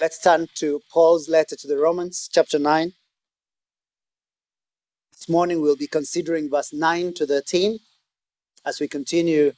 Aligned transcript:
Let's 0.00 0.18
turn 0.18 0.46
to 0.54 0.80
Paul's 0.90 1.28
letter 1.28 1.56
to 1.56 1.68
the 1.68 1.76
Romans, 1.76 2.30
chapter 2.32 2.58
9. 2.58 2.94
This 5.12 5.28
morning 5.28 5.60
we'll 5.60 5.76
be 5.76 5.86
considering 5.86 6.48
verse 6.48 6.72
9 6.72 7.12
to 7.14 7.26
13 7.26 7.78
as 8.64 8.80
we 8.80 8.88
continue 8.88 9.52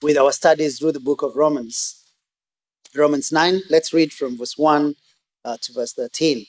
with 0.00 0.16
our 0.16 0.30
studies 0.30 0.78
through 0.78 0.92
the 0.92 1.00
book 1.00 1.22
of 1.22 1.34
Romans. 1.34 2.00
Romans 2.94 3.32
9, 3.32 3.62
let's 3.70 3.92
read 3.92 4.12
from 4.12 4.38
verse 4.38 4.56
1 4.56 4.94
uh, 5.44 5.56
to 5.60 5.72
verse 5.72 5.94
13. 5.94 6.46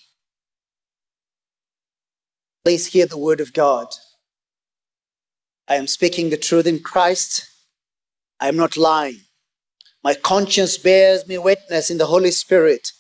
Please 2.64 2.86
hear 2.86 3.08
the 3.08 3.18
word 3.18 3.42
of 3.42 3.52
God. 3.52 3.88
I 5.68 5.78
am 5.78 5.88
speaking 5.88 6.30
the 6.30 6.38
truth 6.38 6.68
in 6.68 6.82
Christ. 6.82 7.50
I 8.40 8.48
am 8.48 8.58
not 8.58 8.78
lying. 8.78 9.22
My 10.04 10.14
conscience 10.14 10.78
bears 10.78 11.28
me 11.28 11.40
witness 11.40 11.90
in 11.90 11.98
the 11.98 12.06
Holy 12.06 12.30
Spirit 12.30 12.92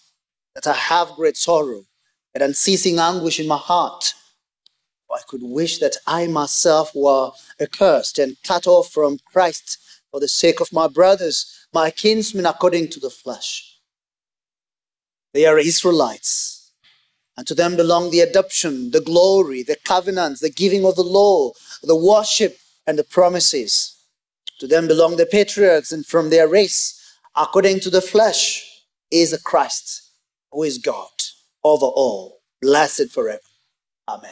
that 0.55 0.67
I 0.67 0.73
have 0.73 1.15
great 1.15 1.37
sorrow 1.37 1.85
and 2.33 2.43
unceasing 2.43 2.99
anguish 2.99 3.39
in 3.39 3.47
my 3.47 3.57
heart. 3.57 4.13
I 5.11 5.21
could 5.27 5.43
wish 5.43 5.77
that 5.77 5.97
I 6.07 6.27
myself 6.27 6.91
were 6.95 7.31
accursed 7.61 8.17
and 8.17 8.37
cut 8.43 8.65
off 8.65 8.89
from 8.89 9.19
Christ 9.31 9.77
for 10.09 10.19
the 10.19 10.27
sake 10.27 10.59
of 10.59 10.73
my 10.73 10.87
brothers, 10.87 11.67
my 11.73 11.91
kinsmen 11.91 12.45
according 12.45 12.89
to 12.89 12.99
the 12.99 13.09
flesh. 13.09 13.77
They 15.33 15.45
are 15.45 15.57
Israelites, 15.57 16.71
and 17.37 17.45
to 17.47 17.55
them 17.55 17.75
belong 17.75 18.11
the 18.11 18.21
adoption, 18.21 18.91
the 18.91 19.01
glory, 19.01 19.63
the 19.63 19.77
covenants, 19.83 20.41
the 20.41 20.49
giving 20.49 20.85
of 20.85 20.95
the 20.95 21.03
law, 21.03 21.51
the 21.81 21.95
worship, 21.95 22.57
and 22.85 22.97
the 22.97 23.03
promises. 23.03 23.95
To 24.59 24.67
them 24.67 24.87
belong 24.87 25.17
the 25.17 25.25
patriarchs, 25.25 25.91
and 25.91 26.05
from 26.05 26.29
their 26.29 26.47
race, 26.47 27.17
according 27.35 27.79
to 27.81 27.89
the 27.89 28.01
flesh, 28.01 28.83
is 29.09 29.39
Christ, 29.43 30.02
who 30.53 30.63
is 30.63 30.77
God 30.77 31.09
over 31.63 31.85
all, 31.85 32.39
blessed 32.61 33.11
forever. 33.11 33.41
Amen. 34.07 34.31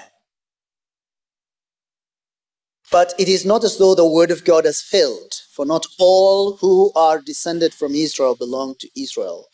But 2.92 3.14
it 3.18 3.30
is 3.30 3.46
not 3.46 3.64
as 3.64 3.78
though 3.78 3.96
the 3.96 4.08
word 4.08 4.32
of 4.32 4.44
God 4.44 4.66
has 4.66 4.82
failed, 4.82 5.34
for 5.52 5.66
not 5.66 5.88
all 5.98 6.58
who 6.58 6.92
are 6.94 7.22
descended 7.22 7.74
from 7.74 7.96
Israel 7.96 8.36
belong 8.36 8.76
to 8.80 9.02
Israel. 9.02 9.48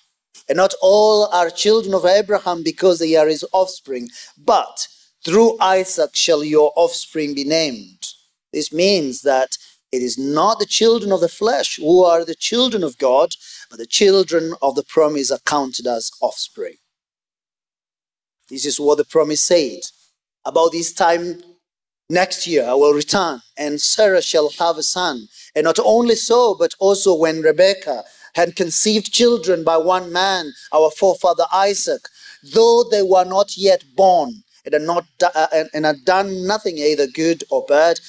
And 0.49 0.57
not 0.57 0.73
all 0.81 1.27
are 1.27 1.49
children 1.49 1.93
of 1.93 2.05
Abraham 2.05 2.63
because 2.63 2.99
they 2.99 3.15
are 3.15 3.27
his 3.27 3.45
offspring, 3.53 4.09
but 4.37 4.87
through 5.23 5.57
Isaac 5.61 6.15
shall 6.15 6.43
your 6.43 6.73
offspring 6.75 7.35
be 7.35 7.43
named. 7.43 8.07
This 8.53 8.73
means 8.73 9.21
that 9.21 9.57
it 9.91 10.01
is 10.01 10.17
not 10.17 10.59
the 10.59 10.65
children 10.65 11.11
of 11.11 11.21
the 11.21 11.29
flesh 11.29 11.77
who 11.77 12.03
are 12.03 12.25
the 12.25 12.35
children 12.35 12.83
of 12.83 12.97
God, 12.97 13.29
but 13.69 13.79
the 13.79 13.85
children 13.85 14.53
of 14.61 14.75
the 14.75 14.83
promise 14.83 15.31
are 15.31 15.39
counted 15.45 15.87
as 15.87 16.11
offspring. 16.21 16.75
This 18.49 18.65
is 18.65 18.79
what 18.79 18.97
the 18.97 19.05
promise 19.05 19.41
said. 19.41 19.81
About 20.45 20.71
this 20.71 20.93
time 20.93 21.41
next 22.09 22.47
year 22.47 22.65
I 22.65 22.73
will 22.73 22.93
return, 22.93 23.41
and 23.57 23.81
Sarah 23.81 24.21
shall 24.21 24.49
have 24.59 24.77
a 24.77 24.83
son. 24.83 25.27
And 25.55 25.65
not 25.65 25.79
only 25.83 26.15
so, 26.15 26.55
but 26.57 26.73
also 26.79 27.13
when 27.13 27.41
Rebekah 27.41 28.03
had 28.35 28.55
conceived 28.55 29.11
children 29.11 29.63
by 29.63 29.77
one 29.77 30.13
man, 30.13 30.53
our 30.71 30.91
forefather 30.91 31.45
Isaac, 31.51 32.07
though 32.53 32.85
they 32.89 33.01
were 33.01 33.25
not 33.25 33.57
yet 33.57 33.83
born, 33.95 34.43
and 34.63 34.73
had, 34.73 34.83
not, 34.83 35.05
uh, 35.35 35.47
and 35.73 35.85
had 35.85 36.05
done 36.05 36.45
nothing 36.45 36.77
either 36.77 37.07
good 37.07 37.43
or 37.49 37.65
bad, 37.67 37.99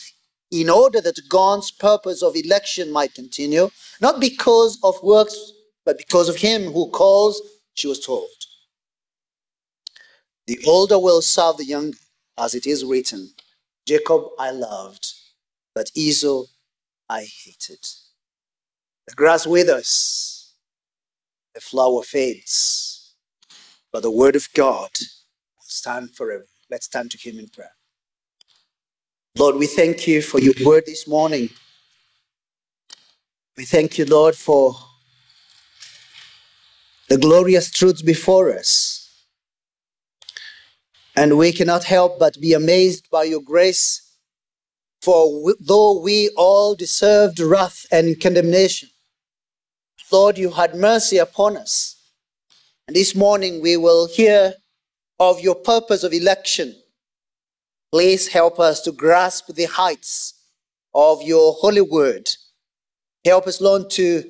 in 0.51 0.71
order 0.71 1.01
that 1.01 1.29
God's 1.29 1.71
purpose 1.71 2.23
of 2.23 2.37
election 2.37 2.91
might 2.93 3.15
continue, 3.15 3.71
not 4.01 4.21
because 4.21 4.79
of 4.83 5.03
works, 5.03 5.53
but 5.85 5.99
because 5.99 6.29
of 6.29 6.37
him 6.37 6.73
who 6.73 6.91
calls, 6.91 7.41
she 7.75 7.89
was 7.89 8.05
told. 8.05 8.29
The 10.47 10.61
older 10.67 10.99
will 10.99 11.23
serve 11.23 11.59
the 11.59 11.65
younger, 11.65 11.99
as 12.39 12.55
it 12.55 12.67
is 12.67 12.85
written, 12.85 13.31
Jacob 13.87 14.25
I 14.39 14.51
loved, 14.51 15.13
but 15.75 15.91
Esau 15.95 16.45
I 17.09 17.21
hated. 17.45 17.87
The 19.07 19.15
grass 19.15 19.47
withers, 19.47 20.55
the 21.55 21.61
flower 21.61 22.03
fades, 22.03 23.15
but 23.93 24.03
the 24.03 24.11
word 24.11 24.37
of 24.37 24.49
God 24.55 24.91
will 25.01 25.67
stand 25.67 26.15
forever. 26.15 26.47
Let's 26.71 26.87
stand 26.87 27.11
to 27.13 27.19
him 27.19 27.39
in 27.39 27.49
prayer. 27.49 27.78
Lord, 29.39 29.55
we 29.55 29.69
thank 29.69 30.09
you 30.09 30.21
for 30.21 30.41
your 30.41 30.55
word 30.65 30.83
this 30.87 31.07
morning. 31.07 31.49
We 33.57 33.65
thank 33.65 33.97
you, 33.97 34.05
Lord, 34.05 34.35
for 34.35 34.75
the 37.09 37.19
glorious 37.19 37.71
truths 37.71 38.03
before 38.03 38.53
us. 38.53 39.25
And 41.15 41.39
we 41.39 41.53
cannot 41.53 41.85
help 41.85 42.19
but 42.19 42.41
be 42.41 42.53
amazed 42.53 43.09
by 43.13 43.25
your 43.25 43.41
grace. 43.41 44.13
For 45.03 45.55
though 45.61 46.01
we 46.01 46.31
all 46.37 46.75
deserved 46.75 47.39
wrath 47.39 47.87
and 47.93 48.21
condemnation, 48.21 48.89
Lord, 50.11 50.37
you 50.37 50.51
had 50.51 50.75
mercy 50.75 51.19
upon 51.19 51.57
us. 51.57 51.95
And 52.89 52.97
this 52.97 53.15
morning 53.15 53.63
we 53.63 53.77
will 53.77 54.09
hear 54.09 54.55
of 55.21 55.39
your 55.39 55.55
purpose 55.55 56.03
of 56.03 56.13
election 56.13 56.75
Please 57.91 58.29
help 58.29 58.61
us 58.61 58.83
to 58.83 58.93
grasp 58.93 59.47
the 59.55 59.65
heights 59.65 60.35
of 60.95 61.23
your 61.23 61.55
holy 61.55 61.81
word. 61.81 62.29
Help 63.25 63.47
us, 63.47 63.61
Lord, 63.61 63.89
to 63.91 64.25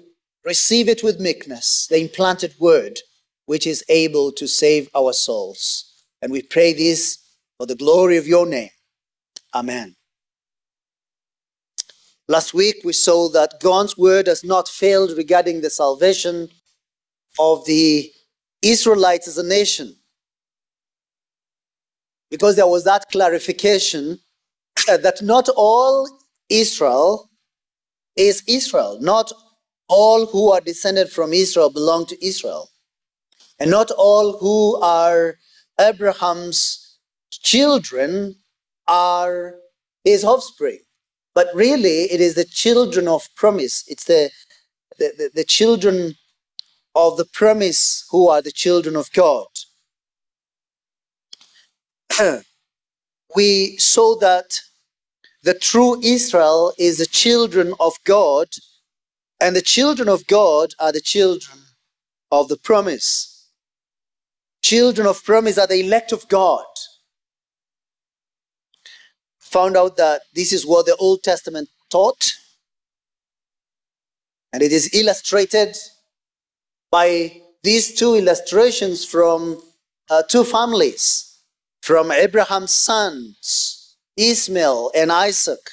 receive 0.44 0.88
it 0.88 1.02
with 1.02 1.20
meekness, 1.20 1.88
the 1.90 2.00
implanted 2.00 2.54
word, 2.60 3.00
which 3.46 3.66
is 3.66 3.84
able 3.88 4.30
to 4.32 4.46
save 4.46 4.88
our 4.94 5.12
souls. 5.12 6.04
And 6.22 6.30
we 6.30 6.42
pray 6.42 6.72
this 6.72 7.18
for 7.58 7.66
the 7.66 7.74
glory 7.74 8.16
of 8.16 8.28
your 8.28 8.46
name. 8.46 8.70
Amen. 9.54 9.96
Last 12.28 12.54
week 12.54 12.76
we 12.84 12.92
saw 12.92 13.28
that 13.30 13.58
God's 13.60 13.96
word 13.96 14.26
has 14.26 14.44
not 14.44 14.68
failed 14.68 15.16
regarding 15.16 15.62
the 15.62 15.70
salvation 15.70 16.48
of 17.38 17.64
the 17.64 18.12
Israelites 18.62 19.26
as 19.26 19.38
a 19.38 19.46
nation 19.46 19.97
because 22.30 22.56
there 22.56 22.66
was 22.66 22.84
that 22.84 23.06
clarification 23.10 24.18
uh, 24.88 24.96
that 24.98 25.22
not 25.22 25.48
all 25.56 26.08
Israel 26.48 27.30
is 28.16 28.42
Israel. 28.46 28.98
Not 29.00 29.32
all 29.88 30.26
who 30.26 30.52
are 30.52 30.60
descended 30.60 31.10
from 31.10 31.32
Israel 31.32 31.70
belong 31.70 32.06
to 32.06 32.26
Israel. 32.26 32.68
And 33.58 33.70
not 33.70 33.90
all 33.92 34.38
who 34.38 34.80
are 34.82 35.36
Abraham's 35.80 36.98
children 37.30 38.36
are 38.86 39.56
his 40.04 40.24
offspring. 40.24 40.80
But 41.34 41.48
really, 41.54 42.04
it 42.12 42.20
is 42.20 42.34
the 42.34 42.44
children 42.44 43.08
of 43.08 43.28
promise. 43.36 43.84
It's 43.88 44.04
the, 44.04 44.30
the, 44.98 45.12
the, 45.16 45.30
the 45.34 45.44
children 45.44 46.14
of 46.94 47.16
the 47.16 47.26
promise 47.26 48.04
who 48.10 48.28
are 48.28 48.42
the 48.42 48.52
children 48.52 48.96
of 48.96 49.12
God. 49.12 49.46
we 53.36 53.76
saw 53.78 54.16
that 54.18 54.60
the 55.42 55.54
true 55.54 56.00
Israel 56.02 56.72
is 56.78 56.98
the 56.98 57.06
children 57.06 57.74
of 57.78 57.94
God, 58.04 58.48
and 59.40 59.54
the 59.54 59.62
children 59.62 60.08
of 60.08 60.26
God 60.26 60.74
are 60.80 60.92
the 60.92 61.00
children 61.00 61.58
of 62.30 62.48
the 62.48 62.56
promise. 62.56 63.48
Children 64.62 65.06
of 65.06 65.24
promise 65.24 65.58
are 65.58 65.66
the 65.66 65.80
elect 65.80 66.12
of 66.12 66.28
God. 66.28 66.64
Found 69.38 69.76
out 69.76 69.96
that 69.96 70.22
this 70.34 70.52
is 70.52 70.66
what 70.66 70.86
the 70.86 70.96
Old 70.96 71.22
Testament 71.22 71.68
taught, 71.90 72.32
and 74.52 74.62
it 74.62 74.72
is 74.72 74.92
illustrated 74.94 75.76
by 76.90 77.40
these 77.62 77.94
two 77.94 78.14
illustrations 78.14 79.04
from 79.04 79.62
uh, 80.10 80.22
two 80.28 80.44
families 80.44 81.27
from 81.88 82.12
Abraham's 82.12 82.74
sons, 82.74 83.96
Ishmael 84.14 84.90
and 84.94 85.10
Isaac. 85.10 85.70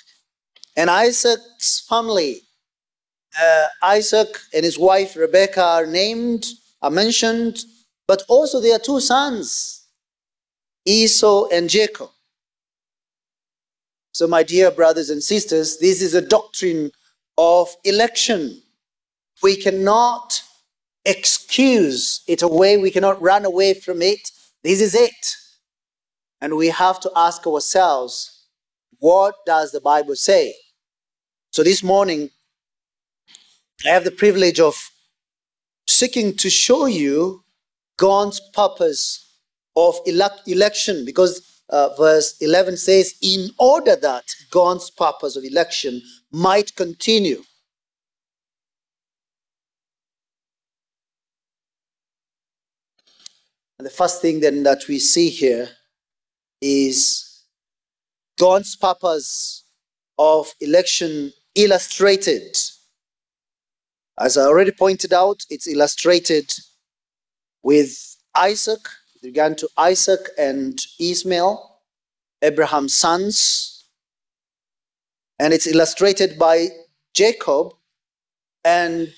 And 0.77 0.89
Isaac's 0.89 1.85
family, 1.89 2.39
uh, 3.37 3.65
Isaac 3.83 4.29
and 4.53 4.63
his 4.63 4.79
wife 4.79 5.17
Rebekah 5.17 5.61
are 5.61 5.85
named, 5.85 6.45
are 6.81 6.89
mentioned, 6.89 7.65
but 8.07 8.23
also 8.29 8.61
their 8.61 8.79
two 8.79 9.01
sons, 9.01 9.87
Esau 10.85 11.49
and 11.51 11.69
Jacob. 11.69 12.11
So, 14.13 14.25
my 14.25 14.41
dear 14.41 14.71
brothers 14.71 15.09
and 15.09 15.21
sisters, 15.21 15.79
this 15.79 16.01
is 16.01 16.13
a 16.13 16.21
doctrine 16.21 16.91
of 17.37 17.75
election. 17.83 18.61
We 19.43 19.57
cannot 19.57 20.41
excuse 21.03 22.21
it 22.25 22.41
away, 22.41 22.77
we 22.77 22.91
cannot 22.91 23.21
run 23.21 23.43
away 23.43 23.73
from 23.73 24.01
it. 24.01 24.31
This 24.63 24.79
is 24.79 24.95
it. 24.95 25.35
And 26.45 26.57
we 26.57 26.67
have 26.67 26.99
to 26.99 27.11
ask 27.15 27.47
ourselves, 27.47 28.45
what 28.99 29.33
does 29.47 29.71
the 29.71 29.81
Bible 29.81 30.15
say? 30.15 30.53
So 31.49 31.63
this 31.63 31.81
morning, 31.81 32.29
I 33.83 33.89
have 33.89 34.03
the 34.03 34.11
privilege 34.11 34.59
of 34.59 34.75
seeking 35.87 36.35
to 36.37 36.51
show 36.51 36.85
you 36.85 37.43
God's 37.97 38.39
purpose 38.53 39.39
of 39.75 39.95
elect- 40.05 40.47
election 40.47 41.03
because 41.03 41.63
uh, 41.71 41.89
verse 41.97 42.35
11 42.39 42.77
says, 42.77 43.15
in 43.23 43.49
order 43.57 43.95
that 43.95 44.25
God's 44.51 44.91
purpose 44.91 45.35
of 45.35 45.43
election 45.43 45.99
might 46.31 46.75
continue. 46.75 47.41
And 53.79 53.85
the 53.87 53.89
first 53.89 54.21
thing 54.21 54.41
then 54.41 54.61
that 54.61 54.87
we 54.87 54.99
see 54.99 55.29
here 55.29 55.69
is 56.61 57.43
God's 58.37 58.75
purpose 58.75 59.63
of 60.17 60.53
election 60.59 61.31
illustrated. 61.55 62.57
As 64.19 64.37
I 64.37 64.43
already 64.43 64.71
pointed 64.71 65.13
out, 65.13 65.41
it's 65.49 65.67
illustrated 65.67 66.53
with 67.63 68.17
Isaac, 68.35 68.79
it 69.15 69.21
began 69.23 69.55
to 69.55 69.69
Isaac 69.77 70.29
and 70.37 70.79
Ishmael, 70.99 71.79
Abraham's 72.41 72.93
sons, 72.93 73.85
and 75.39 75.53
it's 75.53 75.67
illustrated 75.67 76.37
by 76.37 76.67
Jacob 77.13 77.73
and 78.63 79.09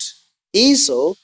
Esau, 0.52 1.14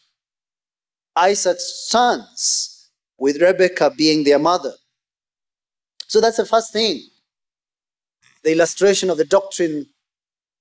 Isaac's 1.16 1.88
sons, 1.88 2.90
with 3.18 3.40
Rebekah 3.40 3.92
being 3.96 4.24
their 4.24 4.38
mother. 4.38 4.74
So 6.14 6.20
that's 6.20 6.36
the 6.36 6.46
first 6.46 6.72
thing 6.72 7.02
the 8.44 8.52
illustration 8.52 9.10
of 9.10 9.16
the 9.16 9.24
doctrine 9.24 9.86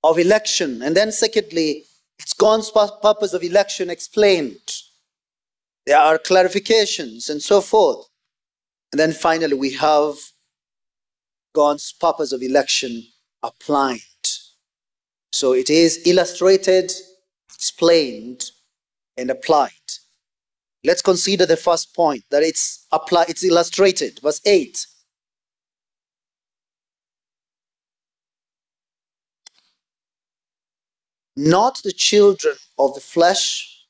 of 0.02 0.18
election. 0.18 0.82
And 0.82 0.96
then, 0.96 1.12
secondly, 1.12 1.84
it's 2.18 2.32
God's 2.32 2.72
purpose 2.72 3.34
of 3.34 3.44
election 3.44 3.88
explained. 3.88 4.68
There 5.86 5.96
are 5.96 6.18
clarifications 6.18 7.30
and 7.30 7.40
so 7.40 7.60
forth. 7.60 8.04
And 8.90 8.98
then 8.98 9.12
finally, 9.12 9.54
we 9.54 9.74
have 9.74 10.16
God's 11.54 11.92
purpose 11.92 12.32
of 12.32 12.42
election 12.42 13.04
applied. 13.44 14.00
So 15.30 15.52
it 15.52 15.70
is 15.70 16.04
illustrated, 16.04 16.90
explained, 17.54 18.42
and 19.16 19.30
applied. 19.30 19.70
Let's 20.82 21.02
consider 21.02 21.46
the 21.46 21.56
first 21.56 21.94
point 21.94 22.24
that 22.32 22.42
it's 22.42 22.88
applied, 22.90 23.28
it's 23.28 23.44
illustrated. 23.44 24.18
Verse 24.20 24.40
8. 24.44 24.86
Not 31.36 31.80
the 31.82 31.92
children 31.92 32.54
of 32.78 32.94
the 32.94 33.00
flesh 33.00 33.86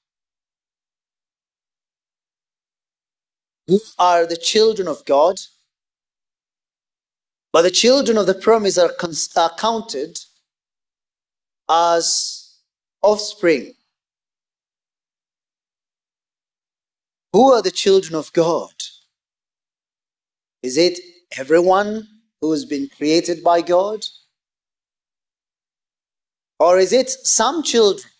who 3.66 3.80
are 3.98 4.26
the 4.26 4.36
children 4.36 4.88
of 4.88 5.04
God, 5.04 5.36
but 7.52 7.62
the 7.62 7.70
children 7.70 8.18
of 8.18 8.26
the 8.26 8.34
promise 8.34 8.78
are, 8.78 8.92
are 9.36 9.56
counted 9.58 10.18
as 11.68 12.58
offspring. 13.02 13.74
Who 17.32 17.52
are 17.52 17.62
the 17.62 17.70
children 17.70 18.14
of 18.14 18.32
God? 18.32 18.72
Is 20.62 20.78
it 20.78 20.98
everyone 21.36 22.08
who 22.40 22.52
has 22.52 22.64
been 22.64 22.88
created 22.88 23.42
by 23.42 23.60
God? 23.60 24.04
Or 26.64 26.78
is 26.78 26.94
it 26.94 27.10
some 27.10 27.62
children? 27.62 28.10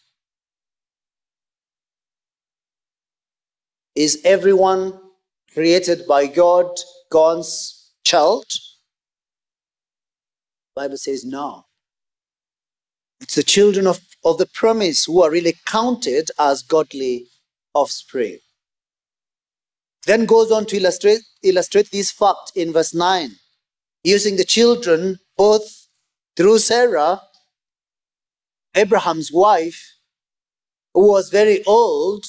Is 3.95 4.21
everyone 4.23 5.01
created 5.55 6.07
by 6.07 6.27
God 6.27 6.67
God's 7.11 7.91
child? 8.05 8.45
Bible 10.77 10.99
says 10.99 11.25
no. 11.25 11.65
It's 13.23 13.37
the 13.37 13.43
children 13.43 13.87
of, 13.87 14.01
of 14.27 14.37
the 14.37 14.51
promise 14.53 15.07
who 15.07 15.23
are 15.23 15.31
really 15.31 15.55
counted 15.65 16.31
as 16.39 16.61
godly 16.61 17.29
offspring. 17.73 18.41
Then 20.07 20.27
goes 20.27 20.53
on 20.53 20.67
to 20.67 20.77
illustrate, 20.77 21.21
illustrate 21.43 21.91
this 21.91 22.11
fact 22.13 22.53
in 22.55 22.75
verse 22.75 22.93
9, 22.93 23.31
using 24.03 24.37
the 24.37 24.45
children 24.45 25.19
both 25.39 25.89
through 26.37 26.59
Sarah, 26.59 27.23
Abraham's 28.75 29.31
wife, 29.33 29.95
who 30.95 31.09
was 31.09 31.31
very 31.31 31.65
old, 31.65 32.27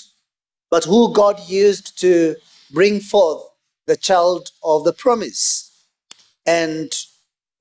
but 0.69 0.85
who 0.85 1.13
God 1.13 1.39
used 1.47 1.99
to 2.01 2.35
bring 2.71 2.99
forth 2.99 3.43
the 3.87 3.95
child 3.95 4.51
of 4.63 4.83
the 4.83 4.93
promise. 4.93 5.71
And 6.45 6.91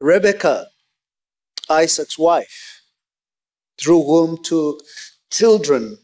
Rebekah, 0.00 0.69
Isaac's 1.70 2.19
wife, 2.19 2.82
through 3.81 4.02
whom 4.02 4.42
two 4.42 4.81
children 5.31 5.98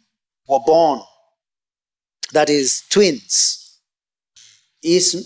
were 0.48 0.60
born, 0.64 1.00
that 2.32 2.48
is, 2.48 2.82
twins, 2.90 3.78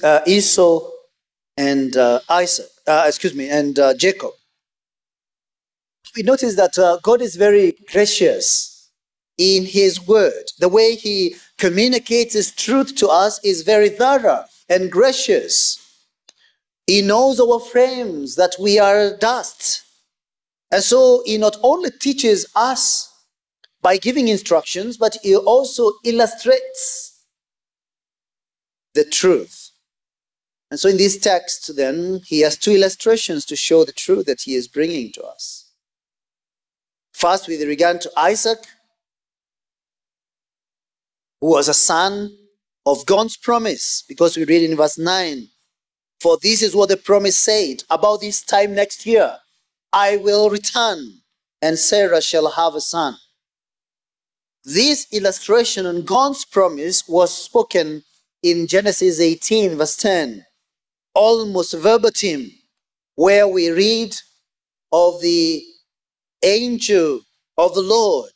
uh, 0.03 0.21
Esau 0.27 0.91
and 1.57 1.97
uh, 1.97 2.21
Isaac, 2.29 2.67
uh, 2.87 3.05
excuse 3.07 3.35
me, 3.35 3.49
and 3.49 3.79
uh, 3.79 3.95
Jacob. 3.95 4.33
We 6.17 6.23
notice 6.23 6.55
that 6.57 6.79
uh, 6.79 6.99
God 7.03 7.21
is 7.21 7.35
very 7.35 7.75
gracious 7.91 8.91
in 9.37 9.65
His 9.65 10.07
word. 10.07 10.45
The 10.59 10.69
way 10.69 10.95
He 10.95 11.37
communicates 11.59 12.35
His 12.35 12.53
truth 12.53 12.95
to 12.97 13.09
us 13.09 13.41
is 13.45 13.63
very 13.63 13.89
thorough 13.89 14.45
and 14.69 14.93
gracious. 14.93 15.81
He 16.87 17.03
knows 17.03 17.41
our 17.41 17.59
frames, 17.59 18.37
that 18.37 18.55
we 18.61 18.79
are 18.79 19.17
dust. 19.17 19.83
And 20.71 20.83
so 20.83 21.23
He 21.27 21.39
not 21.39 21.57
only 21.63 21.91
teaches 21.91 22.47
us 22.55 23.11
by 23.83 23.97
giving 23.97 24.29
instructions, 24.29 24.97
but 24.97 25.17
He 25.23 25.35
also 25.35 25.93
illustrates 26.05 27.25
the 28.95 29.05
truth. 29.05 29.71
And 30.71 30.79
so 30.79 30.89
in 30.89 30.97
this 30.97 31.19
text, 31.19 31.77
then, 31.77 32.21
He 32.27 32.41
has 32.41 32.57
two 32.57 32.73
illustrations 32.73 33.45
to 33.47 33.57
show 33.57 33.85
the 33.85 33.93
truth 33.93 34.27
that 34.27 34.43
He 34.43 34.55
is 34.55 34.69
bringing 34.69 35.11
to 35.13 35.23
us. 35.25 35.64
First, 37.25 37.49
with 37.49 37.63
regard 37.63 38.03
to 38.03 38.13
Isaac, 38.19 38.59
who 41.41 41.53
was 41.53 41.69
a 41.69 41.73
son 41.73 42.37
of 42.85 43.07
God's 43.07 43.39
promise, 43.39 44.05
because 44.07 44.37
we 44.37 44.45
read 44.45 44.63
in 44.71 44.77
verse 44.77 44.99
9, 44.99 45.49
For 46.21 46.37
this 46.43 46.61
is 46.61 46.77
what 46.77 46.91
the 46.91 46.99
promise 46.99 47.39
said 47.39 47.83
about 47.89 48.21
this 48.21 48.43
time 48.45 48.75
next 48.75 49.07
year 49.07 49.39
I 49.91 50.19
will 50.19 50.51
return, 50.51 51.23
and 51.63 51.79
Sarah 51.79 52.21
shall 52.21 52.51
have 52.51 52.75
a 52.75 52.81
son. 52.83 53.17
This 54.63 55.07
illustration 55.11 55.87
on 55.87 56.03
God's 56.03 56.45
promise 56.45 57.09
was 57.09 57.35
spoken 57.35 58.03
in 58.43 58.67
Genesis 58.67 59.19
18, 59.19 59.79
verse 59.79 59.97
10, 59.97 60.45
almost 61.15 61.73
verbatim, 61.73 62.51
where 63.15 63.49
we 63.49 63.71
read 63.71 64.15
of 64.93 65.23
the 65.23 65.65
angel 66.45 67.21
of 67.59 67.75
the 67.75 67.83
Lord. 67.83 68.33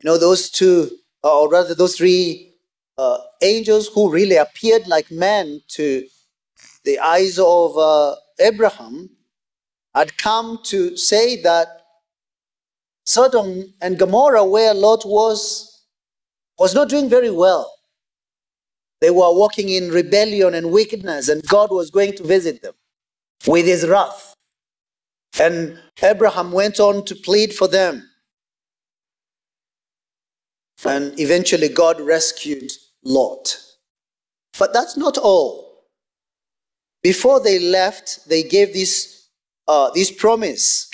You 0.00 0.10
know, 0.10 0.18
those 0.18 0.50
two 0.50 0.90
uh, 1.24 1.40
or 1.40 1.48
rather 1.48 1.74
those 1.74 1.96
three 1.96 2.52
uh, 2.98 3.18
angels 3.42 3.88
who 3.88 4.10
really 4.10 4.36
appeared 4.36 4.86
like 4.86 5.10
men 5.10 5.62
to 5.68 6.06
the 6.84 6.98
eyes 6.98 7.38
of 7.38 7.76
uh, 7.78 8.14
Abraham 8.40 9.10
had 9.94 10.16
come 10.18 10.58
to 10.64 10.96
say 10.96 11.40
that 11.42 11.68
Sodom 13.06 13.74
and 13.80 13.98
Gomorrah, 13.98 14.44
where 14.44 14.74
Lot 14.74 15.04
was, 15.06 15.82
was 16.58 16.74
not 16.74 16.88
doing 16.88 17.08
very 17.08 17.30
well. 17.30 17.72
They 19.00 19.10
were 19.10 19.32
walking 19.34 19.68
in 19.68 19.90
rebellion 19.90 20.54
and 20.54 20.72
wickedness, 20.72 21.28
and 21.28 21.42
God 21.46 21.70
was 21.70 21.90
going 21.90 22.14
to 22.16 22.22
visit 22.24 22.62
them 22.62 22.74
with 23.46 23.66
his 23.66 23.86
wrath. 23.86 24.33
And 25.38 25.78
Abraham 26.02 26.52
went 26.52 26.78
on 26.78 27.04
to 27.06 27.14
plead 27.14 27.52
for 27.52 27.68
them. 27.68 28.08
And 30.84 31.18
eventually, 31.18 31.68
God 31.68 32.00
rescued 32.00 32.70
Lot. 33.02 33.58
But 34.58 34.72
that's 34.72 34.96
not 34.96 35.18
all. 35.18 35.64
Before 37.02 37.40
they 37.40 37.58
left, 37.58 38.28
they 38.28 38.42
gave 38.42 38.72
this, 38.72 39.28
uh, 39.66 39.90
this 39.90 40.10
promise. 40.10 40.90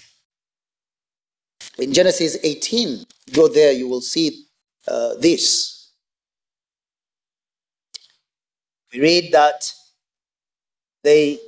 In 1.78 1.92
Genesis 1.92 2.36
18, 2.42 3.04
go 3.32 3.48
there, 3.48 3.72
you 3.72 3.88
will 3.88 4.00
see 4.00 4.46
uh, 4.88 5.14
this. 5.20 5.92
We 8.92 9.00
read 9.00 9.32
that 9.32 9.72
they, 11.04 11.38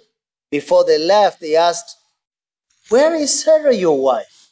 before 0.51 0.85
they 0.85 0.99
left, 0.99 1.41
they 1.41 1.57
asked, 1.57 1.97
Where 2.93 3.15
is 3.15 3.43
Sarah, 3.43 3.75
your 3.75 3.99
wife? 3.99 4.51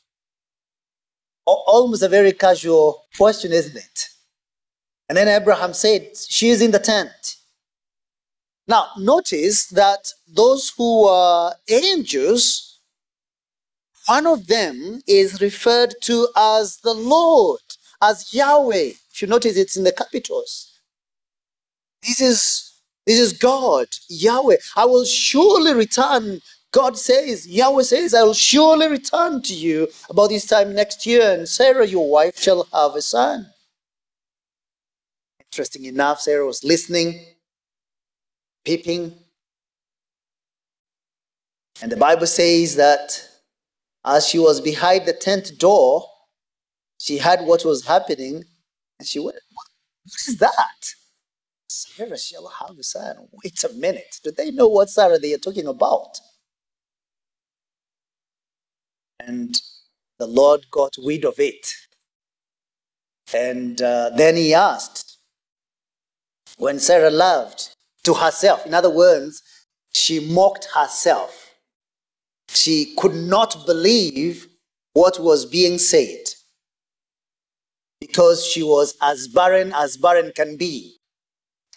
almost 1.44 2.02
a 2.02 2.08
very 2.08 2.32
casual 2.32 3.04
question, 3.18 3.52
isn't 3.52 3.76
it? 3.76 4.08
And 5.10 5.18
then 5.18 5.28
Abraham 5.28 5.74
said, 5.74 6.16
She 6.16 6.48
is 6.48 6.62
in 6.62 6.70
the 6.70 6.78
tent. 6.78 7.36
Now, 8.66 8.86
notice 8.96 9.66
that 9.66 10.12
those 10.26 10.72
who 10.74 11.06
are 11.06 11.54
angels, 11.68 12.80
one 14.06 14.26
of 14.26 14.46
them 14.46 15.02
is 15.06 15.42
referred 15.42 15.96
to 16.04 16.28
as 16.34 16.78
the 16.78 16.94
Lord, 16.94 17.60
as 18.00 18.32
Yahweh. 18.32 18.92
If 19.12 19.20
you 19.20 19.28
notice, 19.28 19.58
it's 19.58 19.76
in 19.76 19.84
the 19.84 19.92
capitals. 19.92 20.80
This 22.02 22.22
is, 22.22 22.72
this 23.06 23.18
is 23.18 23.34
God, 23.34 23.88
Yahweh. 24.08 24.56
I 24.76 24.86
will 24.86 25.04
surely 25.04 25.74
return. 25.74 26.40
God 26.72 26.96
says, 26.96 27.48
Yahweh 27.48 27.82
says, 27.82 28.14
I 28.14 28.22
will 28.22 28.34
surely 28.34 28.88
return 28.88 29.42
to 29.42 29.54
you 29.54 29.88
about 30.08 30.28
this 30.28 30.46
time 30.46 30.74
next 30.74 31.04
year, 31.04 31.32
and 31.32 31.48
Sarah, 31.48 31.86
your 31.86 32.08
wife, 32.08 32.38
shall 32.38 32.66
have 32.72 32.94
a 32.94 33.02
son. 33.02 33.46
Interesting 35.40 35.86
enough, 35.86 36.20
Sarah 36.20 36.46
was 36.46 36.62
listening, 36.62 37.24
peeping. 38.64 39.14
And 41.82 41.90
the 41.90 41.96
Bible 41.96 42.26
says 42.26 42.76
that 42.76 43.20
as 44.04 44.28
she 44.28 44.38
was 44.38 44.60
behind 44.60 45.06
the 45.06 45.12
tent 45.12 45.58
door, 45.58 46.06
she 46.98 47.18
heard 47.18 47.40
what 47.40 47.64
was 47.64 47.84
happening 47.86 48.44
and 48.98 49.08
she 49.08 49.18
went, 49.18 49.38
What, 49.52 49.66
what 50.04 50.20
is 50.28 50.36
that? 50.38 50.94
Sarah 51.68 52.18
shall 52.18 52.46
have 52.48 52.78
a 52.78 52.82
son. 52.82 53.16
Wait 53.42 53.64
a 53.64 53.72
minute. 53.72 54.20
Do 54.22 54.30
they 54.30 54.50
know 54.50 54.68
what 54.68 54.90
Sarah 54.90 55.18
they 55.18 55.34
are 55.34 55.38
talking 55.38 55.66
about? 55.66 56.20
And 59.26 59.54
the 60.18 60.26
Lord 60.26 60.66
got 60.70 60.94
wind 60.98 61.24
of 61.24 61.38
it. 61.38 61.66
And 63.32 63.80
uh, 63.80 64.10
then 64.16 64.36
he 64.36 64.54
asked, 64.54 65.10
when 66.60 66.78
Sarah 66.78 67.10
loved 67.10 67.74
to 68.04 68.14
herself. 68.14 68.66
In 68.66 68.74
other 68.74 68.90
words, 68.90 69.42
she 69.92 70.20
mocked 70.20 70.68
herself. 70.74 71.54
She 72.48 72.94
could 72.96 73.14
not 73.14 73.64
believe 73.66 74.46
what 74.92 75.18
was 75.18 75.46
being 75.46 75.78
said 75.78 76.18
because 78.00 78.44
she 78.44 78.62
was 78.62 78.96
as 79.00 79.28
barren 79.28 79.72
as 79.74 79.96
barren 79.96 80.32
can 80.34 80.56
be. 80.56 80.96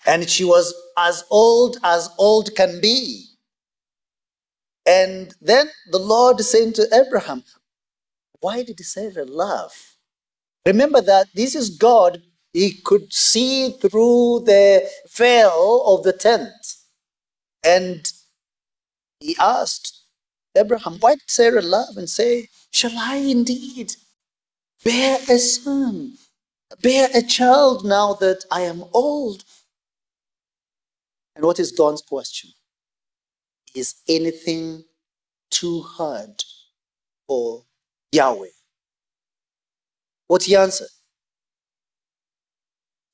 And 0.06 0.30
she 0.30 0.44
was 0.44 0.74
as 0.98 1.24
old 1.30 1.78
as 1.84 2.10
old 2.18 2.54
can 2.56 2.82
be. 2.82 3.26
And 4.86 5.34
then 5.42 5.70
the 5.92 6.00
Lord 6.00 6.42
said 6.42 6.76
to 6.76 6.88
Abraham, 6.94 7.44
Why 8.42 8.64
did 8.64 8.80
Sarah 8.82 9.26
laugh? 9.26 9.96
Remember 10.66 11.02
that 11.02 11.28
this 11.34 11.56
is 11.56 11.70
God 11.70 12.22
he 12.54 12.74
could 12.74 13.12
see 13.14 13.72
through 13.72 14.44
the 14.46 14.88
veil 15.16 15.84
of 15.86 16.04
the 16.04 16.14
tent. 16.14 16.76
And 17.64 18.12
he 19.20 19.36
asked 19.40 20.04
Abraham, 20.56 20.98
Why 21.00 21.16
did 21.16 21.30
Sarah 21.30 21.62
laugh 21.62 21.96
and 21.98 22.10
say, 22.10 22.50
Shall 22.72 22.98
I 22.98 23.18
indeed 23.18 23.94
bear 24.84 25.18
a 25.30 25.38
son, 25.38 26.14
bear 26.82 27.10
a 27.14 27.22
child 27.22 27.86
now 27.86 28.14
that 28.16 28.46
I 28.52 28.62
am 28.62 28.84
old? 28.94 29.44
And 31.36 31.46
what 31.46 31.60
is 31.60 31.72
God's 31.72 32.02
question? 32.02 32.52
Is 33.74 33.96
anything 34.08 34.84
too 35.50 35.82
hard 35.82 36.44
for 37.28 37.64
Yahweh? 38.12 38.48
What 40.28 40.44
he 40.44 40.56
answered? 40.56 40.90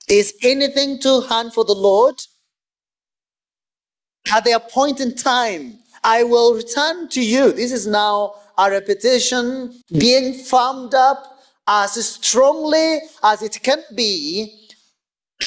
Is 0.09 0.33
anything 0.43 0.99
too 0.99 1.21
hard 1.21 1.53
for 1.53 1.63
the 1.63 1.73
Lord? 1.73 2.15
At 4.33 4.43
the 4.43 4.51
appointed 4.51 5.17
time, 5.17 5.79
I 6.03 6.23
will 6.23 6.53
return 6.55 7.09
to 7.09 7.23
you. 7.23 7.51
This 7.51 7.71
is 7.71 7.87
now 7.87 8.35
a 8.57 8.69
repetition 8.69 9.73
being 9.97 10.33
farmed 10.33 10.93
up 10.93 11.39
as 11.67 11.93
strongly 12.05 12.99
as 13.23 13.41
it 13.41 13.61
can 13.63 13.83
be. 13.95 14.67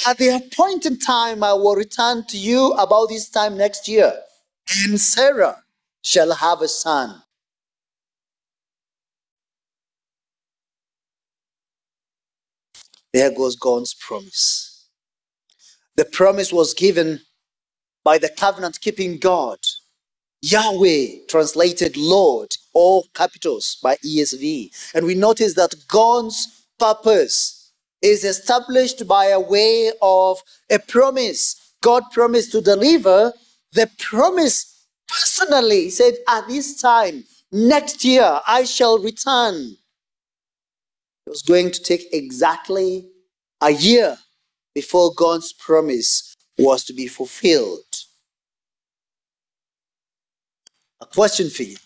At 0.07 0.19
the 0.19 0.28
appointed 0.37 1.02
time, 1.02 1.42
I 1.42 1.52
will 1.52 1.76
return 1.76 2.25
to 2.28 2.38
you 2.38 2.73
about 2.73 3.09
this 3.09 3.28
time 3.28 3.57
next 3.57 3.88
year. 3.88 4.14
And 4.81 5.00
Sarah 5.00 5.62
shall 6.02 6.35
have 6.35 6.62
a 6.62 6.69
son. 6.69 7.23
There 13.12 13.31
goes 13.31 13.57
God's 13.57 13.95
promise. 13.95 14.88
The 15.97 16.07
promise 16.07 16.52
was 16.52 16.73
given 16.73 17.21
by 18.05 18.19
the 18.19 18.31
covenant 18.31 18.81
keeping 18.81 19.19
God. 19.19 19.59
Yahweh, 20.41 21.26
translated 21.29 21.97
Lord, 21.97 22.49
all 22.73 23.07
capitals 23.14 23.76
by 23.83 23.97
ESV. 23.97 24.71
And 24.95 25.07
we 25.07 25.14
notice 25.14 25.55
that 25.55 25.75
God's 25.87 26.67
purpose 26.79 27.73
is 28.00 28.25
established 28.25 29.07
by 29.07 29.26
a 29.26 29.38
way 29.38 29.93
of 30.00 30.43
a 30.71 30.79
promise. 30.79 31.75
God 31.81 32.05
promised 32.12 32.52
to 32.52 32.61
deliver 32.61 33.33
the 33.73 33.91
promise 33.99 34.87
personally. 35.09 35.85
He 35.85 35.91
said, 35.91 36.14
At 36.29 36.49
this 36.49 36.81
time, 36.81 37.25
next 37.50 38.05
year, 38.05 38.41
I 38.47 38.64
shall 38.64 38.99
return 38.99 39.76
it 41.26 41.31
was 41.31 41.43
going 41.43 41.71
to 41.71 41.83
take 41.83 42.12
exactly 42.12 43.09
a 43.61 43.71
year 43.71 44.19
before 44.75 45.14
God's 45.14 45.52
promise 45.52 46.35
was 46.59 46.85
to 46.85 46.93
be 46.93 47.07
fulfilled. 47.07 47.81
A 51.00 51.07
question 51.07 51.49
for 51.49 51.62
you 51.62 51.76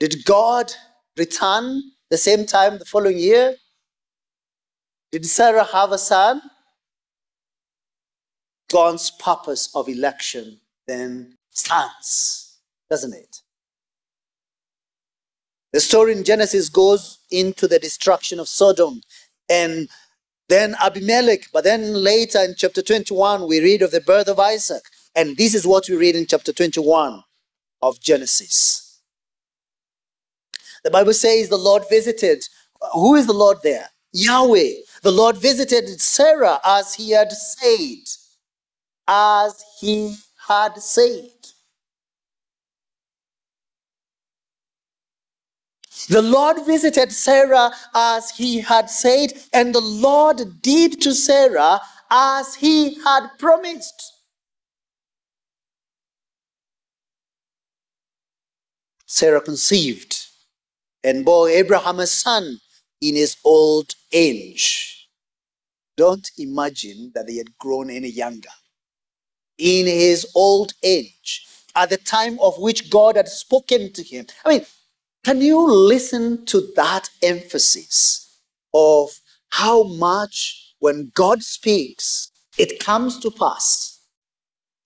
Did 0.00 0.24
God 0.24 0.72
return 1.16 1.82
the 2.10 2.18
same 2.18 2.44
time 2.44 2.78
the 2.78 2.84
following 2.84 3.18
year? 3.18 3.56
Did 5.12 5.24
Sarah 5.26 5.64
have 5.64 5.92
a 5.92 5.98
son? 5.98 6.42
God's 8.70 9.12
purpose 9.12 9.70
of 9.76 9.88
election 9.88 10.58
then 10.86 11.36
stands, 11.50 12.58
doesn't 12.90 13.14
it? 13.14 13.40
The 15.72 15.80
story 15.80 16.12
in 16.12 16.22
Genesis 16.22 16.68
goes 16.68 17.18
into 17.30 17.66
the 17.66 17.80
destruction 17.80 18.38
of 18.38 18.48
Sodom 18.48 19.00
and 19.48 19.88
then 20.48 20.76
Abimelech. 20.80 21.48
But 21.52 21.64
then 21.64 21.94
later 21.94 22.38
in 22.38 22.54
chapter 22.56 22.80
21, 22.80 23.48
we 23.48 23.60
read 23.60 23.82
of 23.82 23.90
the 23.90 24.00
birth 24.00 24.28
of 24.28 24.38
Isaac. 24.38 24.82
And 25.16 25.36
this 25.36 25.54
is 25.54 25.66
what 25.66 25.88
we 25.88 25.96
read 25.96 26.16
in 26.16 26.26
chapter 26.26 26.52
21 26.52 27.22
of 27.82 28.00
Genesis. 28.00 29.00
The 30.84 30.90
Bible 30.90 31.14
says 31.14 31.48
the 31.48 31.56
Lord 31.56 31.84
visited. 31.88 32.44
Who 32.92 33.16
is 33.16 33.26
the 33.26 33.32
Lord 33.32 33.58
there? 33.62 33.88
Yahweh. 34.12 34.74
The 35.02 35.10
Lord 35.10 35.38
visited 35.38 36.00
Sarah 36.00 36.60
as 36.64 36.94
he 36.94 37.10
had 37.10 37.32
said. 37.32 38.04
As 39.08 39.62
he 39.80 40.16
had 40.48 40.76
said. 40.78 41.30
The 46.08 46.22
Lord 46.22 46.66
visited 46.66 47.12
Sarah 47.12 47.70
as 47.94 48.30
he 48.30 48.60
had 48.60 48.90
said, 48.90 49.32
and 49.52 49.74
the 49.74 49.80
Lord 49.80 50.60
did 50.60 51.00
to 51.02 51.14
Sarah 51.14 51.80
as 52.10 52.56
he 52.56 53.00
had 53.02 53.28
promised. 53.38 54.12
Sarah 59.06 59.40
conceived 59.40 60.26
and 61.04 61.24
bore 61.24 61.48
Abraham 61.48 62.00
a 62.00 62.06
son 62.06 62.58
in 63.00 63.14
his 63.14 63.36
old 63.44 63.94
age. 64.12 65.08
Don't 65.96 66.28
imagine 66.38 67.12
that 67.14 67.26
they 67.26 67.36
had 67.36 67.56
grown 67.58 67.90
any 67.90 68.08
younger. 68.08 68.50
In 69.58 69.86
his 69.86 70.26
old 70.34 70.72
age, 70.82 71.46
at 71.76 71.90
the 71.90 71.96
time 71.96 72.38
of 72.40 72.58
which 72.58 72.90
God 72.90 73.16
had 73.16 73.28
spoken 73.28 73.92
to 73.92 74.02
him. 74.02 74.26
I 74.44 74.48
mean, 74.48 74.66
can 75.24 75.40
you 75.40 75.66
listen 75.70 76.44
to 76.46 76.72
that 76.76 77.08
emphasis 77.22 78.40
of 78.72 79.10
how 79.50 79.84
much 79.84 80.74
when 80.80 81.12
God 81.14 81.42
speaks, 81.42 82.30
it 82.58 82.78
comes 82.80 83.18
to 83.20 83.30
pass? 83.30 84.00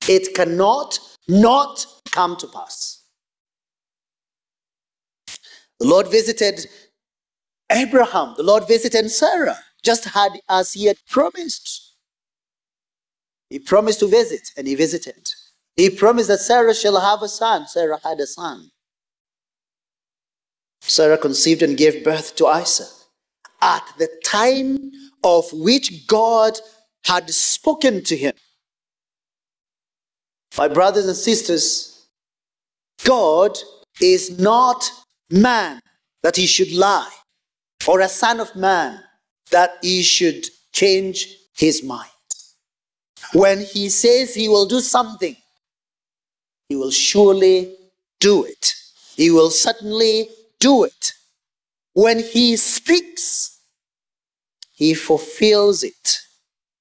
It 0.09 0.35
cannot 0.35 0.99
not 1.27 1.87
come 2.11 2.37
to 2.37 2.47
pass. 2.47 3.03
The 5.81 5.87
Lord 5.87 6.09
visited 6.09 6.67
Abraham, 7.71 8.35
the 8.37 8.43
Lord 8.43 8.67
visited 8.67 9.11
Sarah, 9.11 9.59
just 9.83 10.05
had 10.07 10.33
as 10.49 10.73
he 10.73 10.87
had 10.87 10.97
promised. 11.09 11.88
He 13.50 13.59
promised 13.59 14.00
to 14.00 14.09
visit, 14.09 14.50
and 14.57 14.67
he 14.67 14.75
visited. 14.75 15.28
He 15.76 15.90
promised 15.90 16.28
that 16.28 16.40
Sarah 16.40 16.75
shall 16.75 17.00
have 17.00 17.23
a 17.23 17.28
son. 17.28 17.67
Sarah 17.67 18.00
had 18.02 18.21
a 18.21 18.26
son. 18.26 18.71
Sarah 20.81 21.19
conceived 21.19 21.62
and 21.62 21.76
gave 21.76 22.05
birth 22.05 22.37
to 22.37 22.47
Isaac 22.47 22.88
at 23.61 23.85
the 23.99 24.09
time 24.25 24.90
of 25.25 25.45
which 25.52 26.07
God 26.07 26.59
had 27.05 27.31
spoken 27.31 28.02
to 28.05 28.17
him. 28.17 28.35
My 30.57 30.69
brothers 30.69 31.07
and 31.07 31.17
sisters, 31.17 32.09
God 33.05 33.57
is 34.00 34.38
not 34.38 34.90
man 35.31 35.81
that 36.23 36.37
he 36.37 36.47
should 36.47 36.73
lie, 36.73 37.11
or 37.87 38.00
a 38.00 38.09
son 38.09 38.40
of 38.40 38.55
man 38.57 39.00
that 39.50 39.78
he 39.83 40.02
should 40.02 40.47
change 40.73 41.28
his 41.55 41.83
mind. 41.83 42.11
When 43.33 43.61
he 43.61 43.89
says 43.89 44.35
he 44.35 44.49
will 44.49 44.67
do 44.67 44.81
something, 44.81 45.37
he 46.69 46.77
will 46.77 46.91
surely 46.91 47.75
do 48.21 48.45
it. 48.45 48.75
He 49.17 49.31
will 49.31 49.51
certainly 49.51 50.29
do 50.61 50.85
it. 50.85 51.13
When 51.93 52.23
he 52.23 52.57
speaks, 52.57 53.61
he 54.73 54.95
fulfills 54.95 55.83
it. 55.83 56.21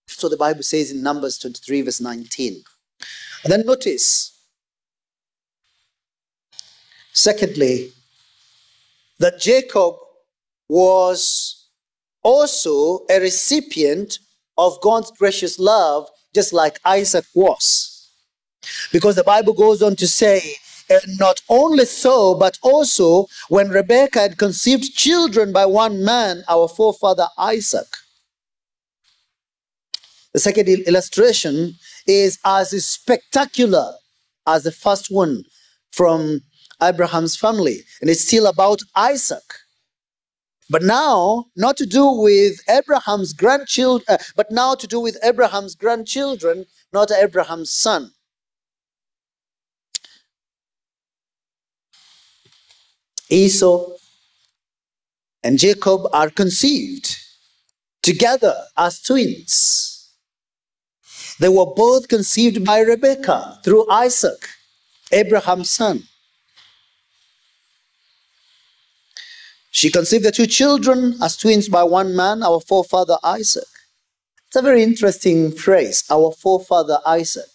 So 0.08 0.30
the 0.30 0.38
Bible 0.38 0.64
says 0.64 0.92
in 0.92 1.02
Numbers 1.02 1.38
23, 1.40 1.82
verse 1.82 2.02
19. 2.02 2.64
And 3.44 3.54
then 3.54 3.66
notice, 3.66 4.40
secondly, 7.14 7.92
that 9.20 9.40
Jacob 9.40 9.96
was 10.70 11.68
also 12.24 13.06
a 13.10 13.20
recipient 13.20 14.20
of 14.58 14.80
God's 14.82 15.12
gracious 15.12 15.60
love, 15.60 16.10
just 16.38 16.54
like 16.54 16.80
Isaac 16.86 17.26
was. 17.34 18.12
Because 18.92 19.16
the 19.16 19.24
Bible 19.24 19.54
goes 19.54 19.82
on 19.82 19.96
to 19.96 20.08
say, 20.08 20.36
not 21.18 21.42
only 21.50 21.86
so, 21.86 22.36
but 22.36 22.60
also 22.62 23.26
when 23.50 23.70
Rebekah 23.70 24.20
had 24.20 24.38
conceived 24.38 24.94
children 24.94 25.52
by 25.52 25.66
one 25.66 26.06
man, 26.06 26.44
our 26.48 26.68
forefather 26.68 27.28
Isaac. 27.40 27.88
The 30.34 30.40
second 30.40 30.70
illustration 30.70 31.74
is 32.06 32.38
as 32.46 32.70
spectacular 32.86 33.94
as 34.46 34.62
the 34.62 34.72
first 34.72 35.10
one 35.10 35.44
from 35.92 36.42
Abraham's 36.84 37.36
family, 37.36 37.80
and 38.00 38.12
it's 38.12 38.28
still 38.28 38.46
about 38.46 38.82
Isaac. 38.96 39.48
But 40.70 40.84
now, 40.84 41.46
not 41.56 41.78
to 41.78 41.86
do 41.86 42.12
with 42.12 42.60
Abraham's 42.70 43.32
grandchildren, 43.34 44.06
uh, 44.10 44.18
but 44.36 44.52
now 44.52 44.76
to 44.76 44.86
do 44.88 45.00
with 45.00 45.18
Abraham's 45.24 45.76
grandchildren, 45.76 46.66
not 46.92 47.12
Abraham's 47.12 47.72
son. 47.72 48.12
Esau 53.30 53.92
and 55.44 55.60
Jacob 55.60 56.02
are 56.14 56.30
conceived 56.30 57.16
together 58.02 58.56
as 58.78 59.02
twins. 59.02 60.14
They 61.40 61.50
were 61.50 61.66
both 61.66 62.08
conceived 62.08 62.66
by 62.66 62.80
Rebekah 62.80 63.60
through 63.64 63.90
Isaac, 63.92 64.48
Abraham's 65.12 65.70
son. 65.70 66.04
She 69.78 69.92
conceived 69.92 70.26
the 70.26 70.32
two 70.32 70.48
children 70.48 71.20
as 71.22 71.38
twins 71.38 71.70
by 71.70 71.84
one 71.84 72.16
man, 72.16 72.42
our 72.42 72.60
forefather 72.60 73.18
Isaac. 73.24 73.68
It's 74.48 74.56
a 74.56 74.64
very 74.64 74.82
interesting 74.82 75.52
phrase, 75.52 76.04
our 76.10 76.32
forefather 76.32 76.98
Isaac. 77.06 77.46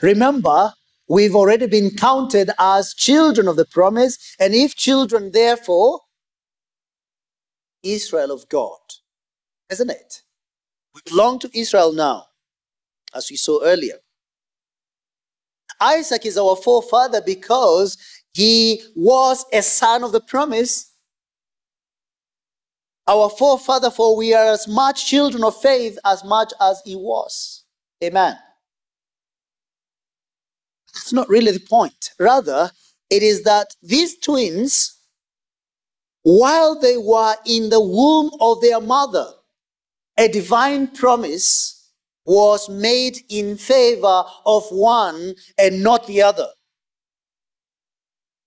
Remember, 0.00 0.72
we've 1.06 1.34
already 1.36 1.66
been 1.66 1.90
counted 1.90 2.52
as 2.58 2.94
children 2.94 3.48
of 3.48 3.56
the 3.56 3.66
promise, 3.66 4.16
and 4.40 4.54
if 4.54 4.74
children, 4.74 5.32
therefore, 5.32 6.00
Israel 7.82 8.30
of 8.30 8.48
God, 8.48 8.80
isn't 9.68 9.90
it? 9.90 10.22
We 10.94 11.02
belong 11.04 11.38
to 11.40 11.50
Israel 11.52 11.92
now, 11.92 12.28
as 13.14 13.30
we 13.30 13.36
saw 13.36 13.62
earlier. 13.62 13.98
Isaac 15.82 16.24
is 16.24 16.38
our 16.38 16.56
forefather 16.56 17.20
because 17.24 17.98
he 18.32 18.82
was 18.94 19.44
a 19.52 19.62
son 19.62 20.04
of 20.04 20.12
the 20.12 20.20
promise. 20.20 20.92
Our 23.06 23.28
forefather, 23.28 23.90
for 23.90 24.16
we 24.16 24.34
are 24.34 24.52
as 24.52 24.68
much 24.68 25.06
children 25.06 25.42
of 25.42 25.60
faith 25.60 25.98
as 26.04 26.22
much 26.24 26.52
as 26.60 26.80
he 26.84 26.94
was. 26.94 27.64
Amen. 28.04 28.36
That's 30.94 31.12
not 31.12 31.28
really 31.28 31.52
the 31.52 31.60
point. 31.60 32.10
Rather, 32.18 32.70
it 33.10 33.22
is 33.22 33.42
that 33.42 33.74
these 33.82 34.18
twins, 34.18 34.96
while 36.22 36.78
they 36.78 36.96
were 36.96 37.34
in 37.46 37.70
the 37.70 37.80
womb 37.80 38.30
of 38.40 38.60
their 38.60 38.80
mother, 38.80 39.26
a 40.16 40.28
divine 40.28 40.86
promise 40.86 41.90
was 42.26 42.68
made 42.68 43.18
in 43.28 43.56
favor 43.56 44.22
of 44.46 44.64
one 44.70 45.34
and 45.58 45.82
not 45.82 46.06
the 46.06 46.22
other. 46.22 46.46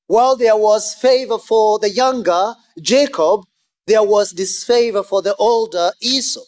While 0.07 0.35
there 0.35 0.57
was 0.57 0.93
favor 0.93 1.37
for 1.37 1.79
the 1.79 1.89
younger 1.89 2.55
Jacob, 2.81 3.41
there 3.87 4.03
was 4.03 4.31
disfavor 4.31 5.03
for 5.03 5.21
the 5.21 5.35
older 5.35 5.91
Esau. 6.01 6.41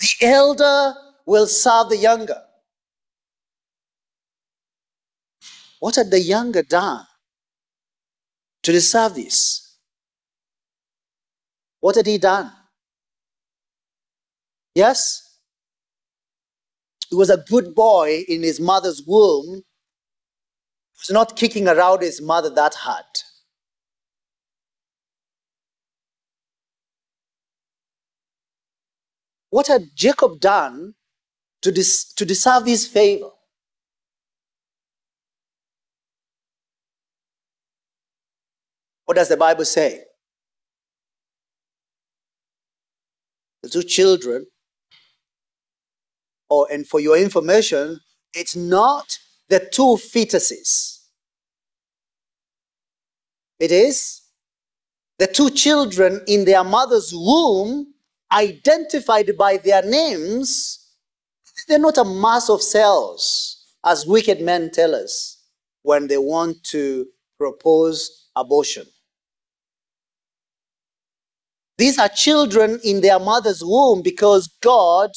The 0.00 0.26
elder 0.26 0.94
will 1.26 1.46
serve 1.46 1.88
the 1.88 1.96
younger. 1.96 2.42
What 5.80 5.96
had 5.96 6.10
the 6.10 6.20
younger 6.20 6.62
done 6.62 7.06
to 8.62 8.72
deserve 8.72 9.14
this? 9.14 9.76
What 11.80 11.96
had 11.96 12.06
he 12.06 12.18
done? 12.18 12.50
Yes? 14.74 15.38
He 17.10 17.16
was 17.16 17.30
a 17.30 17.44
good 17.48 17.74
boy 17.74 18.24
in 18.26 18.42
his 18.42 18.58
mother's 18.58 19.02
womb. 19.06 19.62
Was 20.98 21.10
not 21.10 21.36
kicking 21.36 21.68
around 21.68 22.02
his 22.02 22.22
mother 22.22 22.50
that 22.50 22.74
hard. 22.74 23.04
What 29.50 29.68
had 29.68 29.90
Jacob 29.94 30.40
done 30.40 30.94
to, 31.62 31.72
dis- 31.72 32.12
to 32.14 32.24
deserve 32.24 32.64
this 32.64 32.86
favor? 32.86 33.30
What 39.06 39.16
does 39.16 39.28
the 39.28 39.36
Bible 39.36 39.64
say? 39.64 40.02
The 43.62 43.68
two 43.68 43.82
children, 43.82 44.46
or 46.50 46.68
and 46.70 46.86
for 46.86 47.00
your 47.00 47.18
information, 47.18 48.00
it's 48.34 48.56
not 48.56 49.18
the 49.48 49.68
two 49.72 49.96
fetuses. 49.96 51.00
It 53.58 53.70
is 53.70 54.22
the 55.18 55.26
two 55.26 55.50
children 55.50 56.20
in 56.26 56.44
their 56.44 56.64
mother's 56.64 57.12
womb, 57.14 57.94
identified 58.32 59.30
by 59.38 59.58
their 59.58 59.82
names. 59.82 60.80
They're 61.68 61.78
not 61.78 61.98
a 61.98 62.04
mass 62.04 62.50
of 62.50 62.62
cells, 62.62 63.76
as 63.84 64.06
wicked 64.06 64.40
men 64.40 64.70
tell 64.70 64.94
us 64.94 65.42
when 65.82 66.08
they 66.08 66.18
want 66.18 66.64
to 66.64 67.06
propose 67.38 68.28
abortion. 68.34 68.86
These 71.78 71.98
are 71.98 72.08
children 72.08 72.80
in 72.84 73.00
their 73.00 73.18
mother's 73.18 73.62
womb 73.64 74.02
because 74.02 74.48
God 74.62 75.10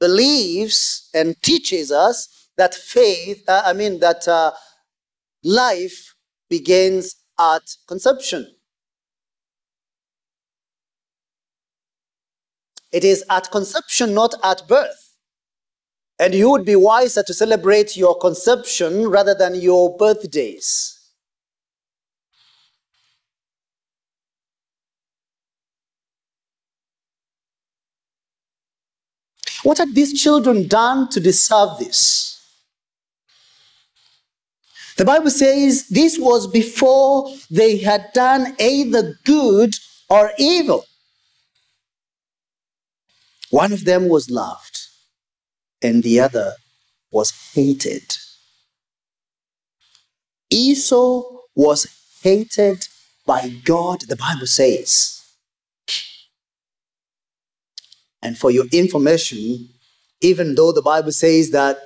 believes 0.00 1.08
and 1.14 1.40
teaches 1.42 1.90
us 1.90 2.45
that 2.56 2.74
faith, 2.74 3.42
uh, 3.48 3.62
I 3.64 3.72
mean, 3.72 4.00
that 4.00 4.26
uh, 4.28 4.52
life 5.42 6.14
begins 6.48 7.16
at 7.38 7.62
conception. 7.86 8.46
It 12.92 13.04
is 13.04 13.24
at 13.28 13.50
conception, 13.50 14.14
not 14.14 14.34
at 14.42 14.66
birth. 14.68 15.12
And 16.18 16.34
you 16.34 16.50
would 16.50 16.64
be 16.64 16.76
wiser 16.76 17.22
to 17.22 17.34
celebrate 17.34 17.96
your 17.96 18.18
conception 18.18 19.08
rather 19.08 19.34
than 19.34 19.54
your 19.54 19.96
birthdays. 19.98 20.96
What 29.62 29.78
had 29.78 29.94
these 29.94 30.18
children 30.18 30.68
done 30.68 31.08
to 31.10 31.20
deserve 31.20 31.78
this? 31.78 32.35
The 34.96 35.04
Bible 35.04 35.30
says 35.30 35.88
this 35.88 36.18
was 36.18 36.46
before 36.46 37.30
they 37.50 37.76
had 37.78 38.06
done 38.14 38.56
either 38.58 39.18
good 39.24 39.74
or 40.08 40.32
evil. 40.38 40.86
One 43.50 43.72
of 43.72 43.84
them 43.84 44.08
was 44.08 44.30
loved, 44.30 44.78
and 45.82 46.02
the 46.02 46.20
other 46.20 46.54
was 47.10 47.32
hated. 47.54 48.16
Esau 50.50 51.22
was 51.54 51.86
hated 52.22 52.88
by 53.26 53.48
God, 53.64 54.02
the 54.08 54.16
Bible 54.16 54.46
says. 54.46 55.22
And 58.22 58.36
for 58.38 58.50
your 58.50 58.66
information, 58.72 59.68
even 60.20 60.54
though 60.54 60.72
the 60.72 60.82
Bible 60.82 61.12
says 61.12 61.50
that 61.50 61.78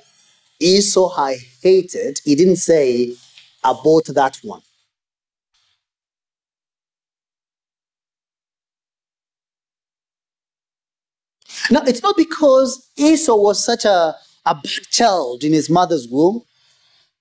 Esau 0.60 1.10
I 1.16 1.38
hated, 1.62 2.20
he 2.24 2.34
didn't 2.34 2.56
say 2.56 3.14
about 3.64 4.06
that 4.14 4.38
one. 4.42 4.62
Now, 11.70 11.82
it's 11.86 12.02
not 12.02 12.16
because 12.16 12.88
Esau 12.96 13.36
was 13.36 13.64
such 13.64 13.84
a, 13.84 14.14
a 14.46 14.54
bad 14.54 14.64
child 14.90 15.44
in 15.44 15.52
his 15.52 15.70
mother's 15.70 16.08
womb. 16.08 16.42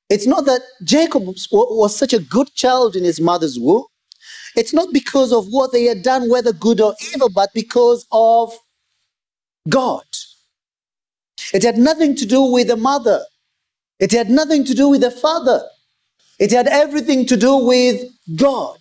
It's 0.10 0.28
not 0.28 0.46
that 0.46 0.62
Jacob 0.84 1.24
was 1.52 1.96
such 1.96 2.14
a 2.14 2.20
good 2.20 2.54
child 2.56 2.96
in 2.96 3.04
his 3.04 3.22
mother's 3.22 3.60
womb. 3.60 3.86
It's 4.56 4.74
not 4.74 4.94
because 4.94 5.32
of 5.34 5.48
what 5.48 5.72
they 5.72 5.86
had 5.86 6.04
done, 6.04 6.30
whether 6.30 6.54
good 6.54 6.82
or 6.82 6.96
evil, 7.14 7.30
but 7.30 7.50
because 7.54 8.06
of 8.12 8.54
God. 9.70 10.04
It 11.54 11.64
had 11.64 11.78
nothing 11.78 12.16
to 12.16 12.26
do 12.26 12.44
with 12.44 12.68
the 12.68 12.78
mother. 12.78 13.24
It 14.00 14.12
had 14.12 14.30
nothing 14.30 14.64
to 14.66 14.74
do 14.74 14.90
with 14.90 15.02
the 15.02 15.12
father. 15.12 15.64
It 16.40 16.52
had 16.52 16.68
everything 16.68 17.26
to 17.28 17.38
do 17.38 17.58
with 17.58 18.04
God. 18.36 18.80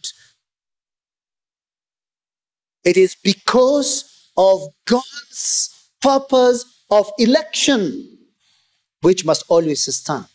It 2.84 2.96
is 2.96 3.16
because 3.16 4.30
of 4.36 4.62
God's 4.86 5.90
purpose 6.00 6.64
of 6.90 7.10
election 7.18 8.18
which 9.02 9.24
must 9.24 9.44
always 9.48 9.94
stand. 9.94 10.26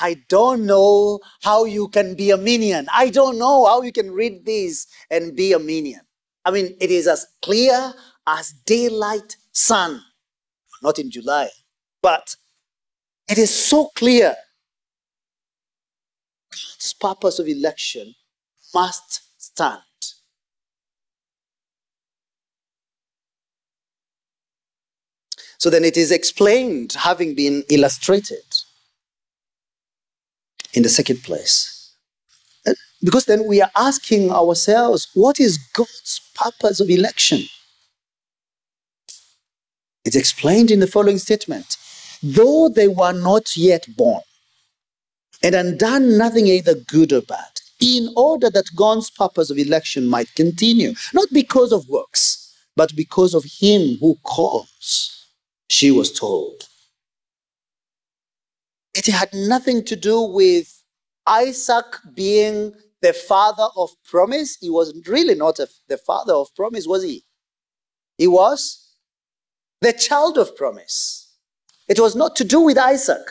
I 0.00 0.14
don't 0.28 0.64
know 0.64 1.20
how 1.42 1.64
you 1.64 1.88
can 1.88 2.14
be 2.14 2.32
Arminian. 2.32 2.88
I 2.92 3.10
don't 3.10 3.38
know 3.38 3.66
how 3.66 3.82
you 3.82 3.92
can 3.92 4.12
read 4.12 4.46
this 4.46 4.86
and 5.10 5.36
be 5.36 5.52
Arminian. 5.54 6.00
I 6.44 6.50
mean, 6.50 6.76
it 6.80 6.90
is 6.90 7.06
as 7.06 7.26
clear 7.42 7.92
as 8.26 8.52
daylight 8.64 9.36
sun. 9.52 10.02
Not 10.82 10.98
in 10.98 11.10
July, 11.10 11.48
but 12.02 12.36
it 13.28 13.38
is 13.38 13.50
so 13.54 13.90
clear. 13.94 14.34
God's 16.50 16.94
purpose 16.94 17.38
of 17.38 17.46
election 17.46 18.14
must 18.74 19.22
stand. 19.36 19.82
So 25.58 25.68
then 25.68 25.84
it 25.84 25.98
is 25.98 26.10
explained, 26.10 26.94
having 26.94 27.34
been 27.34 27.64
illustrated 27.68 28.44
in 30.72 30.82
the 30.82 30.88
second 30.88 31.22
place. 31.22 31.79
Because 33.02 33.24
then 33.24 33.46
we 33.46 33.62
are 33.62 33.70
asking 33.76 34.30
ourselves, 34.30 35.08
what 35.14 35.40
is 35.40 35.58
God's 35.72 36.20
purpose 36.34 36.80
of 36.80 36.90
election? 36.90 37.40
It's 40.04 40.16
explained 40.16 40.70
in 40.70 40.80
the 40.80 40.86
following 40.86 41.18
statement 41.18 41.76
Though 42.22 42.68
they 42.68 42.88
were 42.88 43.12
not 43.12 43.56
yet 43.56 43.86
born 43.96 44.22
and 45.42 45.54
had 45.54 45.78
done 45.78 46.18
nothing 46.18 46.46
either 46.46 46.74
good 46.74 47.12
or 47.14 47.22
bad, 47.22 47.60
in 47.80 48.12
order 48.14 48.50
that 48.50 48.76
God's 48.76 49.08
purpose 49.10 49.48
of 49.48 49.56
election 49.56 50.06
might 50.06 50.34
continue, 50.34 50.92
not 51.14 51.28
because 51.32 51.72
of 51.72 51.88
works, 51.88 52.54
but 52.76 52.94
because 52.94 53.32
of 53.32 53.44
Him 53.44 53.96
who 54.00 54.16
calls, 54.22 55.26
she 55.68 55.90
was 55.90 56.12
told. 56.12 56.68
It 58.94 59.06
had 59.06 59.32
nothing 59.32 59.82
to 59.84 59.96
do 59.96 60.20
with 60.20 60.82
Isaac 61.26 61.86
being 62.14 62.74
the 63.02 63.12
father 63.12 63.68
of 63.76 63.90
promise. 64.04 64.56
He 64.60 64.70
was 64.70 64.94
really 65.06 65.34
not 65.34 65.58
a, 65.58 65.68
the 65.88 65.98
father 65.98 66.34
of 66.34 66.54
promise, 66.54 66.86
was 66.86 67.02
he? 67.02 67.24
He 68.18 68.26
was 68.26 68.94
the 69.80 69.92
child 69.92 70.38
of 70.38 70.56
promise. 70.56 71.34
It 71.88 71.98
was 71.98 72.14
not 72.14 72.36
to 72.36 72.44
do 72.44 72.60
with 72.60 72.78
Isaac. 72.78 73.26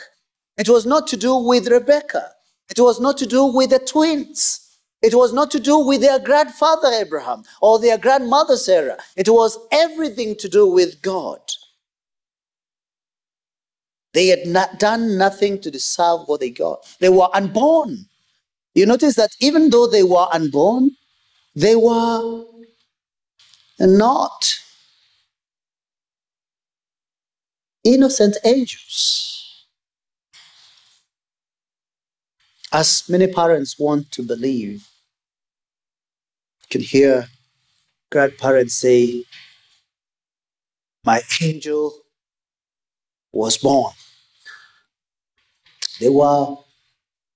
It 0.58 0.68
was 0.68 0.84
not 0.84 1.06
to 1.08 1.16
do 1.16 1.36
with 1.36 1.68
Rebekah. 1.68 2.30
It 2.68 2.78
was 2.80 3.00
not 3.00 3.16
to 3.18 3.26
do 3.26 3.44
with 3.46 3.70
the 3.70 3.78
twins. 3.78 4.66
It 5.02 5.14
was 5.14 5.32
not 5.32 5.50
to 5.52 5.60
do 5.60 5.78
with 5.78 6.02
their 6.02 6.18
grandfather 6.18 6.88
Abraham 6.88 7.44
or 7.62 7.78
their 7.78 7.96
grandmother 7.96 8.56
Sarah. 8.56 8.98
It 9.16 9.28
was 9.28 9.58
everything 9.72 10.36
to 10.36 10.48
do 10.48 10.66
with 10.66 11.00
God. 11.00 11.40
They 14.12 14.26
had 14.26 14.46
not 14.46 14.78
done 14.78 15.16
nothing 15.16 15.60
to 15.62 15.70
deserve 15.70 16.26
what 16.26 16.40
they 16.40 16.50
got. 16.50 16.84
They 16.98 17.08
were 17.08 17.28
unborn. 17.32 18.06
You 18.74 18.86
notice 18.86 19.16
that 19.16 19.30
even 19.40 19.70
though 19.70 19.86
they 19.86 20.02
were 20.02 20.26
unborn, 20.32 20.92
they 21.54 21.74
were 21.74 22.44
not 23.80 24.44
innocent 27.84 28.36
angels. 28.44 29.66
As 32.72 33.08
many 33.08 33.26
parents 33.26 33.78
want 33.78 34.12
to 34.12 34.22
believe, 34.22 34.86
you 36.60 36.66
can 36.70 36.80
hear 36.82 37.26
grandparents 38.12 38.74
say, 38.74 39.24
My 41.04 41.22
angel 41.40 41.94
was 43.32 43.58
born. 43.58 43.94
They 45.98 46.08
were 46.08 46.56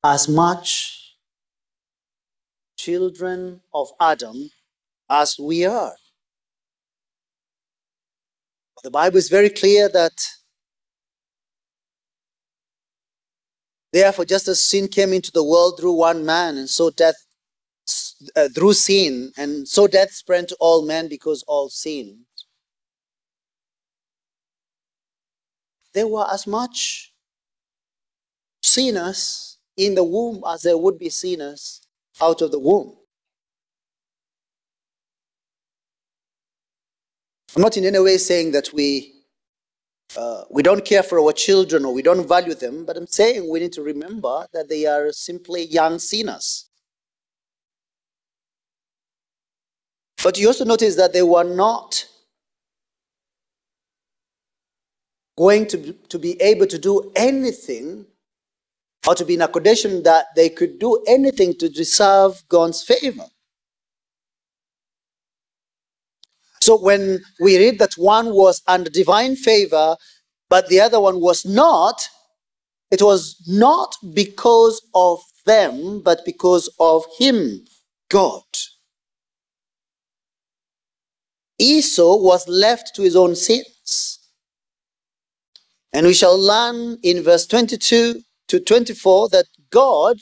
as 0.05 0.29
much 0.29 1.04
children 2.85 3.61
of 3.73 3.89
Adam 4.01 4.51
as 5.11 5.39
we 5.39 5.65
are. 5.65 5.95
The 8.83 8.91
Bible 8.91 9.17
is 9.17 9.31
very 9.31 9.49
clear 9.49 9.89
that 9.89 10.13
therefore, 13.91 14.27
just 14.27 14.49
as 14.49 14.61
sin 14.61 14.89
came 14.89 15.15
into 15.15 15.33
the 15.33 15.43
world 15.43 15.79
through 15.81 15.93
one 15.93 16.27
man, 16.27 16.59
and 16.59 16.69
so 16.69 16.91
death 16.91 17.15
uh, 18.37 18.49
through 18.55 18.75
sin, 18.75 19.33
and 19.39 19.67
so 19.67 19.87
death 19.87 20.13
spread 20.13 20.49
to 20.49 20.57
all 20.61 20.85
men 20.85 21.09
because 21.09 21.43
all 21.49 21.71
sinned. 21.71 22.27
There 25.95 26.09
were 26.09 26.27
as 26.31 26.47
much 26.47 27.13
sinners 28.63 29.59
in 29.79 29.95
the 29.95 30.05
womb 30.05 30.43
as 30.47 30.63
there 30.63 30.77
would 30.77 30.99
be 30.99 31.09
sinners 31.09 31.84
out 32.21 32.43
of 32.43 32.51
the 32.51 32.59
womb. 32.59 32.97
I'm 37.57 37.63
not 37.63 37.77
in 37.77 37.85
any 37.85 38.01
way 38.01 38.19
saying 38.19 38.53
that 38.53 38.73
we 38.73 39.13
uh, 40.17 40.45
we 40.51 40.63
don't 40.63 40.85
care 40.85 41.03
for 41.03 41.19
our 41.21 41.33
children 41.33 41.85
or 41.85 41.93
we 41.93 42.03
don't 42.03 42.29
value 42.29 42.55
them, 42.55 42.85
but 42.85 42.97
I'm 42.97 43.07
saying 43.07 43.51
we 43.51 43.61
need 43.61 43.73
to 43.73 43.83
remember 43.83 44.47
that 44.53 44.69
they 44.69 44.87
are 44.87 45.11
simply 45.13 45.65
young 45.67 45.99
sinners. 45.99 46.69
But 50.23 50.39
you 50.39 50.47
also 50.47 50.65
notice 50.65 50.97
that 50.97 51.13
they 51.13 51.23
were 51.23 51.45
not 51.45 52.07
going 55.37 55.67
to, 55.67 55.93
to 55.93 56.19
be 56.19 56.41
able 56.41 56.67
to 56.67 56.79
do 56.79 57.13
anything 57.17 58.07
or 59.07 59.15
to 59.15 59.25
be 59.25 59.35
in 59.35 59.43
a 59.43 59.49
condition 59.49 60.03
that 60.03 60.27
they 60.35 60.49
could 60.49 60.79
do 60.79 61.03
anything 61.07 61.55
to 61.59 61.69
deserve 61.69 62.43
God's 62.49 62.83
favor. 62.83 63.27
So 66.63 66.79
when 66.79 67.21
we 67.41 67.59
read 67.59 67.79
that 67.79 67.95
one 67.99 68.35
was 68.35 68.63
under 68.67 68.89
divine 68.89 69.37
favor, 69.37 69.97
but 70.49 70.69
the 70.69 70.81
other 70.81 71.01
one 71.01 71.21
was 71.21 71.45
not, 71.45 72.09
it 72.91 73.03
was 73.03 73.43
not 73.47 73.95
because 74.15 74.81
of 74.95 75.21
them, 75.45 76.01
but 76.01 76.25
because 76.25 76.71
of 76.81 77.05
him, 77.19 77.67
God. 78.09 78.45
Esau 81.59 82.17
was 82.17 82.49
left 82.49 82.95
to 82.95 83.03
his 83.03 83.15
own 83.15 83.37
sins. 83.37 84.21
And 85.93 86.07
we 86.07 86.15
shall 86.15 86.39
learn 86.39 86.99
in 87.03 87.23
verse 87.23 87.47
22 87.47 88.23
to 88.55 88.61
24 88.61 89.31
that 89.31 89.47
God, 89.71 90.19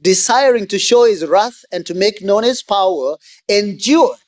desiring 0.00 0.68
to 0.68 0.78
show 0.78 1.04
his 1.04 1.26
wrath 1.26 1.64
and 1.72 1.84
to 1.86 1.94
make 1.94 2.22
known 2.22 2.44
his 2.44 2.62
power, 2.62 3.16
endured 3.48 4.18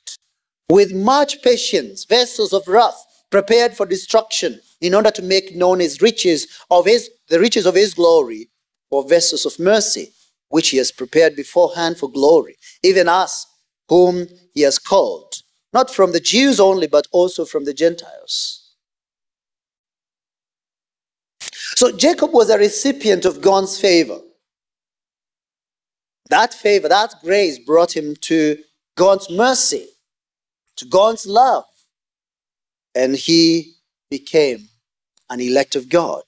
with 0.68 0.92
much 0.92 1.40
patience 1.42 2.04
vessels 2.04 2.52
of 2.52 2.66
wrath 2.66 3.00
prepared 3.30 3.76
for 3.76 3.86
destruction 3.86 4.60
in 4.80 4.92
order 4.92 5.12
to 5.12 5.22
make 5.22 5.54
known 5.54 5.78
his 5.78 6.02
riches 6.02 6.48
of 6.70 6.86
his 6.86 7.08
the 7.28 7.38
riches 7.38 7.66
of 7.66 7.76
his 7.76 7.94
glory 7.94 8.48
for 8.90 9.06
vessels 9.08 9.46
of 9.46 9.58
mercy 9.60 10.12
which 10.48 10.70
he 10.70 10.76
has 10.78 10.90
prepared 10.90 11.36
beforehand 11.36 11.96
for 11.96 12.10
glory 12.10 12.56
even 12.82 13.08
us 13.08 13.46
whom 13.88 14.26
he 14.54 14.62
has 14.62 14.78
called 14.78 15.34
not 15.72 15.88
from 15.90 16.10
the 16.10 16.20
Jews 16.20 16.58
only 16.58 16.88
but 16.88 17.06
also 17.12 17.44
from 17.44 17.64
the 17.64 17.74
Gentiles 17.74 18.55
So 21.76 21.94
Jacob 21.94 22.32
was 22.32 22.48
a 22.48 22.56
recipient 22.58 23.26
of 23.26 23.42
God's 23.42 23.78
favor. 23.78 24.18
That 26.30 26.54
favor, 26.54 26.88
that 26.88 27.14
grace 27.22 27.58
brought 27.58 27.94
him 27.94 28.16
to 28.22 28.58
God's 28.96 29.30
mercy, 29.30 29.86
to 30.76 30.86
God's 30.86 31.26
love. 31.26 31.64
And 32.94 33.14
he 33.14 33.74
became 34.10 34.68
an 35.28 35.40
elect 35.40 35.76
of 35.76 35.90
God. 35.90 36.22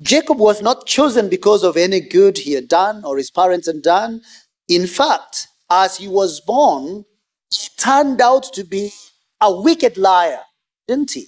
Jacob 0.00 0.38
was 0.38 0.62
not 0.62 0.86
chosen 0.86 1.28
because 1.28 1.64
of 1.64 1.76
any 1.76 2.00
good 2.00 2.38
he 2.38 2.52
had 2.52 2.68
done 2.68 3.04
or 3.04 3.16
his 3.16 3.32
parents 3.32 3.66
had 3.66 3.82
done. 3.82 4.22
In 4.68 4.86
fact, 4.86 5.48
as 5.70 5.96
he 5.96 6.06
was 6.06 6.40
born, 6.40 7.04
he 7.50 7.68
turned 7.76 8.20
out 8.20 8.44
to 8.54 8.62
be 8.62 8.92
a 9.40 9.52
wicked 9.60 9.96
liar, 9.96 10.40
didn't 10.86 11.12
he? 11.12 11.26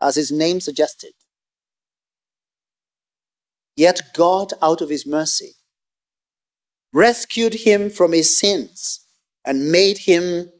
As 0.00 0.16
his 0.16 0.32
name 0.32 0.60
suggested. 0.60 1.12
Yet 3.78 4.12
God, 4.12 4.54
out 4.60 4.80
of 4.80 4.88
his 4.88 5.06
mercy, 5.06 5.54
rescued 6.92 7.54
him 7.54 7.90
from 7.90 8.10
his 8.10 8.36
sins 8.36 9.06
and 9.44 9.70
made 9.70 9.98
him 9.98 10.50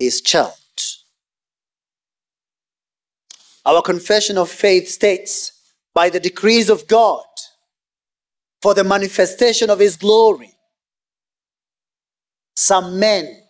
his 0.00 0.20
child. 0.20 0.56
Our 3.64 3.80
confession 3.80 4.36
of 4.36 4.50
faith 4.50 4.88
states, 4.88 5.52
by 5.94 6.10
the 6.10 6.18
decrees 6.18 6.68
of 6.68 6.88
God, 6.88 7.24
for 8.60 8.74
the 8.74 8.82
manifestation 8.82 9.70
of 9.70 9.78
his 9.78 9.96
glory, 9.96 10.56
some 12.56 12.98
men 12.98 13.40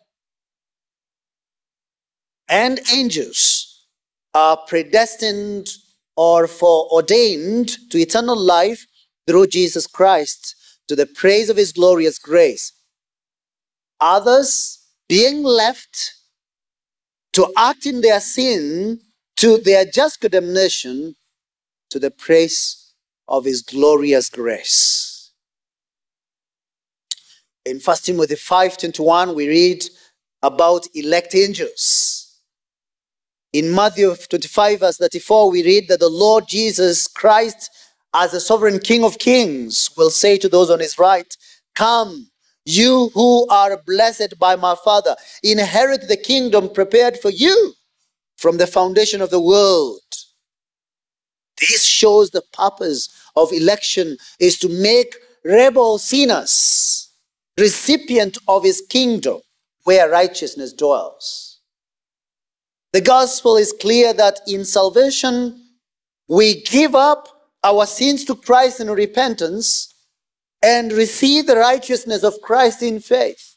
and 2.47 2.79
angels 2.93 3.87
are 4.35 4.59
predestined 4.69 5.71
or 6.15 6.47
foreordained 6.47 7.91
to 7.91 7.97
eternal 7.97 8.37
life 8.37 8.87
through 9.27 9.49
Jesus 9.49 9.87
Christ 9.87 10.55
to 10.89 10.97
the 10.97 11.07
praise 11.07 11.49
of 11.49 11.57
his 11.57 11.73
glorious 11.73 12.19
grace. 12.19 12.73
Others 14.01 14.81
being 15.09 15.43
left 15.43 16.15
to 17.33 17.53
act 17.57 17.87
in 17.87 18.01
their 18.01 18.21
sin 18.21 19.01
to 19.37 19.59
their 19.59 19.85
just 19.85 20.21
condemnation 20.21 21.17
to 21.91 21.99
the 21.99 22.11
praise 22.11 22.93
of 23.29 23.45
his 23.45 23.63
glorious 23.63 24.29
grace. 24.29 25.33
In 27.65 27.81
1 27.81 27.97
Timothy 28.05 28.37
5:21 28.37 29.35
we 29.35 29.49
read 29.49 29.85
about 30.43 30.87
elect 30.95 31.35
angels. 31.35 32.41
In 33.53 33.75
Matthew 33.75 34.15
25 34.15 34.81
verse 34.81 34.99
34 34.99 35.51
we 35.51 35.65
read 35.65 35.89
that 35.89 36.01
the 36.01 36.09
Lord 36.09 36.47
Jesus 36.47 37.07
Christ 37.07 37.71
as 38.15 38.31
the 38.31 38.41
sovereign 38.41 38.79
King 38.79 39.05
of 39.05 39.19
kings 39.19 39.91
will 39.97 40.11
say 40.11 40.39
to 40.39 40.49
those 40.49 40.71
on 40.71 40.79
his 40.81 40.99
right, 40.99 41.37
come 41.75 42.31
you 42.65 43.11
who 43.13 43.47
are 43.49 43.83
blessed 43.85 44.39
by 44.39 44.57
my 44.57 44.75
Father, 44.85 45.17
inherit 45.43 46.09
the 46.09 46.17
kingdom 46.17 46.71
prepared 46.71 47.19
for 47.19 47.31
you 47.31 47.75
from 48.37 48.57
the 48.57 48.67
foundation 48.67 49.21
of 49.21 49.31
the 49.31 49.41
world. 49.41 50.01
This 51.61 51.85
shows 51.85 52.31
the 52.31 52.43
purpose 52.53 53.11
of 53.37 53.53
election 53.53 54.17
is 54.41 54.59
to 54.61 54.69
make 54.69 55.15
rebel 55.45 55.99
sinners 55.99 57.11
recipient 57.59 58.39
of 58.49 58.65
his 58.65 58.83
kingdom 58.89 59.41
where 59.85 60.11
righteousness 60.11 60.73
dwells. 60.73 61.61
The 62.93 63.01
gospel 63.01 63.57
is 63.57 63.75
clear 63.79 64.13
that 64.15 64.41
in 64.47 64.65
salvation 64.65 65.61
we 66.29 66.63
give 66.63 66.95
up 66.95 67.29
our 67.65 67.87
sins 67.87 68.25
to 68.27 68.35
Christ 68.37 68.79
in 68.81 68.91
repentance 68.91 69.95
and 70.63 70.93
receive 70.93 71.47
the 71.47 71.57
righteousness 71.57 72.23
of 72.23 72.41
Christ 72.43 72.83
in 72.83 73.01
faith. 73.01 73.57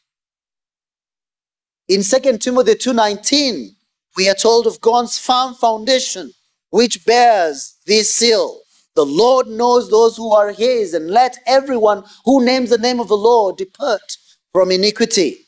In 1.89 2.03
2 2.03 2.39
Timothy 2.39 2.75
2:19, 2.75 3.75
we 4.15 4.29
are 4.29 4.33
told 4.35 4.65
of 4.65 4.81
God's 4.81 5.17
firm 5.19 5.53
foundation 5.53 6.33
which 6.69 7.05
bears 7.05 7.75
this 7.85 8.13
seal. 8.13 8.61
The 8.95 9.05
Lord 9.05 9.47
knows 9.47 9.89
those 9.89 10.17
who 10.17 10.33
are 10.33 10.51
his, 10.51 10.93
and 10.93 11.11
let 11.11 11.37
everyone 11.45 12.03
who 12.25 12.43
names 12.43 12.71
the 12.71 12.77
name 12.77 12.99
of 12.99 13.09
the 13.09 13.17
Lord 13.17 13.57
depart 13.57 14.17
from 14.51 14.71
iniquity. 14.71 15.45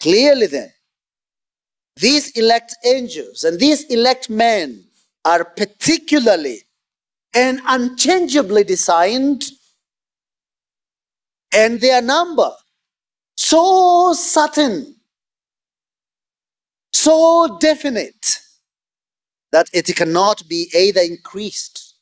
Clearly, 0.00 0.46
then, 0.46 0.72
these 1.96 2.30
elect 2.30 2.76
angels 2.84 3.44
and 3.44 3.58
these 3.58 3.84
elect 3.84 4.30
men 4.30 4.84
are 5.24 5.44
particularly 5.44 6.67
and 7.34 7.60
unchangeably 7.66 8.64
designed 8.64 9.44
and 11.52 11.80
their 11.80 12.02
number 12.02 12.50
so 13.36 14.12
certain, 14.14 14.96
so 16.92 17.56
definite 17.60 18.40
that 19.52 19.68
it 19.72 19.86
cannot 19.96 20.42
be 20.48 20.68
either 20.76 21.00
increased 21.00 21.94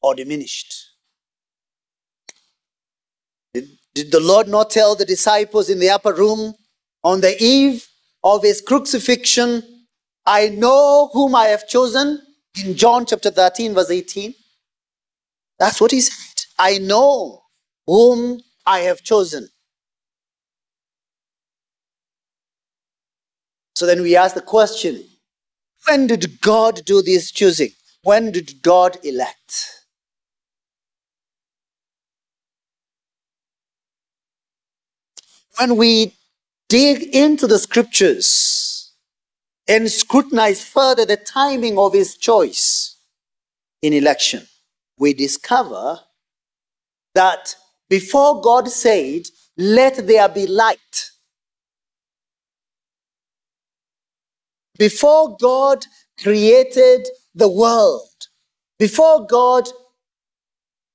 or 0.00 0.14
diminished. 0.14 0.74
Did, 3.52 3.68
did 3.94 4.10
the 4.12 4.20
Lord 4.20 4.48
not 4.48 4.70
tell 4.70 4.94
the 4.94 5.04
disciples 5.04 5.68
in 5.68 5.78
the 5.78 5.90
upper 5.90 6.14
room 6.14 6.54
on 7.04 7.20
the 7.20 7.36
eve 7.42 7.86
of 8.24 8.42
his 8.42 8.60
crucifixion, 8.60 9.62
I 10.24 10.48
know 10.48 11.10
whom 11.12 11.34
I 11.34 11.46
have 11.46 11.68
chosen? 11.68 12.20
In 12.64 12.76
John 12.76 13.04
chapter 13.06 13.30
13, 13.30 13.74
verse 13.74 13.90
18. 13.90 14.34
That's 15.62 15.80
what 15.80 15.92
he 15.92 16.00
said. 16.00 16.44
I 16.58 16.78
know 16.78 17.44
whom 17.86 18.40
I 18.66 18.80
have 18.80 19.04
chosen. 19.04 19.48
So 23.76 23.86
then 23.86 24.02
we 24.02 24.16
ask 24.16 24.34
the 24.34 24.40
question 24.42 25.04
when 25.86 26.08
did 26.08 26.40
God 26.40 26.84
do 26.84 27.00
this 27.00 27.30
choosing? 27.30 27.70
When 28.02 28.32
did 28.32 28.60
God 28.62 28.98
elect? 29.04 29.86
When 35.60 35.76
we 35.76 36.16
dig 36.68 37.14
into 37.14 37.46
the 37.46 37.60
scriptures 37.60 38.90
and 39.68 39.88
scrutinize 39.88 40.64
further 40.64 41.06
the 41.06 41.16
timing 41.16 41.78
of 41.78 41.92
his 41.92 42.16
choice 42.16 42.96
in 43.80 43.92
election, 43.92 44.48
we 45.02 45.12
discover 45.12 45.98
that 47.16 47.56
before 47.90 48.40
God 48.40 48.68
said, 48.68 49.22
Let 49.56 50.06
there 50.06 50.28
be 50.28 50.46
light, 50.46 51.10
before 54.78 55.36
God 55.40 55.84
created 56.22 57.08
the 57.34 57.48
world, 57.48 58.28
before 58.78 59.26
God 59.26 59.68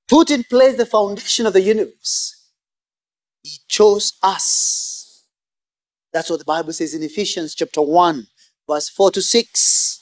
put 0.08 0.30
in 0.30 0.42
place 0.44 0.78
the 0.78 0.86
foundation 0.86 1.44
of 1.44 1.52
the 1.52 1.60
universe, 1.60 2.50
He 3.42 3.58
chose 3.68 4.14
us. 4.22 5.26
That's 6.14 6.30
what 6.30 6.38
the 6.38 6.46
Bible 6.46 6.72
says 6.72 6.94
in 6.94 7.02
Ephesians 7.02 7.54
chapter 7.54 7.82
1, 7.82 8.26
verse 8.66 8.88
4 8.88 9.10
to 9.10 9.20
6. 9.20 9.97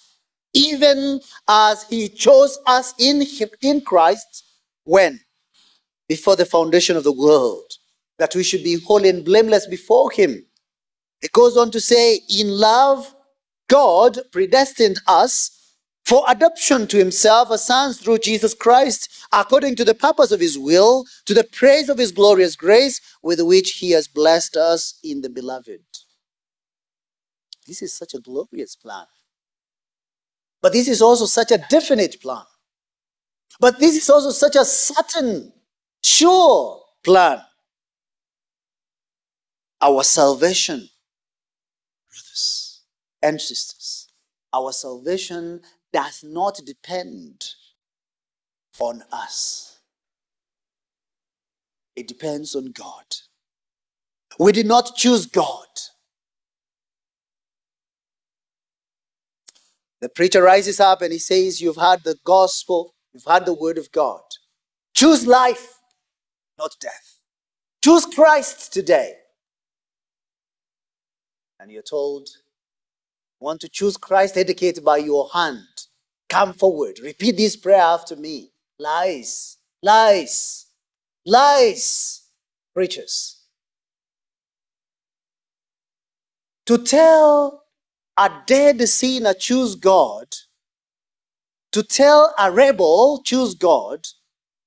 Even 0.56 1.20
as 1.48 1.84
He 1.84 2.08
chose 2.08 2.58
us 2.66 2.94
in, 2.98 3.22
in 3.60 3.82
Christ, 3.82 4.44
when? 4.84 5.20
Before 6.08 6.36
the 6.36 6.46
foundation 6.46 6.96
of 6.96 7.04
the 7.04 7.12
world, 7.12 7.70
that 8.18 8.34
we 8.34 8.42
should 8.42 8.64
be 8.64 8.80
holy 8.80 9.08
and 9.08 9.24
blameless 9.24 9.66
before 9.66 10.10
Him. 10.10 10.46
It 11.20 11.32
goes 11.32 11.56
on 11.56 11.70
to 11.72 11.80
say, 11.80 12.20
in 12.28 12.48
love, 12.48 13.14
God 13.68 14.18
predestined 14.32 15.00
us 15.06 15.50
for 16.06 16.24
adoption 16.28 16.86
to 16.86 16.98
himself 16.98 17.50
as 17.50 17.66
sons 17.66 17.98
through 17.98 18.18
Jesus 18.18 18.54
Christ, 18.54 19.08
according 19.32 19.74
to 19.76 19.84
the 19.84 19.94
purpose 19.94 20.30
of 20.30 20.38
his 20.38 20.56
will, 20.56 21.04
to 21.24 21.34
the 21.34 21.42
praise 21.42 21.88
of 21.88 21.98
his 21.98 22.12
glorious 22.12 22.54
grace, 22.54 23.00
with 23.24 23.40
which 23.40 23.72
he 23.72 23.90
has 23.90 24.06
blessed 24.06 24.56
us 24.56 25.00
in 25.02 25.22
the 25.22 25.28
beloved. 25.28 25.80
This 27.66 27.82
is 27.82 27.92
such 27.92 28.14
a 28.14 28.20
glorious 28.20 28.76
plan. 28.76 29.06
But 30.66 30.72
this 30.72 30.88
is 30.88 31.00
also 31.00 31.26
such 31.26 31.52
a 31.52 31.64
definite 31.70 32.20
plan. 32.20 32.42
But 33.60 33.78
this 33.78 33.94
is 33.94 34.10
also 34.10 34.30
such 34.30 34.56
a 34.56 34.64
certain, 34.64 35.52
sure 36.02 36.82
plan. 37.04 37.40
Our 39.80 40.02
salvation, 40.02 40.88
brothers 42.10 42.82
and 43.22 43.40
sisters, 43.40 44.08
our 44.52 44.72
salvation 44.72 45.60
does 45.92 46.24
not 46.24 46.60
depend 46.66 47.48
on 48.80 49.04
us. 49.12 49.78
It 51.94 52.08
depends 52.08 52.56
on 52.56 52.72
God. 52.72 53.04
We 54.40 54.50
did 54.50 54.66
not 54.66 54.96
choose 54.96 55.26
God. 55.26 55.68
The 60.00 60.08
preacher 60.10 60.42
rises 60.42 60.80
up 60.80 61.02
and 61.02 61.12
he 61.12 61.18
says, 61.18 61.60
You've 61.60 61.76
heard 61.76 62.04
the 62.04 62.16
gospel, 62.24 62.94
you've 63.12 63.24
heard 63.26 63.46
the 63.46 63.54
word 63.54 63.78
of 63.78 63.92
God. 63.92 64.22
Choose 64.94 65.26
life, 65.26 65.78
not 66.58 66.76
death. 66.80 67.18
Choose 67.82 68.06
Christ 68.06 68.72
today. 68.72 69.14
and 71.60 71.70
you're 71.70 71.82
told, 71.82 72.28
want 73.40 73.60
to 73.60 73.68
choose 73.68 73.96
Christ, 73.96 74.36
educate 74.36 74.84
by 74.84 74.98
your 74.98 75.28
hand. 75.32 75.66
Come 76.28 76.52
forward. 76.52 76.98
Repeat 77.02 77.36
this 77.36 77.56
prayer 77.56 77.80
after 77.82 78.16
me. 78.16 78.52
Lies, 78.78 79.58
lies, 79.82 80.66
lies. 81.26 82.22
Preachers. 82.74 83.42
To 86.66 86.78
tell 86.78 87.64
a 88.18 88.30
dead 88.46 88.88
sinner, 88.88 89.34
choose 89.34 89.74
God, 89.74 90.34
to 91.72 91.82
tell 91.82 92.34
a 92.38 92.50
rebel, 92.50 93.22
choose 93.24 93.54
God, 93.54 94.06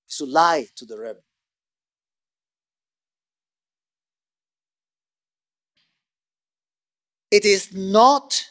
is 0.07 0.17
to 0.17 0.25
lie 0.25 0.67
to 0.75 0.85
the 0.85 0.97
rebel. 0.97 1.23
It 7.31 7.45
is 7.45 7.73
not 7.73 8.43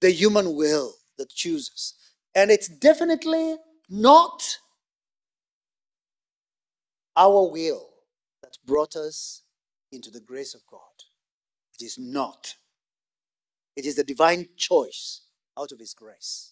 the 0.00 0.10
human 0.10 0.54
will 0.54 0.94
that 1.18 1.30
chooses. 1.30 1.94
And 2.34 2.50
it's 2.50 2.68
definitely 2.68 3.56
not 3.88 4.58
our 7.16 7.50
will 7.50 7.88
that 8.42 8.56
brought 8.64 8.94
us 8.94 9.42
into 9.90 10.10
the 10.10 10.20
grace 10.20 10.54
of 10.54 10.60
God. 10.70 10.80
It 11.78 11.84
is 11.84 11.98
not. 11.98 12.54
It 13.78 13.86
is 13.86 13.94
the 13.94 14.02
divine 14.02 14.48
choice 14.56 15.20
out 15.56 15.70
of 15.70 15.78
His 15.78 15.94
grace. 15.94 16.50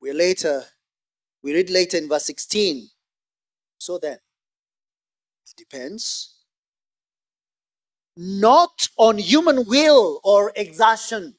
We 0.00 0.12
later, 0.12 0.64
we 1.40 1.54
read 1.54 1.70
later 1.70 1.96
in 1.96 2.08
verse 2.08 2.24
16. 2.24 2.88
So 3.78 3.98
then, 3.98 4.14
it 4.14 5.54
depends 5.56 6.34
not 8.16 8.88
on 8.96 9.18
human 9.18 9.64
will 9.68 10.18
or 10.24 10.50
exertion, 10.56 11.36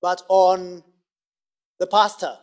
but 0.00 0.22
on 0.30 0.82
the 1.78 1.86
pastor. 1.86 2.38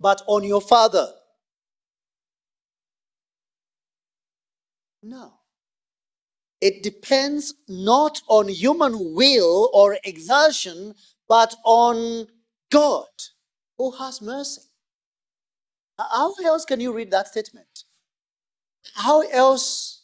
But 0.00 0.22
on 0.26 0.44
your 0.44 0.60
father. 0.60 1.08
No. 5.02 5.34
It 6.60 6.82
depends 6.82 7.54
not 7.68 8.22
on 8.28 8.48
human 8.48 9.14
will 9.14 9.70
or 9.72 9.98
exertion, 10.04 10.94
but 11.28 11.54
on 11.64 12.26
God 12.70 13.06
who 13.78 13.92
has 13.92 14.20
mercy. 14.22 14.62
How 15.98 16.34
else 16.44 16.64
can 16.64 16.80
you 16.80 16.92
read 16.92 17.10
that 17.12 17.28
statement? 17.28 17.84
How 18.94 19.22
else 19.22 19.99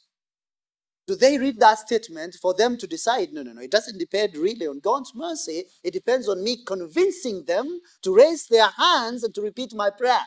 do 1.06 1.14
they 1.14 1.38
read 1.38 1.60
that 1.60 1.78
statement 1.78 2.36
for 2.40 2.52
them 2.54 2.76
to 2.78 2.86
decide? 2.86 3.32
No, 3.32 3.42
no, 3.42 3.52
no. 3.52 3.60
It 3.60 3.70
doesn't 3.70 3.98
depend 3.98 4.36
really 4.36 4.66
on 4.66 4.80
God's 4.80 5.12
mercy. 5.14 5.64
It 5.84 5.92
depends 5.92 6.28
on 6.28 6.42
me 6.42 6.64
convincing 6.64 7.44
them 7.44 7.80
to 8.02 8.14
raise 8.14 8.48
their 8.48 8.68
hands 8.68 9.22
and 9.22 9.34
to 9.34 9.42
repeat 9.42 9.72
my 9.72 9.90
prayer. 9.90 10.26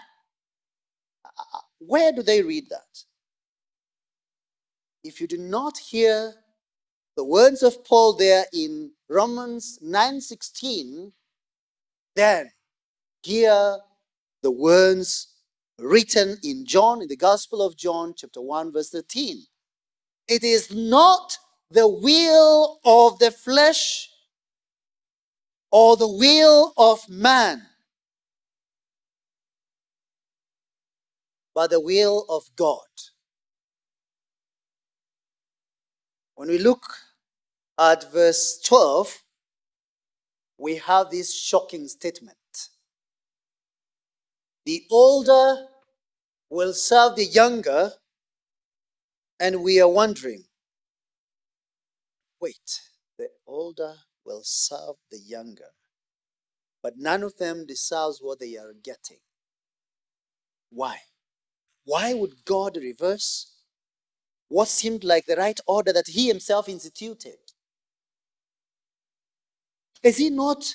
Where 1.80 2.12
do 2.12 2.24
they 2.24 2.42
read 2.42 2.70
that? 2.70 3.04
If 5.04 5.20
you 5.20 5.28
do 5.28 5.38
not 5.38 5.78
hear 5.78 6.34
the 7.16 7.24
words 7.24 7.64
of 7.64 7.84
Paul 7.84 8.14
there 8.14 8.46
in 8.54 8.92
Romans 9.10 9.80
9:16, 9.82 11.14
then 12.16 12.52
hear 13.24 13.80
the 14.42 14.52
words 14.52 15.28
written 15.78 16.38
in 16.44 16.66
John, 16.66 17.02
in 17.02 17.08
the 17.08 17.18
Gospel 17.18 17.62
of 17.62 17.76
John, 17.76 18.14
chapter 18.16 18.42
1, 18.42 18.72
verse 18.72 18.90
13. 18.90 19.49
It 20.30 20.44
is 20.44 20.72
not 20.72 21.38
the 21.72 21.88
will 21.88 22.80
of 22.86 23.20
the 23.20 23.32
flesh 23.32 24.10
or 25.72 25.98
the 25.98 26.08
will 26.08 26.74
of 26.78 27.08
man, 27.10 27.64
but 31.54 31.72
the 31.72 31.80
will 31.82 32.26
of 32.30 32.44
God. 32.56 32.86
When 36.36 36.48
we 36.48 36.60
look 36.60 36.84
at 37.78 38.12
verse 38.14 38.62
12, 38.66 39.24
we 40.58 40.76
have 40.76 41.10
this 41.10 41.36
shocking 41.36 41.88
statement 41.88 42.38
the 44.70 44.86
older 44.92 45.66
will 46.52 46.74
serve 46.74 47.16
the 47.16 47.26
younger, 47.26 47.92
and 49.40 49.64
we 49.64 49.82
are 49.82 49.90
wondering 49.90 50.46
wait, 52.42 52.82
the 53.18 53.28
older 53.46 53.96
will 54.26 54.42
serve 54.44 54.96
the 55.12 55.20
younger, 55.20 55.72
but 56.82 56.94
none 56.98 57.24
of 57.24 57.38
them 57.38 57.66
deserves 57.66 58.20
what 58.22 58.40
they 58.40 58.56
are 58.56 58.74
getting. 58.84 59.20
Why? 60.70 60.98
Why 61.84 62.14
would 62.14 62.46
God 62.46 62.78
reverse 62.78 63.54
what 64.48 64.68
seemed 64.70 65.04
like 65.04 65.26
the 65.26 65.36
right 65.36 65.60
order 65.68 65.92
that 65.92 66.08
He 66.08 66.28
Himself 66.28 66.70
instituted? 66.70 67.40
Is 70.02 70.18
He 70.18 70.30
not 70.30 70.66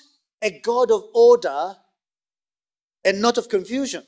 a 0.43 0.61
God 0.61 0.91
of 0.91 1.05
order 1.15 1.77
and 3.05 3.21
not 3.21 3.39
of 3.39 3.49
confusion. 3.49 4.05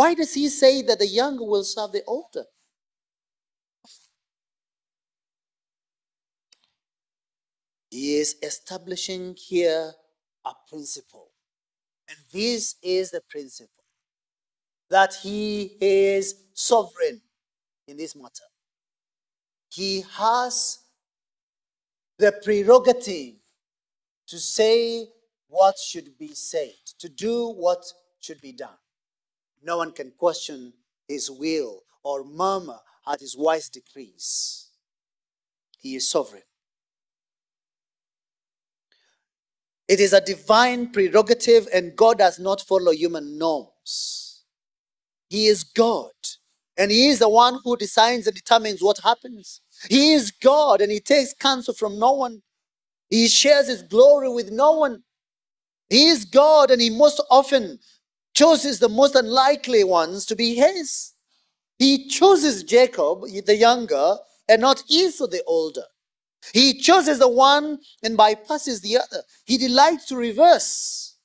Why 0.00 0.14
does 0.14 0.32
he 0.32 0.48
say 0.48 0.80
that 0.80 0.98
the 0.98 1.06
younger 1.06 1.44
will 1.44 1.62
serve 1.62 1.92
the 1.92 2.02
older? 2.06 2.46
He 7.90 8.16
is 8.16 8.36
establishing 8.42 9.36
here 9.36 9.92
a 10.46 10.52
principle. 10.70 11.28
And 12.08 12.16
this 12.32 12.76
is 12.82 13.10
the 13.10 13.20
principle 13.28 13.84
that 14.88 15.12
he 15.22 15.76
is 15.82 16.34
sovereign 16.54 17.20
in 17.86 17.98
this 17.98 18.16
matter. 18.16 18.48
He 19.68 20.02
has 20.12 20.78
the 22.18 22.32
prerogative 22.42 23.34
to 24.28 24.38
say 24.38 25.10
what 25.48 25.76
should 25.76 26.16
be 26.16 26.28
said, 26.28 26.72
to 27.00 27.10
do 27.10 27.50
what 27.50 27.84
should 28.20 28.40
be 28.40 28.52
done. 28.52 28.79
No 29.62 29.78
one 29.78 29.92
can 29.92 30.12
question 30.16 30.72
his 31.08 31.30
will 31.30 31.82
or 32.02 32.24
murmur 32.24 32.78
at 33.06 33.20
his 33.20 33.36
wise 33.36 33.68
decrees. 33.68 34.68
He 35.78 35.96
is 35.96 36.08
sovereign. 36.10 36.42
It 39.88 40.00
is 40.00 40.12
a 40.12 40.20
divine 40.20 40.92
prerogative, 40.92 41.68
and 41.74 41.96
God 41.96 42.18
does 42.18 42.38
not 42.38 42.60
follow 42.60 42.92
human 42.92 43.38
norms. 43.38 44.44
He 45.28 45.46
is 45.46 45.64
God, 45.64 46.12
and 46.76 46.90
He 46.90 47.08
is 47.08 47.18
the 47.18 47.28
one 47.28 47.58
who 47.64 47.76
decides 47.76 48.26
and 48.26 48.36
determines 48.36 48.82
what 48.82 48.98
happens. 49.02 49.60
He 49.88 50.12
is 50.12 50.30
God, 50.30 50.80
and 50.80 50.92
He 50.92 51.00
takes 51.00 51.34
counsel 51.34 51.74
from 51.74 51.98
no 51.98 52.12
one. 52.12 52.42
He 53.10 53.28
shares 53.28 53.68
His 53.68 53.82
glory 53.82 54.28
with 54.28 54.52
no 54.52 54.72
one. 54.72 55.02
He 55.90 56.06
is 56.06 56.24
God 56.24 56.70
and 56.70 56.80
he 56.80 56.90
most 56.90 57.20
often 57.30 57.78
chooses 58.34 58.78
the 58.78 58.88
most 58.88 59.14
unlikely 59.14 59.84
ones 59.84 60.26
to 60.26 60.36
be 60.36 60.54
his. 60.54 61.12
He 61.78 62.08
chooses 62.08 62.62
Jacob, 62.62 63.22
the 63.46 63.56
younger, 63.56 64.16
and 64.48 64.60
not 64.60 64.82
Esau, 64.88 65.26
the 65.26 65.42
older. 65.46 65.84
He 66.52 66.74
chooses 66.78 67.18
the 67.18 67.28
one 67.28 67.78
and 68.02 68.18
bypasses 68.18 68.82
the 68.82 68.98
other. 68.98 69.22
He 69.44 69.58
delights 69.58 70.06
to 70.06 70.16
reverse 70.16 71.16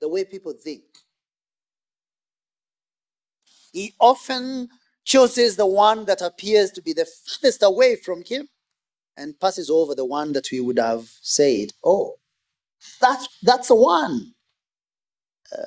the 0.00 0.08
way 0.08 0.24
people 0.24 0.52
think. 0.52 0.84
He 3.72 3.94
often 4.00 4.68
chooses 5.04 5.56
the 5.56 5.66
one 5.66 6.04
that 6.06 6.22
appears 6.22 6.70
to 6.72 6.82
be 6.82 6.92
the 6.92 7.06
furthest 7.06 7.62
away 7.62 7.96
from 7.96 8.22
him 8.24 8.48
and 9.16 9.38
passes 9.38 9.70
over 9.70 9.94
the 9.94 10.04
one 10.04 10.32
that 10.32 10.50
we 10.50 10.60
would 10.60 10.78
have 10.78 11.08
said, 11.22 11.72
Oh, 11.84 12.14
that's, 13.00 13.28
that's 13.42 13.68
the 13.68 13.74
one. 13.76 14.34
Uh, 15.56 15.64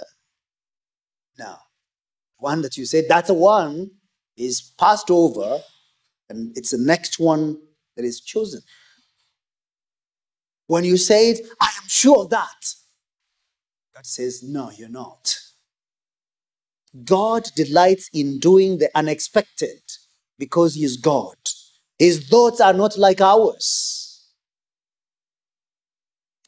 now, 1.39 1.59
one 2.37 2.61
that 2.61 2.77
you 2.77 2.85
say 2.85 3.05
that's 3.07 3.29
a 3.29 3.33
one 3.33 3.91
is 4.37 4.61
passed 4.77 5.09
over, 5.09 5.59
and 6.29 6.55
it's 6.57 6.71
the 6.71 6.77
next 6.77 7.19
one 7.19 7.57
that 7.95 8.05
is 8.05 8.21
chosen. 8.21 8.61
When 10.67 10.83
you 10.83 10.97
say 10.97 11.31
it, 11.31 11.47
I 11.59 11.65
am 11.65 11.87
sure 11.87 12.23
of 12.23 12.29
that. 12.29 12.75
God 13.95 14.05
says, 14.05 14.43
No, 14.43 14.71
you're 14.71 14.87
not. 14.87 15.35
God 17.03 17.49
delights 17.55 18.09
in 18.13 18.39
doing 18.39 18.77
the 18.77 18.89
unexpected 18.95 19.81
because 20.37 20.75
He 20.75 20.83
is 20.83 20.97
God. 20.97 21.37
His 21.97 22.27
thoughts 22.27 22.61
are 22.61 22.73
not 22.73 22.97
like 22.97 23.19
ours. 23.19 24.27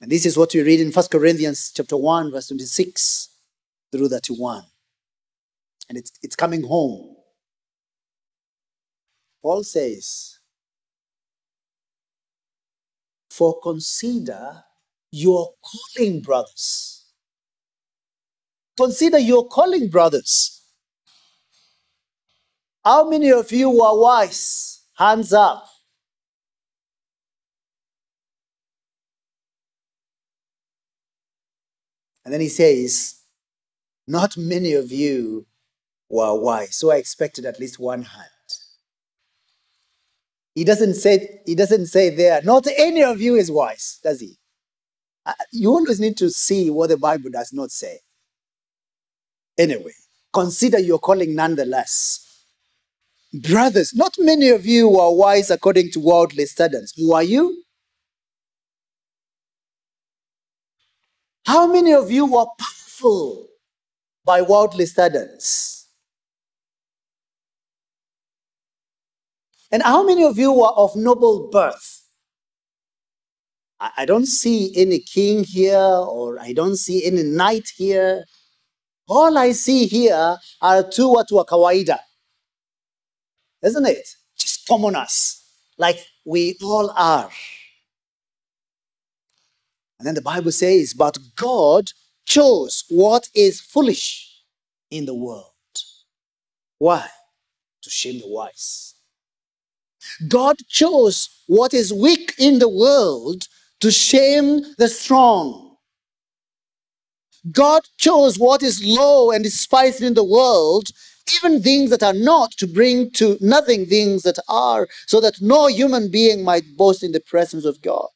And 0.02 0.12
this 0.12 0.26
is 0.26 0.38
what 0.38 0.54
we 0.54 0.62
read 0.62 0.80
in 0.80 0.92
1 0.92 1.06
Corinthians 1.12 1.72
chapter 1.76 1.98
1, 1.98 2.32
verse 2.32 2.48
26 2.48 3.30
through 3.92 4.10
31. 4.10 4.64
And 5.92 5.98
it's, 5.98 6.14
it's 6.24 6.38
coming 6.38 6.64
home. 6.64 7.18
Paul 9.42 9.62
says, 9.62 10.40
For 13.30 13.60
consider 13.60 14.64
your 15.12 15.54
calling, 15.62 16.22
brothers. 16.22 17.08
Consider 18.78 19.20
your 19.20 19.50
calling, 19.50 19.90
brothers. 19.90 20.62
How 22.86 23.10
many 23.10 23.30
of 23.34 23.52
you 23.52 23.82
are 23.82 24.00
wise? 24.00 24.86
Hands 24.98 25.34
up. 25.34 25.68
And 32.24 32.34
then 32.34 32.40
he 32.40 32.48
says, 32.48 33.24
Not 34.08 34.38
many 34.38 34.72
of 34.72 34.90
you 34.90 35.48
were 36.12 36.40
wise. 36.40 36.76
So 36.78 36.92
I 36.92 36.98
expected 36.98 37.46
at 37.46 37.60
least 37.60 37.80
one 37.80 38.04
hand. 38.04 38.28
He 40.56 40.64
doesn't 40.66 40.96
say, 40.96 41.42
he 41.46 41.56
doesn't 41.56 41.88
say 41.88 42.14
there, 42.14 42.42
not 42.44 42.68
any 42.78 43.04
of 43.04 43.22
you 43.22 43.36
is 43.36 43.50
wise, 43.52 44.00
does 44.04 44.20
he? 44.20 44.38
Uh, 45.26 45.34
You 45.54 45.72
always 45.72 46.00
need 46.00 46.18
to 46.18 46.30
see 46.30 46.70
what 46.70 46.90
the 46.90 46.98
Bible 46.98 47.30
does 47.32 47.54
not 47.54 47.72
say. 47.72 48.00
Anyway, 49.58 49.94
consider 50.34 50.80
your 50.80 51.00
calling 51.00 51.36
nonetheless. 51.36 52.44
Brothers, 53.34 53.94
not 53.96 54.14
many 54.20 54.50
of 54.50 54.66
you 54.66 54.90
were 54.90 55.12
wise 55.12 55.52
according 55.52 55.92
to 55.92 56.00
worldly 56.02 56.46
standards. 56.46 56.94
Who 56.98 57.14
are 57.14 57.24
you? 57.24 57.64
How 61.46 61.68
many 61.68 61.94
of 61.94 62.12
you 62.12 62.26
were 62.26 62.46
powerful 62.60 63.48
by 64.26 64.42
worldly 64.42 64.86
standards? 64.86 65.81
And 69.72 69.82
how 69.84 70.04
many 70.04 70.24
of 70.24 70.38
you 70.38 70.52
were 70.52 70.74
of 70.76 70.96
noble 70.96 71.50
birth? 71.50 72.02
I 73.80 74.06
don't 74.06 74.28
see 74.28 74.72
any 74.76 75.00
king 75.00 75.44
here, 75.44 75.80
or 75.80 76.40
I 76.40 76.54
don't 76.54 76.76
see 76.76 77.04
any 77.04 77.24
knight 77.24 77.70
here. 77.76 78.26
All 79.08 79.38
I 79.38 79.54
see 79.54 79.88
here 79.88 80.38
are 80.62 80.84
two 80.84 81.08
watu 81.10 81.32
wa 81.32 81.44
kawaida, 81.46 81.98
isn't 83.64 83.86
it? 83.88 84.08
Just 84.38 84.68
commoners, 84.68 85.42
like 85.80 85.98
we 86.26 86.58
all 86.62 86.92
are. 86.92 87.32
And 89.98 90.08
then 90.08 90.16
the 90.16 90.22
Bible 90.22 90.52
says, 90.52 90.94
But 90.94 91.18
God 91.36 91.92
chose 92.26 92.84
what 92.90 93.30
is 93.34 93.62
foolish 93.62 94.44
in 94.92 95.06
the 95.06 95.16
world. 95.16 95.46
Why? 96.78 97.08
To 97.82 97.90
shame 97.90 98.20
the 98.20 98.28
wise. 98.28 98.96
God 100.28 100.58
chose 100.70 101.30
what 101.48 101.74
is 101.74 101.94
weak 101.94 102.34
in 102.38 102.60
the 102.60 102.70
world 102.70 103.48
to 103.82 103.92
shame 103.92 104.62
the 104.78 104.88
strong. 104.88 105.76
God 107.52 107.84
chose 107.98 108.38
what 108.38 108.62
is 108.62 108.84
low 108.84 109.32
and 109.32 109.44
despised 109.44 110.02
in 110.02 110.14
the 110.14 110.24
world, 110.24 110.90
even 111.36 111.62
things 111.62 111.90
that 111.90 112.04
are 112.04 112.14
not, 112.14 112.52
to 112.58 112.68
bring 112.68 113.10
to 113.12 113.38
nothing 113.42 113.86
things 113.86 114.24
that 114.24 114.38
are, 114.48 114.88
so 115.08 115.20
that 115.22 115.42
no 115.42 115.68
human 115.68 116.12
being 116.12 116.44
might 116.44 116.78
boast 116.78 117.04
in 117.04 117.12
the 117.12 117.20
presence 117.20 117.66
of 117.66 117.82
God. 117.82 118.10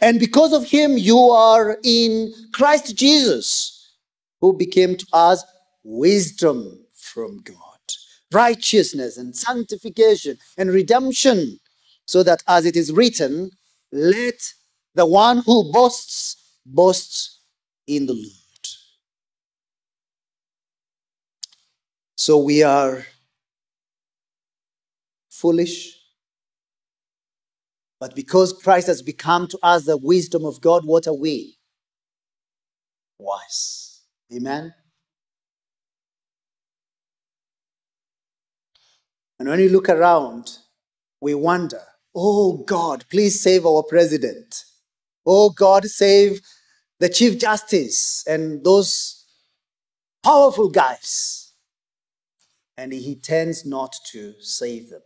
And 0.00 0.18
because 0.18 0.52
of 0.52 0.64
him, 0.64 0.98
you 0.98 1.18
are 1.18 1.78
in 1.84 2.32
Christ 2.52 2.96
Jesus, 2.96 3.94
who 4.40 4.52
became 4.52 4.96
to 4.96 5.06
us 5.12 5.44
wisdom 5.84 6.84
from 6.94 7.40
God, 7.42 7.75
righteousness 8.32 9.16
and 9.16 9.36
sanctification 9.36 10.38
and 10.58 10.70
redemption, 10.70 11.58
so 12.04 12.22
that 12.22 12.42
as 12.48 12.66
it 12.66 12.76
is 12.76 12.92
written, 12.92 13.50
let 13.92 14.52
the 14.94 15.06
one 15.06 15.38
who 15.38 15.70
boasts 15.72 16.58
boast 16.64 17.40
in 17.86 18.06
the 18.06 18.14
Lord. 18.14 18.32
So 22.16 22.38
we 22.38 22.62
are 22.62 23.06
foolish, 25.30 25.96
but 28.00 28.14
because 28.14 28.52
Christ 28.52 28.86
has 28.88 29.02
become 29.02 29.46
to 29.48 29.58
us 29.62 29.84
the 29.84 29.96
wisdom 29.96 30.44
of 30.44 30.60
God, 30.60 30.84
what 30.84 31.06
are 31.06 31.14
we? 31.14 31.58
Wise. 33.18 34.02
Amen. 34.34 34.74
And 39.38 39.48
when 39.48 39.60
you 39.60 39.68
look 39.68 39.88
around, 39.88 40.58
we 41.20 41.34
wonder, 41.34 41.82
oh 42.14 42.58
God, 42.58 43.04
please 43.10 43.42
save 43.42 43.66
our 43.66 43.82
president. 43.82 44.64
Oh 45.24 45.50
God, 45.50 45.84
save 45.84 46.40
the 47.00 47.08
Chief 47.08 47.38
Justice 47.38 48.24
and 48.26 48.64
those 48.64 49.26
powerful 50.22 50.68
guys. 50.68 51.52
And 52.78 52.92
he 52.92 53.16
tends 53.16 53.64
not 53.64 53.94
to 54.12 54.34
save 54.40 54.90
them 54.90 55.02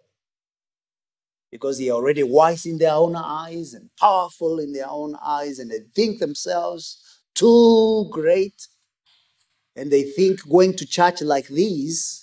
because 1.50 1.78
they 1.78 1.88
are 1.88 1.94
already 1.94 2.22
wise 2.22 2.66
in 2.66 2.78
their 2.78 2.94
own 2.94 3.16
eyes 3.16 3.74
and 3.74 3.90
powerful 3.98 4.58
in 4.60 4.72
their 4.72 4.88
own 4.88 5.16
eyes, 5.22 5.58
and 5.58 5.70
they 5.70 5.80
think 5.94 6.20
themselves 6.20 7.20
too 7.34 8.08
great. 8.10 8.68
And 9.76 9.90
they 9.90 10.02
think 10.02 10.48
going 10.48 10.76
to 10.76 10.86
church 10.86 11.22
like 11.22 11.48
these 11.48 12.19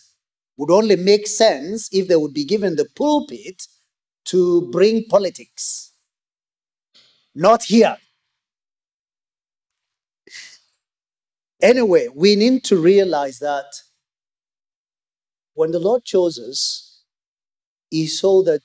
would 0.58 0.72
only 0.72 0.96
make 0.96 1.28
sense 1.28 1.90
if 1.94 2.08
they 2.08 2.16
would 2.16 2.34
be 2.34 2.46
given 2.46 2.76
the 2.76 2.88
pulpit 2.96 3.68
to 4.26 4.70
bring 4.72 5.06
politics. 5.06 5.94
Not 7.36 7.64
here. 7.64 7.98
Anyway, 11.62 12.08
we 12.14 12.36
need 12.36 12.64
to 12.66 12.78
realize 12.78 13.40
that 13.40 13.82
when 15.54 15.72
the 15.72 15.80
Lord 15.80 16.04
chose 16.06 16.40
us, 16.40 17.04
He 17.90 18.08
saw 18.08 18.44
that 18.44 18.62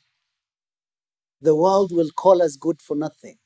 the 1.41 1.55
world 1.55 1.93
will 1.93 2.11
call 2.11 2.43
us 2.43 2.57
good 2.57 2.81
for 2.83 2.97
nothing. 2.97 3.39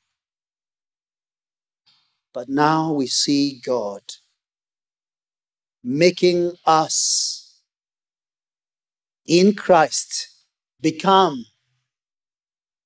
But 2.33 2.49
now 2.49 2.93
we 2.93 3.07
see 3.07 3.59
God 3.65 4.01
making 5.83 6.53
us 6.65 7.36
in 9.27 9.53
Christ 9.53 10.29
become 10.81 11.45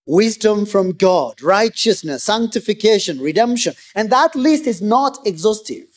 wisdom 0.05 0.65
from 0.65 0.91
God, 0.93 1.41
righteousness, 1.41 2.23
sanctification, 2.23 3.19
redemption. 3.19 3.73
And 3.95 4.09
that 4.09 4.35
list 4.35 4.67
is 4.67 4.81
not 4.81 5.19
exhaustive, 5.25 5.87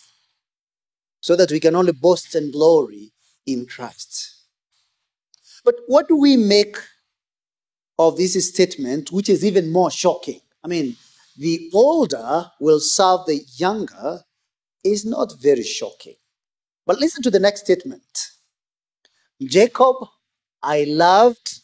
so 1.21 1.35
that 1.37 1.51
we 1.51 1.61
can 1.61 1.75
only 1.75 1.93
boast 1.93 2.35
and 2.35 2.53
glory 2.53 3.13
in 3.47 3.67
Christ. 3.67 4.43
But 5.65 5.77
what 5.87 6.09
do 6.09 6.17
we 6.17 6.37
make 6.37 6.77
of 7.99 8.17
this 8.17 8.35
statement, 8.49 9.11
which 9.11 9.29
is 9.29 9.45
even 9.45 9.73
more 9.73 9.91
shocking? 9.91 10.41
I 10.63 10.69
mean, 10.69 10.97
the 11.37 11.71
older 11.73 12.51
will 12.61 12.81
serve 12.81 13.27
the 13.27 13.41
younger 13.57 14.21
is 14.85 15.07
not 15.07 15.41
very 15.41 15.63
shocking. 15.63 16.17
But 16.87 17.01
listen 17.01 17.23
to 17.23 17.31
the 17.31 17.41
next 17.41 17.63
statement 17.63 18.03
Jacob 19.43 19.97
I 20.65 20.87
loved, 20.89 21.61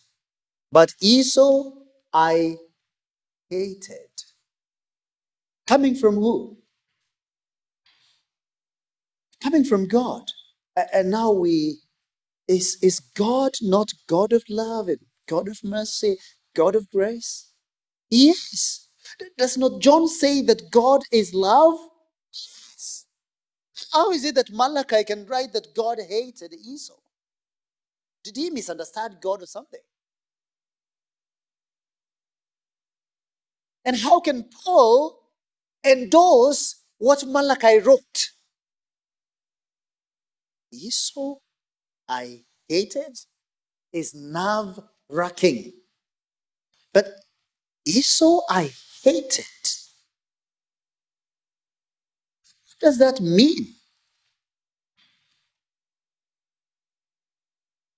but 0.72 0.94
Esau 1.01 1.72
I 2.12 2.57
hated. 3.51 4.11
Coming 5.66 5.94
from 5.96 6.16
who? 6.16 6.59
Coming 9.42 9.64
from 9.64 9.88
God. 9.88 10.24
And 10.94 11.11
now 11.11 11.32
we, 11.32 11.78
is, 12.48 12.78
is 12.82 13.01
God 13.01 13.53
not 13.62 13.92
God 14.09 14.32
of 14.32 14.44
love 14.48 14.88
and 14.88 15.01
God 15.28 15.48
of 15.48 15.64
mercy, 15.64 16.18
God 16.57 16.76
of 16.76 16.90
grace? 16.90 17.53
Yes. 18.11 18.88
Does 19.38 19.59
not 19.59 19.80
John 19.82 20.09
say 20.09 20.42
that 20.42 20.70
God 20.70 21.03
is 21.12 21.34
love? 21.34 21.78
Yes. 22.32 23.07
How 23.92 24.12
is 24.12 24.24
it 24.24 24.36
that 24.36 24.53
Malachi 24.53 25.05
can 25.05 25.26
write 25.26 25.55
that 25.55 25.74
God 25.76 25.98
hated 26.09 26.55
Esau? 26.55 26.99
Did 28.24 28.36
he 28.36 28.50
misunderstand 28.50 29.18
God 29.20 29.42
or 29.42 29.46
something? 29.46 29.80
And 33.84 33.96
how 33.96 34.20
can 34.20 34.44
Paul 34.64 35.20
endorse 35.84 36.84
what 36.98 37.24
Malachi 37.26 37.78
wrote? 37.80 38.30
Esau 40.72 41.36
I 42.08 42.44
hated 42.68 43.18
is 43.92 44.14
nerve 44.14 44.80
wracking. 45.10 45.72
But 46.94 47.06
Esau 47.86 48.40
I 48.48 48.72
hated. 49.04 49.46
What 52.66 52.80
does 52.80 52.98
that 52.98 53.20
mean? 53.20 53.74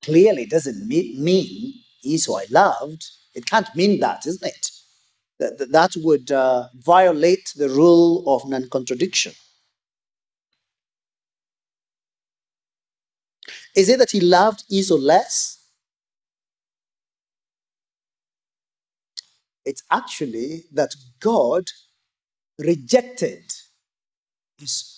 Clearly, 0.02 0.46
doesn't 0.46 0.86
mean 0.88 1.74
Esau 2.02 2.36
I 2.36 2.46
loved. 2.50 3.06
It 3.34 3.46
can't 3.46 3.74
mean 3.76 4.00
that, 4.00 4.26
isn't 4.26 4.46
it? 4.46 4.70
That, 5.38 5.70
that 5.72 5.92
would 5.96 6.30
uh, 6.30 6.68
violate 6.74 7.52
the 7.56 7.68
rule 7.68 8.24
of 8.26 8.48
non 8.48 8.68
contradiction. 8.70 9.32
Is 13.76 13.88
it 13.88 13.98
that 13.98 14.10
he 14.10 14.20
loved 14.20 14.64
Esau 14.70 14.96
less? 14.96 15.58
It's 19.64 19.82
actually 19.90 20.64
that 20.72 20.94
God 21.20 21.70
rejected 22.58 23.44
Esau. 24.60 24.91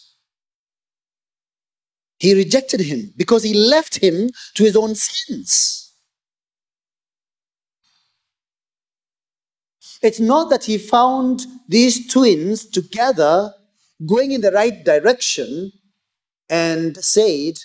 He 2.24 2.32
rejected 2.32 2.80
him 2.80 3.12
because 3.18 3.42
he 3.42 3.52
left 3.52 4.02
him 4.02 4.30
to 4.54 4.64
his 4.64 4.76
own 4.76 4.94
sins. 4.94 5.92
It's 10.00 10.20
not 10.20 10.48
that 10.48 10.64
he 10.64 10.78
found 10.78 11.44
these 11.68 12.10
twins 12.10 12.64
together 12.64 13.52
going 14.06 14.32
in 14.32 14.40
the 14.40 14.52
right 14.52 14.82
direction 14.82 15.70
and 16.48 16.96
said, 17.04 17.58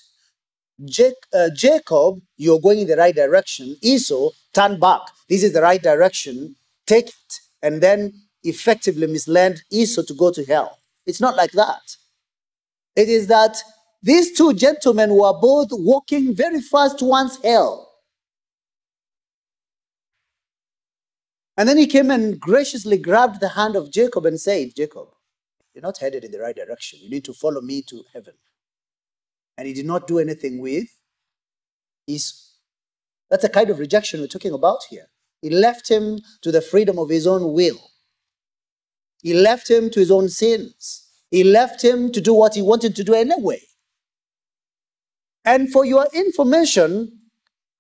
uh, 1.34 1.50
Jacob, 1.56 2.20
you're 2.36 2.60
going 2.60 2.80
in 2.80 2.88
the 2.88 2.98
right 2.98 3.16
direction. 3.16 3.78
Esau, 3.82 4.32
turn 4.54 4.78
back. 4.78 5.04
This 5.30 5.42
is 5.42 5.54
the 5.54 5.62
right 5.62 5.82
direction. 5.82 6.58
Take 6.86 7.08
it. 7.08 7.34
And 7.64 7.80
then 7.80 8.12
effectively 8.44 9.08
misled 9.08 9.62
Esau 9.72 10.02
to 10.02 10.14
go 10.14 10.32
to 10.32 10.44
hell. 10.44 10.80
It's 11.06 11.22
not 11.22 11.38
like 11.38 11.54
that. 11.54 11.96
It 12.98 13.08
is 13.08 13.28
that 13.28 13.64
these 14.02 14.38
two 14.38 14.54
gentlemen 14.54 15.14
were 15.14 15.34
both 15.34 15.70
walking 15.72 16.36
very 16.36 16.62
fast 16.62 17.00
towards 17.00 17.42
hell. 17.44 17.88
And 21.58 21.68
then 21.68 21.78
he 21.78 21.88
came 21.88 22.10
and 22.10 22.40
graciously 22.40 22.98
grabbed 22.98 23.42
the 23.42 23.50
hand 23.50 23.76
of 23.76 23.92
Jacob 23.92 24.26
and 24.26 24.40
said, 24.40 24.70
Jacob, 24.78 25.10
you're 25.74 25.82
not 25.82 25.98
headed 25.98 26.24
in 26.24 26.32
the 26.32 26.40
right 26.40 26.56
direction. 26.56 27.00
You 27.02 27.10
need 27.10 27.26
to 27.26 27.34
follow 27.34 27.60
me 27.60 27.82
to 27.84 28.04
heaven. 28.14 28.36
And 29.58 29.68
he 29.68 29.74
did 29.74 29.86
not 29.86 30.08
do 30.08 30.20
anything 30.20 30.60
with 30.60 30.88
Esau. 32.08 32.36
That's 33.30 33.44
the 33.44 33.50
kind 33.50 33.70
of 33.70 33.80
rejection 33.80 34.22
we're 34.22 34.28
talking 34.28 34.54
about 34.54 34.80
here. 34.90 35.08
He 35.42 35.50
left 35.50 35.90
him 35.90 36.20
to 36.42 36.52
the 36.52 36.62
freedom 36.62 36.98
of 36.98 37.10
his 37.10 37.28
own 37.28 37.54
will. 37.54 37.80
He 39.22 39.34
left 39.34 39.70
him 39.70 39.90
to 39.90 40.00
his 40.00 40.12
own 40.12 40.30
sins. 40.30 41.08
He 41.30 41.44
left 41.44 41.84
him 41.84 42.12
to 42.14 42.22
do 42.22 42.34
what 42.34 42.56
he 42.56 42.62
wanted 42.62 42.96
to 42.96 43.04
do 43.04 43.14
anyway. 43.14 43.62
And 45.50 45.72
for 45.72 45.84
your 45.84 46.06
information, 46.14 47.12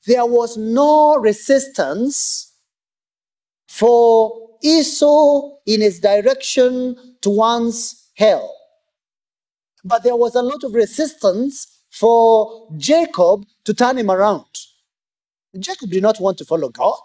there 0.07 0.25
was 0.25 0.57
no 0.57 1.17
resistance 1.17 2.55
for 3.67 4.57
Esau 4.63 5.51
in 5.67 5.81
his 5.81 5.99
direction 5.99 6.95
towards 7.21 8.09
hell. 8.15 8.51
But 9.85 10.01
there 10.01 10.15
was 10.15 10.33
a 10.33 10.41
lot 10.41 10.63
of 10.63 10.73
resistance 10.73 11.83
for 11.91 12.67
Jacob 12.75 13.45
to 13.65 13.75
turn 13.75 13.99
him 13.99 14.09
around. 14.09 14.49
Jacob 15.59 15.91
did 15.91 16.01
not 16.01 16.19
want 16.19 16.39
to 16.39 16.45
follow 16.45 16.69
God. 16.69 17.01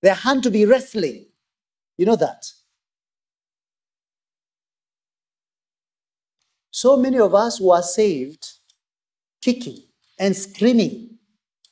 There 0.00 0.14
had 0.14 0.44
to 0.44 0.50
be 0.52 0.64
wrestling. 0.64 1.26
You 1.98 2.06
know 2.06 2.16
that. 2.16 2.52
So 6.70 6.96
many 6.96 7.18
of 7.18 7.34
us 7.34 7.60
were 7.60 7.82
saved 7.82 8.61
kicking 9.42 9.78
and 10.18 10.36
screaming, 10.36 11.18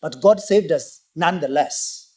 but 0.03 0.21
God 0.21 0.41
saved 0.41 0.73
us 0.73 1.03
nonetheless. 1.15 2.15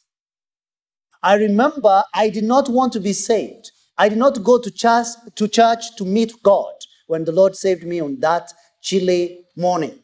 I 1.22 1.34
remember 1.36 2.04
I 2.14 2.28
did 2.28 2.44
not 2.44 2.68
want 2.68 2.92
to 2.94 3.00
be 3.00 3.12
saved. 3.14 3.72
I 3.96 4.08
did 4.08 4.18
not 4.18 4.42
go 4.44 4.58
to 4.58 4.70
church 4.70 5.06
to, 5.36 5.48
church 5.48 5.96
to 5.96 6.04
meet 6.04 6.42
God 6.42 6.74
when 7.06 7.24
the 7.24 7.32
Lord 7.32 7.56
saved 7.56 7.84
me 7.84 8.00
on 8.00 8.20
that 8.20 8.52
chilly 8.82 9.46
morning. 9.56 10.00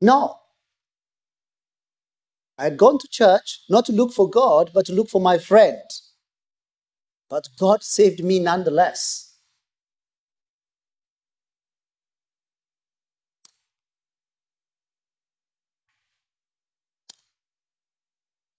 No. 0.00 0.36
I 2.58 2.64
had 2.64 2.76
gone 2.76 2.98
to 2.98 3.08
church 3.08 3.60
not 3.68 3.84
to 3.86 3.92
look 3.92 4.12
for 4.12 4.28
God, 4.28 4.70
but 4.74 4.86
to 4.86 4.92
look 4.92 5.08
for 5.08 5.20
my 5.20 5.38
friend. 5.38 5.82
But 7.28 7.48
God 7.58 7.82
saved 7.82 8.22
me 8.22 8.38
nonetheless. 8.38 9.33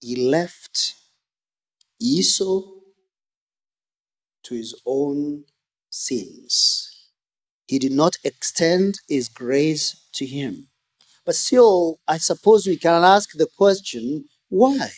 He 0.06 0.14
left 0.14 0.94
Esau 2.00 2.62
to 4.44 4.54
his 4.54 4.72
own 4.86 5.42
sins. 5.90 7.08
He 7.66 7.80
did 7.80 7.90
not 7.90 8.16
extend 8.22 9.00
his 9.08 9.28
grace 9.28 10.06
to 10.12 10.24
him. 10.24 10.68
But 11.24 11.34
still, 11.34 11.98
I 12.06 12.18
suppose 12.18 12.68
we 12.68 12.76
can 12.76 13.02
ask 13.02 13.32
the 13.32 13.48
question 13.58 14.26
why? 14.48 14.90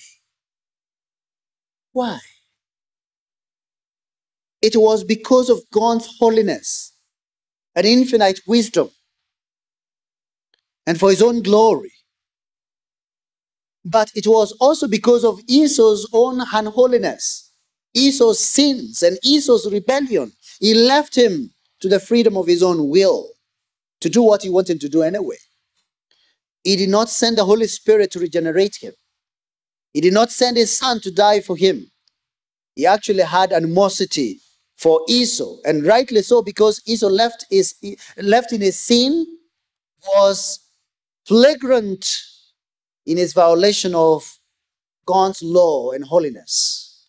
Why? 1.92 2.18
It 4.60 4.76
was 4.76 5.04
because 5.04 5.48
of 5.48 5.70
God's 5.72 6.06
holiness 6.18 6.92
and 7.74 7.86
infinite 7.86 8.40
wisdom 8.46 8.90
and 10.86 11.00
for 11.00 11.08
his 11.08 11.22
own 11.22 11.42
glory 11.42 11.92
but 13.84 14.10
it 14.14 14.26
was 14.26 14.52
also 14.60 14.88
because 14.88 15.24
of 15.24 15.40
Esau's 15.48 16.08
own 16.12 16.42
unholiness, 16.52 17.52
Esau's 17.94 18.40
sins, 18.40 19.02
and 19.02 19.18
Esau's 19.24 19.70
rebellion. 19.70 20.32
He 20.60 20.74
left 20.74 21.16
him 21.16 21.52
to 21.80 21.88
the 21.88 22.00
freedom 22.00 22.36
of 22.36 22.46
his 22.46 22.62
own 22.62 22.88
will 22.88 23.30
to 24.00 24.08
do 24.08 24.22
what 24.22 24.42
he 24.42 24.50
wanted 24.50 24.80
to 24.80 24.88
do 24.88 25.02
anyway. 25.02 25.36
He 26.64 26.76
did 26.76 26.88
not 26.88 27.08
send 27.08 27.38
the 27.38 27.44
Holy 27.44 27.66
Spirit 27.66 28.10
to 28.12 28.18
regenerate 28.18 28.76
him. 28.76 28.92
He 29.92 30.00
did 30.00 30.12
not 30.12 30.30
send 30.30 30.56
his 30.56 30.76
son 30.76 31.00
to 31.00 31.10
die 31.10 31.40
for 31.40 31.56
him. 31.56 31.90
He 32.74 32.86
actually 32.86 33.22
had 33.22 33.52
animosity 33.52 34.40
for 34.76 35.00
Esau, 35.08 35.56
and 35.64 35.84
rightly 35.84 36.22
so, 36.22 36.42
because 36.42 36.80
Esau 36.86 37.08
left, 37.08 37.46
his, 37.50 37.74
left 38.16 38.52
in 38.52 38.60
his 38.60 38.78
sin 38.78 39.26
was 40.14 40.60
flagrant 41.26 42.06
in 43.08 43.16
its 43.16 43.32
violation 43.32 43.94
of 43.94 44.38
God's 45.06 45.42
law 45.42 45.92
and 45.92 46.04
holiness. 46.04 47.08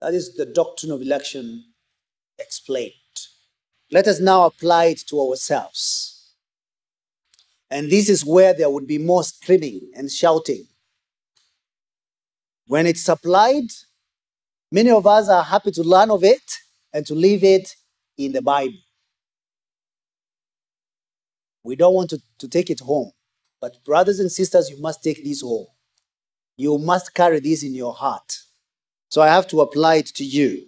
That 0.00 0.14
is 0.14 0.36
the 0.36 0.46
doctrine 0.46 0.92
of 0.92 1.02
election 1.02 1.64
explained. 2.38 2.92
Let 3.90 4.06
us 4.06 4.20
now 4.20 4.44
apply 4.46 4.84
it 4.84 4.98
to 5.08 5.20
ourselves. 5.20 6.34
And 7.68 7.90
this 7.90 8.08
is 8.08 8.24
where 8.24 8.54
there 8.54 8.70
would 8.70 8.86
be 8.86 8.98
more 8.98 9.24
screaming 9.24 9.90
and 9.96 10.08
shouting. 10.08 10.68
When 12.68 12.86
it's 12.86 13.08
applied, 13.08 13.72
many 14.70 14.90
of 14.90 15.04
us 15.04 15.28
are 15.28 15.42
happy 15.42 15.72
to 15.72 15.82
learn 15.82 16.12
of 16.12 16.22
it 16.22 16.58
and 16.92 17.04
to 17.06 17.14
leave 17.14 17.42
it 17.42 17.74
in 18.16 18.30
the 18.30 18.42
Bible. 18.42 18.83
We 21.64 21.76
don't 21.76 21.94
want 21.94 22.10
to, 22.10 22.20
to 22.38 22.48
take 22.48 22.70
it 22.70 22.80
home. 22.80 23.10
But, 23.60 23.82
brothers 23.84 24.20
and 24.20 24.30
sisters, 24.30 24.68
you 24.70 24.80
must 24.80 25.02
take 25.02 25.24
this 25.24 25.40
home. 25.40 25.66
You 26.56 26.78
must 26.78 27.14
carry 27.14 27.40
this 27.40 27.62
in 27.62 27.74
your 27.74 27.94
heart. 27.94 28.38
So, 29.08 29.22
I 29.22 29.28
have 29.28 29.48
to 29.48 29.62
apply 29.62 29.96
it 29.96 30.06
to 30.16 30.24
you. 30.24 30.66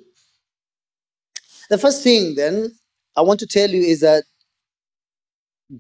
The 1.69 1.79
first 1.79 2.03
thing, 2.03 2.35
then, 2.35 2.73
I 3.15 3.23
want 3.23 3.41
to 3.41 3.47
tell 3.47 3.69
you 3.69 3.83
is 3.83 4.01
that 4.01 4.25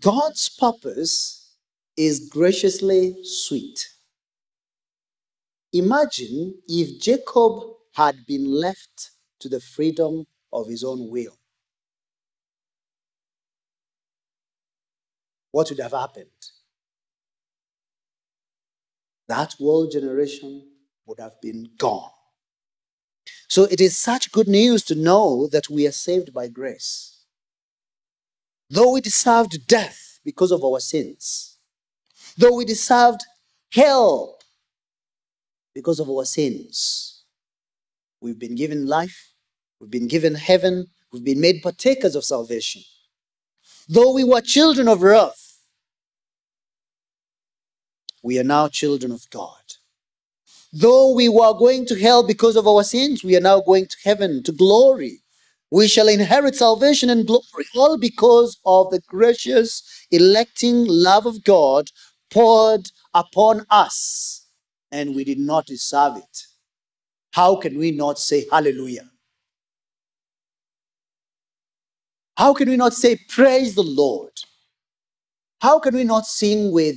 God's 0.00 0.48
purpose 0.48 1.54
is 1.96 2.28
graciously 2.28 3.16
sweet. 3.22 3.88
Imagine 5.72 6.54
if 6.68 7.00
Jacob 7.00 7.62
had 7.94 8.26
been 8.26 8.44
left 8.44 9.10
to 9.40 9.48
the 9.48 9.60
freedom 9.60 10.26
of 10.52 10.68
his 10.68 10.84
own 10.84 11.08
will. 11.10 11.36
What 15.56 15.70
would 15.70 15.80
have 15.80 15.92
happened? 15.92 16.42
That 19.26 19.54
world 19.58 19.90
generation 19.90 20.68
would 21.06 21.18
have 21.18 21.40
been 21.40 21.70
gone. 21.78 22.10
So 23.48 23.64
it 23.64 23.80
is 23.80 23.96
such 23.96 24.32
good 24.32 24.48
news 24.48 24.82
to 24.84 24.94
know 24.94 25.48
that 25.52 25.70
we 25.70 25.86
are 25.86 25.92
saved 25.92 26.34
by 26.34 26.48
grace. 26.48 27.24
Though 28.68 28.92
we 28.92 29.00
deserved 29.00 29.66
death 29.66 30.20
because 30.22 30.52
of 30.52 30.62
our 30.62 30.78
sins, 30.78 31.56
though 32.36 32.54
we 32.56 32.66
deserved 32.66 33.22
hell 33.72 34.38
because 35.74 36.00
of 36.00 36.10
our 36.10 36.26
sins, 36.26 37.22
We've 38.20 38.38
been 38.38 38.56
given 38.56 38.86
life, 38.86 39.32
we've 39.78 39.90
been 39.90 40.08
given 40.08 40.34
heaven, 40.34 40.86
we've 41.12 41.24
been 41.24 41.40
made 41.40 41.62
partakers 41.62 42.14
of 42.16 42.24
salvation. 42.24 42.82
Though 43.88 44.12
we 44.14 44.24
were 44.24 44.40
children 44.40 44.88
of 44.88 45.02
wrath, 45.02 45.45
we 48.26 48.40
are 48.40 48.44
now 48.44 48.66
children 48.66 49.12
of 49.12 49.30
God. 49.30 49.62
Though 50.72 51.14
we 51.14 51.28
were 51.28 51.54
going 51.54 51.86
to 51.86 51.98
hell 51.98 52.26
because 52.26 52.56
of 52.56 52.66
our 52.66 52.82
sins, 52.82 53.22
we 53.22 53.36
are 53.36 53.40
now 53.40 53.60
going 53.60 53.86
to 53.86 53.96
heaven, 54.02 54.42
to 54.42 54.50
glory. 54.52 55.22
We 55.70 55.86
shall 55.86 56.08
inherit 56.08 56.56
salvation 56.56 57.08
and 57.08 57.24
glory, 57.24 57.66
all 57.76 57.96
because 57.96 58.58
of 58.66 58.90
the 58.90 59.00
gracious, 59.06 59.84
electing 60.10 60.86
love 60.86 61.24
of 61.24 61.44
God 61.44 61.90
poured 62.32 62.90
upon 63.14 63.64
us, 63.70 64.48
and 64.90 65.14
we 65.14 65.22
did 65.22 65.38
not 65.38 65.66
deserve 65.66 66.16
it. 66.16 66.42
How 67.32 67.54
can 67.54 67.78
we 67.78 67.92
not 67.92 68.18
say 68.18 68.44
hallelujah? 68.50 69.08
How 72.36 72.54
can 72.54 72.68
we 72.68 72.76
not 72.76 72.92
say 72.92 73.20
praise 73.28 73.76
the 73.76 73.84
Lord? 73.84 74.32
How 75.60 75.78
can 75.78 75.94
we 75.94 76.02
not 76.02 76.26
sing 76.26 76.72
with 76.72 76.96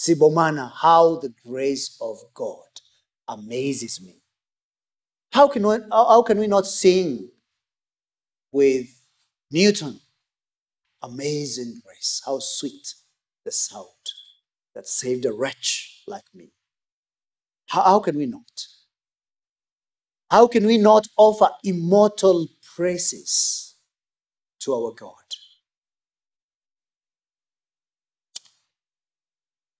Sibomana, 0.00 0.72
how 0.72 1.16
the 1.16 1.28
grace 1.46 1.98
of 2.00 2.16
God 2.32 2.80
amazes 3.28 4.00
me? 4.00 4.22
How 5.30 5.46
can 5.46 5.66
we, 5.66 5.76
how 5.92 6.22
can 6.22 6.38
we 6.38 6.46
not 6.46 6.66
sing 6.66 7.28
with 8.50 8.86
Newton, 9.50 10.00
amazing 11.02 11.82
grace, 11.84 12.22
how 12.24 12.38
sweet 12.38 12.94
the 13.44 13.52
sound 13.52 14.06
that 14.74 14.86
saved 14.88 15.26
a 15.26 15.32
wretch 15.34 16.02
like 16.06 16.24
me? 16.34 16.48
How, 17.68 17.82
how 17.82 18.00
can 18.00 18.16
we 18.16 18.24
not? 18.24 18.66
How 20.30 20.46
can 20.46 20.64
we 20.66 20.78
not 20.78 21.08
offer 21.18 21.50
immortal 21.62 22.46
praises 22.74 23.74
to 24.60 24.72
our 24.72 24.92
God? 24.92 25.19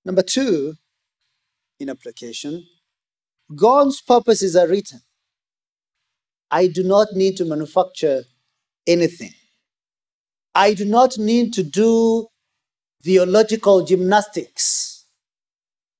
Number 0.05 0.23
two, 0.23 0.75
in 1.79 1.89
application, 1.91 2.67
God's 3.55 4.01
purposes 4.01 4.57
are 4.57 4.69
written. 4.69 5.01
I 6.51 6.67
do 6.67 6.83
not 6.83 7.09
need 7.15 7.37
to 7.37 7.45
manufacture 7.45 8.25
anything. 8.87 9.33
I 10.55 10.75
do 10.75 10.85
not 10.85 11.19
need 11.19 11.53
to 11.55 11.63
do 11.63 12.27
theological 13.03 13.85
gymnastics 13.85 15.07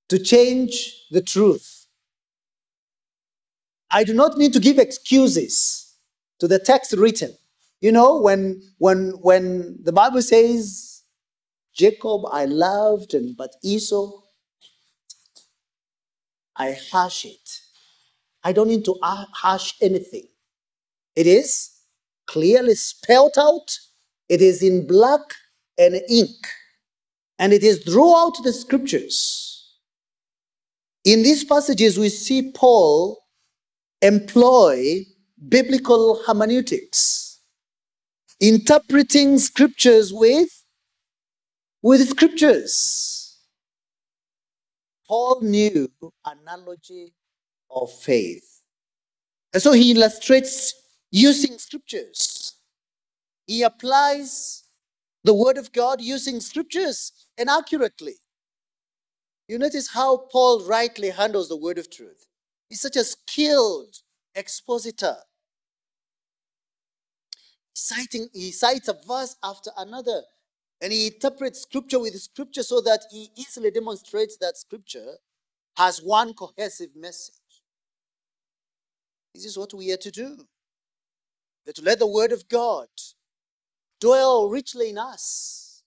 to 0.09 0.19
change 0.19 0.95
the 1.11 1.23
truth. 1.23 1.87
I 3.91 4.05
do 4.05 4.13
not 4.15 4.39
need 4.39 4.53
to 4.55 4.61
give 4.61 4.79
excuses 4.79 5.97
to 6.41 6.49
the 6.49 6.59
text 6.59 6.93
written. 6.93 7.37
You 7.81 7.93
know, 7.93 8.21
when 8.21 8.63
when 8.79 9.13
when 9.23 9.79
the 9.83 9.93
Bible 9.93 10.23
says 10.23 10.90
Jacob 11.75 12.23
I 12.33 12.47
loved 12.47 13.15
and 13.15 13.37
but 13.37 13.55
Esau 13.63 14.23
I 16.57 16.77
hash 16.93 17.25
it. 17.25 17.61
I 18.45 18.53
don't 18.53 18.69
need 18.69 18.85
to 18.87 18.97
ha- 19.03 19.29
hash 19.43 19.77
anything. 19.81 20.27
It 21.17 21.27
is 21.27 21.71
clearly 22.27 22.75
spelled 22.75 23.37
out. 23.39 23.79
It 24.29 24.43
is 24.43 24.63
in 24.63 24.87
black 24.87 25.21
and 25.79 25.97
ink. 26.09 26.47
And 27.39 27.53
it 27.53 27.63
is 27.65 27.83
throughout 27.85 28.35
the 28.45 28.53
scriptures. 28.53 29.77
In 31.05 31.23
these 31.23 31.45
passages, 31.45 31.99
we 31.99 32.09
see 32.11 32.53
Paul 32.53 33.19
employ 34.03 35.03
biblical 35.49 36.23
hermeneutics, 36.27 37.41
interpreting 38.41 39.39
scriptures 39.39 40.13
with, 40.13 40.60
with 41.83 42.09
scriptures. 42.09 43.39
Paul 45.07 45.41
knew 45.43 45.91
analogy 46.25 47.13
of 47.71 47.93
faith. 47.93 48.63
And 49.53 49.63
so 49.63 49.73
he 49.73 49.93
illustrates 49.93 50.75
using 51.11 51.59
scriptures. 51.59 52.55
He 53.47 53.63
applies 53.63 54.65
the 55.25 55.35
word 55.35 55.59
of 55.59 55.73
God 55.73 56.01
using 56.01 56.41
scriptures 56.41 57.13
and 57.37 57.51
accurately. 57.51 58.15
You 59.49 59.59
notice 59.59 59.89
how 59.93 60.29
Paul 60.31 60.65
rightly 60.65 61.11
handles 61.11 61.49
the 61.49 61.57
word 61.57 61.79
of 61.79 61.91
truth. 61.91 62.27
He's 62.69 62.81
such 62.81 62.95
a 62.95 63.03
skilled 63.03 63.97
expositor. 64.37 65.17
Citing, 67.75 68.29
he 68.33 68.53
cites 68.53 68.87
a 68.87 68.97
verse 69.09 69.35
after 69.43 69.71
another, 69.77 70.23
and 70.81 70.93
he 70.93 71.09
interprets 71.09 71.63
scripture 71.63 71.99
with 71.99 72.19
scripture 72.21 72.63
so 72.63 72.81
that 72.81 73.05
he 73.11 73.31
easily 73.37 73.71
demonstrates 73.71 74.37
that 74.39 74.57
scripture 74.57 75.17
has 75.77 76.03
one 76.03 76.35
cohesive 76.35 76.91
message. 76.97 77.35
This 79.35 79.45
is 79.45 79.59
what 79.59 79.75
we 79.75 79.93
are 79.93 79.99
to 79.99 80.11
do. 80.11 80.47
That 81.67 81.77
to 81.77 81.83
let 81.83 81.99
the 81.99 82.07
word 82.07 82.33
of 82.33 82.49
God 82.49 82.89
dwell 84.01 84.49
richly 84.49 84.91
in 84.91 84.99
us. 84.99 85.83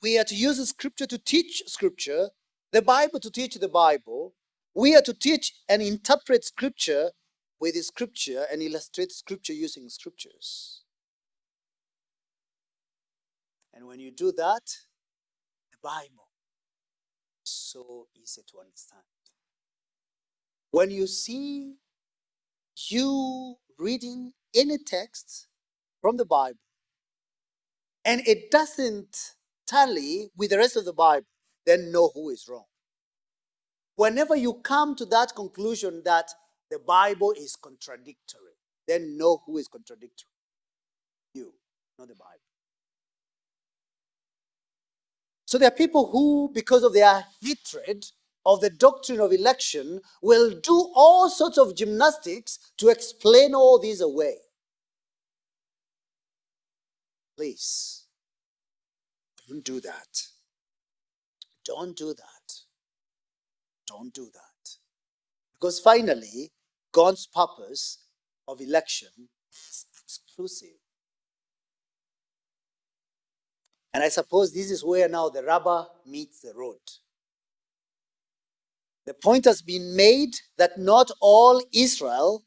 We 0.00 0.18
are 0.18 0.24
to 0.24 0.34
use 0.34 0.66
scripture 0.68 1.06
to 1.06 1.18
teach 1.18 1.64
scripture, 1.66 2.30
the 2.72 2.82
Bible 2.82 3.18
to 3.20 3.30
teach 3.30 3.56
the 3.56 3.68
Bible. 3.68 4.34
We 4.74 4.94
are 4.94 5.02
to 5.02 5.12
teach 5.12 5.52
and 5.68 5.82
interpret 5.82 6.44
scripture 6.44 7.10
with 7.60 7.74
scripture 7.84 8.46
and 8.50 8.62
illustrate 8.62 9.10
scripture 9.10 9.52
using 9.52 9.88
scriptures. 9.88 10.82
And 13.78 13.86
when 13.86 14.00
you 14.00 14.10
do 14.10 14.32
that, 14.32 14.64
the 15.70 15.78
Bible 15.80 16.26
is 17.46 17.52
so 17.52 18.08
easy 18.20 18.42
to 18.50 18.58
understand. 18.58 19.04
When 20.72 20.90
you 20.90 21.06
see 21.06 21.76
you 22.88 23.54
reading 23.78 24.32
any 24.52 24.78
text 24.78 25.46
from 26.02 26.16
the 26.16 26.24
Bible 26.24 26.58
and 28.04 28.20
it 28.26 28.50
doesn't 28.50 29.16
tally 29.64 30.32
with 30.36 30.50
the 30.50 30.58
rest 30.58 30.76
of 30.76 30.84
the 30.84 30.92
Bible, 30.92 31.28
then 31.64 31.92
know 31.92 32.10
who 32.12 32.30
is 32.30 32.48
wrong. 32.48 32.66
Whenever 33.94 34.34
you 34.34 34.54
come 34.54 34.96
to 34.96 35.06
that 35.06 35.36
conclusion 35.36 36.02
that 36.04 36.32
the 36.68 36.80
Bible 36.80 37.32
is 37.38 37.54
contradictory, 37.54 38.58
then 38.88 39.16
know 39.16 39.40
who 39.46 39.56
is 39.56 39.68
contradictory. 39.68 40.32
You, 41.32 41.52
not 41.96 42.08
the 42.08 42.16
Bible. 42.16 42.47
So 45.48 45.56
there 45.56 45.68
are 45.68 45.74
people 45.74 46.10
who, 46.10 46.50
because 46.52 46.82
of 46.82 46.92
their 46.92 47.24
hatred 47.40 48.04
of 48.44 48.60
the 48.60 48.68
doctrine 48.68 49.18
of 49.18 49.32
election, 49.32 50.02
will 50.20 50.50
do 50.50 50.92
all 50.94 51.30
sorts 51.30 51.56
of 51.56 51.74
gymnastics 51.74 52.58
to 52.76 52.90
explain 52.90 53.54
all 53.54 53.78
these 53.78 54.02
away. 54.02 54.34
Please, 57.34 58.04
don't 59.48 59.64
do 59.64 59.80
that. 59.80 60.22
Don't 61.64 61.96
do 61.96 62.12
that. 62.12 62.54
Don't 63.86 64.12
do 64.12 64.26
that. 64.26 64.70
Because 65.54 65.80
finally, 65.80 66.52
God's 66.92 67.26
purpose 67.26 68.04
of 68.46 68.60
election 68.60 69.08
is 69.50 69.86
exclusive. 70.04 70.77
And 73.98 74.04
I 74.04 74.10
suppose 74.10 74.54
this 74.54 74.70
is 74.70 74.84
where 74.84 75.08
now 75.08 75.28
the 75.28 75.42
rubber 75.42 75.84
meets 76.06 76.38
the 76.38 76.52
road. 76.54 76.78
The 79.06 79.14
point 79.14 79.44
has 79.44 79.60
been 79.60 79.96
made 79.96 80.36
that 80.56 80.78
not 80.78 81.10
all 81.20 81.60
Israel 81.72 82.44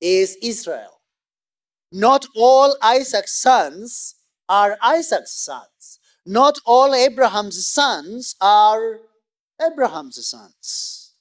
is 0.00 0.38
Israel. 0.40 1.00
Not 1.90 2.24
all 2.36 2.76
Isaac's 2.80 3.32
sons 3.32 4.14
are 4.48 4.78
Isaac's 4.80 5.32
sons. 5.32 5.98
Not 6.24 6.60
all 6.64 6.94
Abraham's 6.94 7.66
sons 7.66 8.36
are 8.40 9.00
Abraham's 9.60 10.24
sons. 10.24 11.14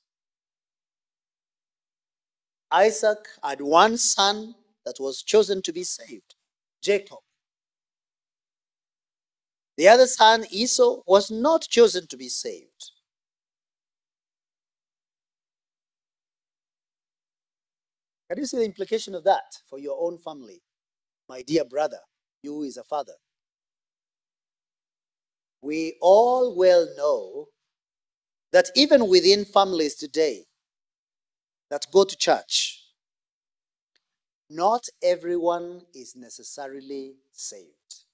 Isaac 2.71 3.17
had 3.43 3.61
one 3.61 3.97
son 3.97 4.53
that 4.85 4.97
was 4.99 5.23
chosen 5.23 5.63
to 5.63 5.73
be 5.73 5.83
saved, 5.83 6.35
Jacob. 6.83 7.17
The 9.77 9.87
other 9.87 10.07
son, 10.07 10.45
Esau, 10.51 11.01
was 11.07 11.31
not 11.31 11.63
chosen 11.63 12.07
to 12.07 12.17
be 12.17 12.29
saved. 12.29 12.91
Can 18.29 18.39
you 18.39 18.45
see 18.45 18.57
the 18.57 18.65
implication 18.65 19.15
of 19.15 19.23
that 19.25 19.57
for 19.69 19.79
your 19.79 19.97
own 20.01 20.17
family? 20.17 20.61
My 21.27 21.41
dear 21.41 21.65
brother, 21.65 21.99
you 22.43 22.63
is 22.63 22.77
a 22.77 22.83
father. 22.83 23.13
We 25.61 25.97
all 26.01 26.55
well 26.55 26.87
know 26.97 27.47
that 28.51 28.69
even 28.75 29.07
within 29.07 29.45
families 29.45 29.95
today 29.95 30.45
that 31.69 31.85
go 31.91 32.03
to 32.03 32.15
church, 32.17 32.83
not 34.49 34.87
everyone 35.03 35.81
is 35.93 36.15
necessarily 36.15 37.15
saved. 37.31 38.05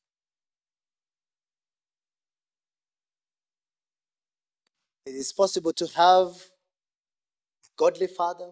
It 5.08 5.16
is 5.16 5.32
possible 5.32 5.72
to 5.72 5.88
have 5.96 6.28
a 6.28 7.70
godly 7.78 8.08
father, 8.08 8.50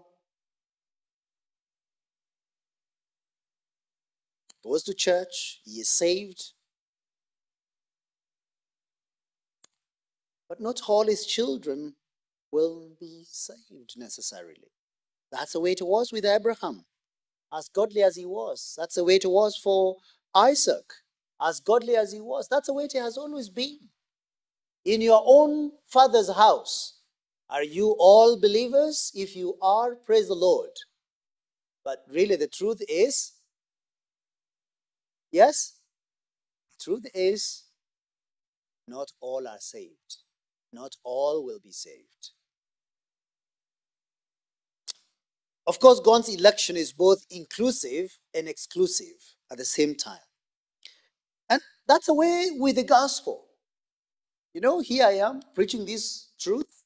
goes 4.63 4.83
to 4.83 4.93
church, 4.93 5.59
he 5.65 5.81
is 5.81 5.89
saved, 5.89 6.53
but 10.47 10.61
not 10.61 10.79
all 10.87 11.05
his 11.05 11.25
children 11.25 11.95
will 12.53 12.91
be 13.01 13.25
saved 13.29 13.95
necessarily. 13.97 14.71
That's 15.33 15.51
the 15.51 15.59
way 15.59 15.73
it 15.73 15.81
was 15.81 16.13
with 16.13 16.23
Abraham, 16.23 16.85
as 17.53 17.67
godly 17.67 18.01
as 18.01 18.15
he 18.15 18.25
was. 18.25 18.75
That's 18.77 18.95
the 18.95 19.03
way 19.03 19.15
it 19.15 19.25
was 19.25 19.57
for 19.57 19.97
Isaac, 20.33 20.85
as 21.41 21.59
godly 21.59 21.97
as 21.97 22.13
he 22.13 22.21
was. 22.21 22.47
That's 22.47 22.67
the 22.67 22.73
way 22.73 22.85
it 22.85 22.93
has 22.93 23.17
always 23.17 23.49
been. 23.49 23.89
In 24.85 25.01
your 25.01 25.23
own 25.25 25.71
father's 25.87 26.31
house, 26.33 26.99
are 27.49 27.63
you 27.63 27.95
all 27.99 28.39
believers? 28.39 29.11
If 29.15 29.35
you 29.35 29.57
are, 29.61 29.95
praise 29.95 30.27
the 30.27 30.35
Lord. 30.35 30.69
But 31.83 32.03
really, 32.11 32.35
the 32.35 32.47
truth 32.47 32.81
is, 32.87 33.33
yes, 35.31 35.75
the 36.71 36.83
truth 36.83 37.05
is, 37.13 37.63
not 38.87 39.11
all 39.21 39.47
are 39.47 39.59
saved. 39.59 40.17
Not 40.71 40.95
all 41.03 41.43
will 41.45 41.59
be 41.63 41.71
saved. 41.71 42.31
Of 45.67 45.79
course, 45.79 45.99
God's 45.99 46.29
election 46.29 46.77
is 46.77 46.93
both 46.93 47.25
inclusive 47.29 48.19
and 48.35 48.47
exclusive 48.47 49.35
at 49.51 49.57
the 49.57 49.65
same 49.65 49.95
time. 49.95 50.19
And 51.49 51.61
that's 51.87 52.07
the 52.07 52.13
way 52.13 52.49
with 52.53 52.75
the 52.75 52.83
gospel. 52.83 53.44
You 54.55 54.61
know, 54.61 54.79
here 54.79 55.05
I 55.05 55.15
am 55.15 55.41
preaching 55.53 55.83
this 55.83 56.29
truth. 56.39 56.83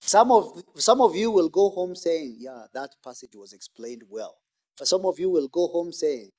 Some 0.00 0.32
of, 0.32 0.64
some 0.74 1.00
of 1.00 1.14
you 1.14 1.30
will 1.30 1.48
go 1.48 1.70
home 1.70 1.94
saying, 1.94 2.38
Yeah, 2.40 2.64
that 2.74 2.90
passage 3.04 3.36
was 3.36 3.52
explained 3.52 4.02
well. 4.10 4.34
But 4.76 4.88
some 4.88 5.06
of 5.06 5.20
you 5.20 5.30
will 5.30 5.46
go 5.46 5.68
home 5.68 5.92
saying, 5.92 6.30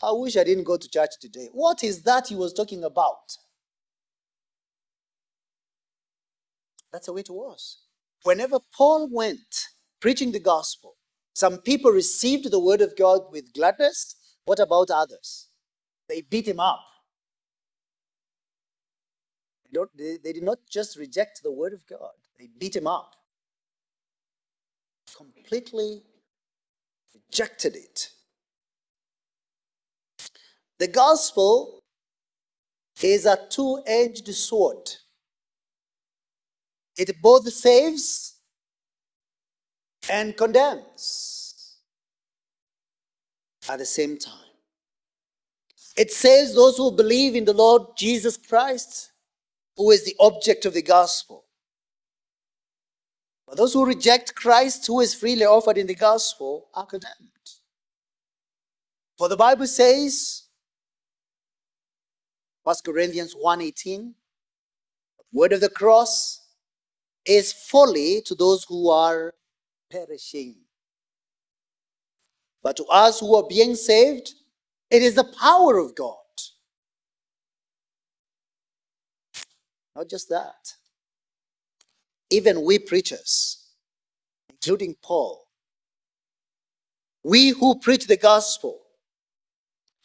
I 0.00 0.12
wish 0.12 0.36
I 0.36 0.44
didn't 0.44 0.62
go 0.62 0.76
to 0.76 0.88
church 0.88 1.18
today. 1.20 1.48
What 1.52 1.82
is 1.82 2.02
that 2.04 2.28
he 2.28 2.36
was 2.36 2.52
talking 2.52 2.84
about? 2.84 3.36
That's 6.92 7.06
the 7.06 7.14
way 7.14 7.22
it 7.22 7.30
was. 7.30 7.78
Whenever 8.22 8.60
Paul 8.78 9.08
went 9.10 9.66
preaching 10.00 10.30
the 10.30 10.38
gospel, 10.38 10.94
some 11.34 11.58
people 11.58 11.90
received 11.90 12.48
the 12.48 12.60
word 12.60 12.80
of 12.80 12.96
God 12.96 13.22
with 13.32 13.52
gladness. 13.52 14.14
What 14.44 14.60
about 14.60 14.88
others? 14.88 15.48
They 16.08 16.20
beat 16.20 16.46
him 16.46 16.60
up. 16.60 16.78
They, 19.72 19.78
don't, 19.78 19.96
they, 19.96 20.18
they 20.22 20.32
did 20.34 20.42
not 20.42 20.58
just 20.70 20.98
reject 20.98 21.42
the 21.42 21.52
word 21.52 21.72
of 21.72 21.86
God, 21.86 22.12
they 22.38 22.48
beat 22.58 22.76
him 22.76 22.86
up. 22.86 23.14
Completely 25.16 26.02
rejected 27.14 27.76
it. 27.76 28.10
The 30.78 30.88
gospel 30.88 31.82
is 33.02 33.26
a 33.26 33.38
two 33.50 33.82
edged 33.86 34.28
sword, 34.34 34.90
it 36.96 37.22
both 37.22 37.48
saves 37.52 38.36
and 40.10 40.36
condemns 40.36 41.76
at 43.68 43.78
the 43.78 43.86
same 43.86 44.18
time. 44.18 44.34
It 45.96 46.12
saves 46.12 46.54
those 46.54 46.76
who 46.78 46.90
believe 46.90 47.36
in 47.36 47.44
the 47.44 47.52
Lord 47.52 47.82
Jesus 47.96 48.36
Christ, 48.36 49.11
who 49.76 49.90
is 49.90 50.04
the 50.04 50.16
object 50.20 50.64
of 50.66 50.74
the 50.74 50.82
gospel. 50.82 51.44
But 53.46 53.56
those 53.56 53.72
who 53.72 53.84
reject 53.84 54.34
Christ, 54.34 54.86
who 54.86 55.00
is 55.00 55.14
freely 55.14 55.44
offered 55.44 55.76
in 55.78 55.86
the 55.86 55.94
gospel, 55.94 56.68
are 56.74 56.86
condemned. 56.86 57.28
For 59.18 59.28
the 59.28 59.36
Bible 59.36 59.66
says, 59.66 60.44
1 62.62 62.76
Corinthians 62.84 63.34
1:18, 63.34 64.14
word 65.32 65.52
of 65.52 65.60
the 65.60 65.68
cross 65.68 66.40
is 67.24 67.52
folly 67.52 68.22
to 68.22 68.34
those 68.34 68.64
who 68.64 68.88
are 68.90 69.34
perishing. 69.90 70.56
But 72.62 72.76
to 72.76 72.84
us 72.86 73.20
who 73.20 73.34
are 73.36 73.46
being 73.46 73.74
saved, 73.74 74.34
it 74.90 75.02
is 75.02 75.14
the 75.14 75.24
power 75.24 75.78
of 75.78 75.94
God. 75.94 76.21
Not 79.94 80.08
just 80.08 80.28
that. 80.30 80.74
Even 82.30 82.64
we 82.64 82.78
preachers, 82.78 83.66
including 84.48 84.96
Paul, 85.02 85.46
we 87.24 87.50
who 87.50 87.78
preach 87.78 88.06
the 88.06 88.16
gospel, 88.16 88.80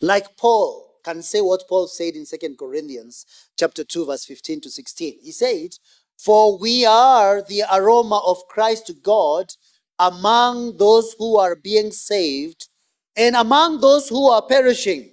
like 0.01 0.37
Paul, 0.37 0.87
can 1.03 1.21
say 1.21 1.39
what 1.41 1.63
Paul 1.69 1.87
said 1.87 2.15
in 2.15 2.25
Second 2.25 2.57
Corinthians 2.57 3.25
chapter 3.57 3.83
2, 3.83 4.07
verse 4.07 4.25
15 4.25 4.61
to 4.61 4.69
16. 4.69 5.19
He 5.23 5.31
said, 5.31 5.77
For 6.17 6.57
we 6.57 6.85
are 6.85 7.41
the 7.41 7.63
aroma 7.73 8.21
of 8.25 8.45
Christ 8.49 8.87
to 8.87 8.93
God 8.93 9.53
among 9.99 10.77
those 10.77 11.15
who 11.17 11.37
are 11.37 11.55
being 11.55 11.91
saved 11.91 12.67
and 13.15 13.35
among 13.35 13.79
those 13.79 14.09
who 14.09 14.29
are 14.29 14.41
perishing. 14.41 15.11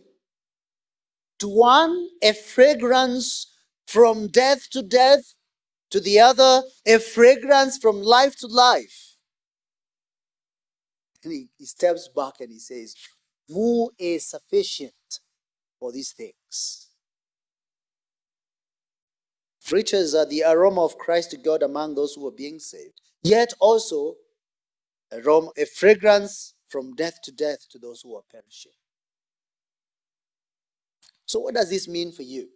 To 1.39 1.49
one, 1.49 2.09
a 2.23 2.33
fragrance 2.33 3.54
from 3.87 4.29
death 4.29 4.69
to 4.71 4.83
death, 4.83 5.35
to 5.91 6.01
the 6.01 6.21
other, 6.21 6.63
a 6.87 6.99
fragrance 6.99 7.79
from 7.79 8.03
life 8.03 8.37
to 8.37 8.47
life. 8.47 9.17
And 11.23 11.33
he, 11.33 11.49
he 11.57 11.67
steps 11.67 12.09
back 12.15 12.35
and 12.41 12.51
he 12.51 12.59
says, 12.59 12.95
Who 13.49 13.91
is 13.99 14.29
sufficient 14.29 15.21
for 15.79 15.93
these 15.93 16.13
things? 16.13 16.89
Preachers 19.67 20.15
are 20.15 20.27
the 20.27 20.43
aroma 20.47 20.85
of 20.85 20.99
Christ 20.99 21.31
to 21.31 21.39
God 21.39 21.63
among 21.63 21.95
those 21.95 22.15
who 22.15 22.27
are 22.27 22.33
being 22.33 22.59
saved, 22.59 23.01
yet 23.23 23.55
also 23.61 24.17
a, 25.11 25.19
a 25.57 25.65
fragrance 25.65 26.55
from 26.69 26.95
death 26.95 27.21
to 27.23 27.33
death 27.33 27.67
to 27.71 27.79
those 27.79 28.03
who 28.03 28.15
are 28.15 28.23
perishing. 28.31 28.73
So, 31.25 31.41
what 31.41 31.55
does 31.55 31.71
this 31.71 31.89
mean 31.89 32.13
for 32.13 32.23
you? 32.23 32.49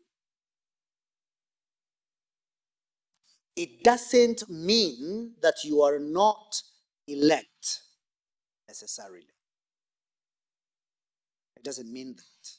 It 3.59 3.83
doesn't 3.83 4.49
mean 4.49 5.33
that 5.43 5.65
you 5.65 5.83
are 5.83 5.99
not 5.99 6.63
elect 7.09 7.81
necessarily. 8.69 9.35
It 11.57 11.65
doesn't 11.65 11.93
mean 11.93 12.15
that. 12.15 12.51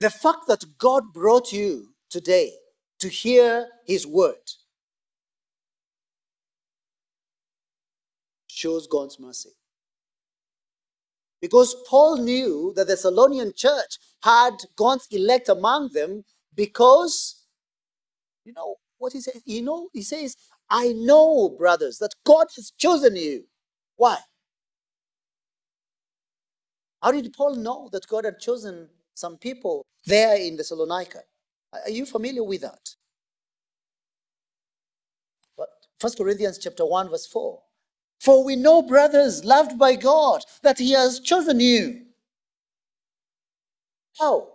The 0.00 0.10
fact 0.10 0.48
that 0.48 0.64
God 0.78 1.12
brought 1.12 1.52
you 1.52 1.90
today 2.10 2.50
to 2.98 3.08
hear 3.08 3.68
His 3.86 4.04
word 4.04 4.50
shows 8.48 8.88
God's 8.88 9.20
mercy. 9.20 9.50
Because 11.40 11.76
Paul 11.88 12.16
knew 12.16 12.72
that 12.74 12.88
the 12.88 12.94
Thessalonian 12.94 13.52
church 13.54 13.98
had 14.24 14.56
God's 14.74 15.06
elect 15.12 15.48
among 15.48 15.90
them 15.92 16.24
because, 16.52 17.44
you 18.44 18.52
know 18.54 18.74
what 19.04 19.12
he 19.12 19.20
says? 19.20 19.42
You 19.44 19.62
know, 19.62 19.88
he 19.92 20.02
says, 20.02 20.36
I 20.70 20.94
know, 20.96 21.50
brothers, 21.50 21.98
that 21.98 22.14
God 22.24 22.48
has 22.56 22.72
chosen 22.72 23.14
you. 23.16 23.44
Why? 23.96 24.16
How 27.02 27.12
did 27.12 27.32
Paul 27.34 27.56
know 27.56 27.90
that 27.92 28.08
God 28.08 28.24
had 28.24 28.40
chosen 28.40 28.88
some 29.14 29.36
people 29.36 29.84
there 30.06 30.36
in 30.36 30.56
Thessalonica? 30.56 31.20
Are 31.72 31.90
you 31.90 32.06
familiar 32.06 32.42
with 32.42 32.62
that? 32.62 32.96
But 35.56 35.68
1 36.00 36.12
Corinthians 36.16 36.58
chapter 36.58 36.86
1, 36.86 37.10
verse 37.10 37.26
4. 37.26 37.60
For 38.20 38.42
we 38.42 38.56
know, 38.56 38.80
brothers, 38.80 39.44
loved 39.44 39.78
by 39.78 39.96
God, 39.96 40.42
that 40.62 40.78
He 40.78 40.92
has 40.92 41.20
chosen 41.20 41.60
you. 41.60 42.06
How? 44.18 44.48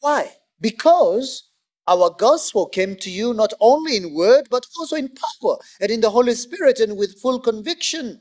Why? 0.00 0.32
Because 0.60 1.50
our 1.86 2.10
gospel 2.18 2.66
came 2.66 2.96
to 2.96 3.10
you 3.10 3.34
not 3.34 3.52
only 3.60 3.96
in 3.96 4.14
word, 4.14 4.48
but 4.50 4.66
also 4.78 4.96
in 4.96 5.08
power 5.08 5.56
and 5.80 5.90
in 5.90 6.00
the 6.00 6.10
Holy 6.10 6.34
Spirit 6.34 6.80
and 6.80 6.96
with 6.96 7.20
full 7.20 7.40
conviction. 7.40 8.20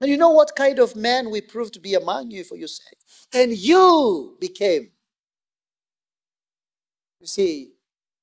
And 0.00 0.10
you 0.10 0.16
know 0.16 0.30
what 0.30 0.56
kind 0.56 0.78
of 0.78 0.96
man 0.96 1.30
we 1.30 1.40
proved 1.40 1.74
to 1.74 1.80
be 1.80 1.94
among 1.94 2.30
you 2.30 2.44
for 2.44 2.56
your 2.56 2.68
sake. 2.68 2.98
And 3.32 3.52
you 3.56 4.36
became. 4.40 4.90
You 7.20 7.26
see, 7.26 7.72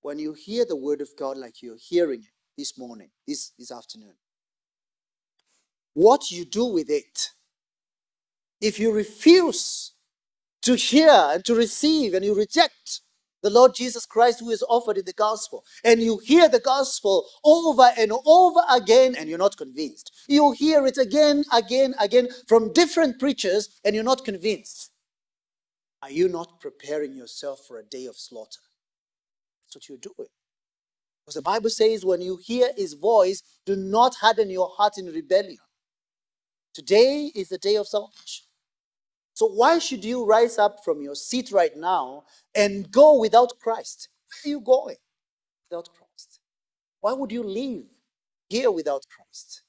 when 0.01 0.19
you 0.19 0.33
hear 0.33 0.65
the 0.65 0.75
word 0.75 1.01
of 1.01 1.09
God 1.17 1.37
like 1.37 1.61
you're 1.61 1.77
hearing 1.79 2.21
it 2.21 2.33
this 2.57 2.77
morning, 2.77 3.09
this, 3.27 3.51
this 3.57 3.71
afternoon, 3.71 4.13
what 5.93 6.31
you 6.31 6.45
do 6.45 6.65
with 6.65 6.89
it 6.89 7.29
if 8.61 8.79
you 8.79 8.91
refuse 8.91 9.93
to 10.61 10.75
hear 10.75 11.09
and 11.09 11.43
to 11.45 11.55
receive 11.55 12.13
and 12.13 12.23
you 12.23 12.35
reject 12.35 13.01
the 13.41 13.49
Lord 13.49 13.73
Jesus 13.75 14.05
Christ 14.05 14.39
who 14.39 14.49
is 14.49 14.63
offered 14.69 14.97
in 14.97 15.05
the 15.05 15.13
gospel, 15.13 15.65
and 15.83 16.01
you 16.01 16.19
hear 16.19 16.47
the 16.47 16.59
gospel 16.59 17.25
over 17.43 17.89
and 17.97 18.11
over 18.25 18.61
again 18.69 19.15
and 19.17 19.29
you're 19.29 19.37
not 19.37 19.57
convinced, 19.57 20.11
you 20.27 20.51
hear 20.51 20.85
it 20.85 20.97
again, 20.97 21.43
again, 21.51 21.93
again 21.99 22.27
from 22.47 22.73
different 22.73 23.19
preachers 23.19 23.79
and 23.83 23.95
you're 23.95 24.03
not 24.03 24.25
convinced, 24.25 24.91
are 26.01 26.11
you 26.11 26.27
not 26.27 26.59
preparing 26.59 27.15
yourself 27.15 27.61
for 27.67 27.77
a 27.77 27.83
day 27.83 28.05
of 28.05 28.15
slaughter? 28.15 28.61
That's 29.65 29.75
what 29.75 29.89
you're 29.89 29.97
doing. 29.97 30.29
Because 31.23 31.35
the 31.35 31.41
Bible 31.43 31.69
says, 31.69 32.03
when 32.03 32.21
you 32.21 32.37
hear 32.37 32.71
his 32.75 32.93
voice, 32.93 33.43
do 33.65 33.75
not 33.75 34.15
harden 34.15 34.49
your 34.49 34.69
heart 34.69 34.97
in 34.97 35.05
rebellion. 35.05 35.59
Today 36.73 37.31
is 37.35 37.49
the 37.49 37.57
day 37.57 37.75
of 37.75 37.87
salvation. 37.87 38.45
So, 39.41 39.47
why 39.47 39.79
should 39.79 40.05
you 40.05 40.23
rise 40.23 40.59
up 40.59 40.83
from 40.85 41.01
your 41.01 41.15
seat 41.15 41.51
right 41.51 41.75
now 41.75 42.25
and 42.53 42.91
go 42.91 43.19
without 43.19 43.53
Christ? 43.59 44.07
Where 44.27 44.53
are 44.53 44.55
you 44.55 44.61
going 44.61 44.97
without 45.67 45.89
Christ? 45.95 46.39
Why 46.99 47.13
would 47.13 47.31
you 47.31 47.41
leave 47.41 47.85
here 48.49 48.69
without 48.69 49.03
Christ? 49.09 49.63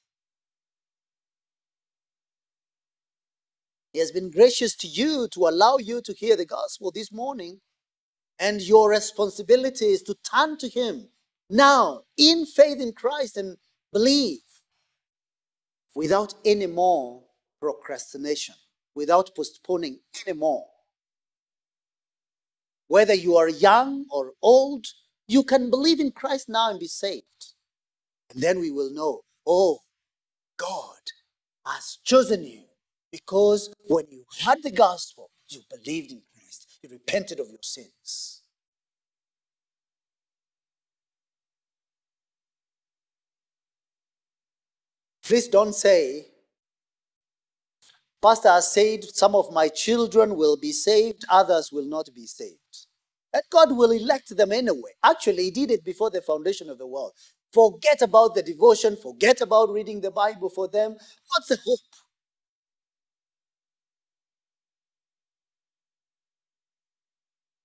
He 3.94 3.98
has 4.00 4.12
been 4.12 4.30
gracious 4.30 4.76
to 4.76 4.86
you 4.86 5.26
to 5.28 5.46
allow 5.48 5.78
you 5.78 6.02
to 6.02 6.12
hear 6.12 6.36
the 6.36 6.44
gospel 6.44 6.92
this 6.94 7.10
morning, 7.10 7.62
and 8.38 8.60
your 8.60 8.90
responsibility 8.90 9.86
is 9.86 10.02
to 10.02 10.14
turn 10.16 10.58
to 10.58 10.68
Him 10.68 11.08
now 11.48 12.02
in 12.18 12.44
faith 12.44 12.78
in 12.78 12.92
Christ 12.92 13.38
and 13.38 13.56
believe 13.90 14.40
without 15.94 16.34
any 16.44 16.66
more 16.66 17.22
procrastination, 17.58 18.56
without 18.94 19.30
postponing 19.36 20.00
anymore. 20.26 20.66
Whether 22.88 23.14
you 23.14 23.36
are 23.36 23.48
young 23.48 24.06
or 24.10 24.32
old, 24.42 24.86
you 25.26 25.44
can 25.44 25.70
believe 25.70 26.00
in 26.00 26.10
Christ 26.12 26.48
now 26.48 26.70
and 26.70 26.80
be 26.80 26.88
saved. 26.88 27.54
And 28.32 28.42
then 28.42 28.60
we 28.60 28.70
will 28.70 28.92
know, 28.92 29.22
oh, 29.46 29.80
God 30.56 31.00
has 31.66 31.98
chosen 32.04 32.44
you 32.44 32.62
because 33.10 33.72
when 33.88 34.06
you 34.10 34.24
heard 34.44 34.62
the 34.62 34.70
gospel, 34.70 35.30
you 35.48 35.60
believed 35.70 36.12
in 36.12 36.22
Christ, 36.34 36.78
you 36.82 36.90
repented 36.90 37.40
of 37.40 37.48
your 37.48 37.62
sins. 37.62 38.42
Please 45.24 45.48
don't 45.48 45.74
say, 45.74 46.26
Pastor 48.22 48.50
has 48.50 48.72
said 48.72 49.04
some 49.04 49.34
of 49.34 49.52
my 49.52 49.68
children 49.68 50.36
will 50.36 50.56
be 50.56 50.72
saved, 50.72 51.24
others 51.28 51.70
will 51.72 51.86
not 51.86 52.08
be 52.14 52.26
saved. 52.26 52.86
And 53.34 53.42
God 53.50 53.76
will 53.76 53.90
elect 53.90 54.36
them 54.36 54.52
anyway. 54.52 54.92
Actually, 55.02 55.44
He 55.44 55.50
did 55.50 55.70
it 55.72 55.84
before 55.84 56.10
the 56.10 56.22
foundation 56.22 56.70
of 56.70 56.78
the 56.78 56.86
world. 56.86 57.12
Forget 57.52 58.00
about 58.00 58.34
the 58.34 58.42
devotion, 58.42 58.96
forget 58.96 59.40
about 59.40 59.70
reading 59.70 60.00
the 60.00 60.10
Bible 60.10 60.48
for 60.48 60.68
them. 60.68 60.92
What's 60.92 61.48
the 61.48 61.58
hope? 61.64 61.80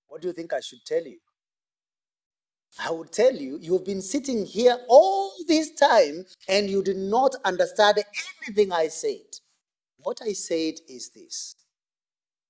What 0.08 0.22
do 0.22 0.28
you 0.30 0.34
think 0.34 0.54
I 0.54 0.62
should 0.62 0.84
tell 0.86 1.04
you? 1.04 1.20
I 2.80 2.92
would 2.92 3.12
tell 3.12 3.36
you, 3.36 3.60
you've 3.62 3.86
been 3.86 4.02
sitting 4.02 4.46
here 4.46 4.78
all 4.90 5.32
this 5.48 5.72
time 5.72 6.26
and 6.48 6.70
you 6.70 6.84
did 6.84 6.98
not 6.98 7.36
understand 7.46 8.00
anything 8.48 8.72
I 8.72 8.88
said. 8.88 9.26
What 10.04 10.20
I 10.22 10.34
said 10.34 10.76
is 10.88 11.10
this 11.10 11.56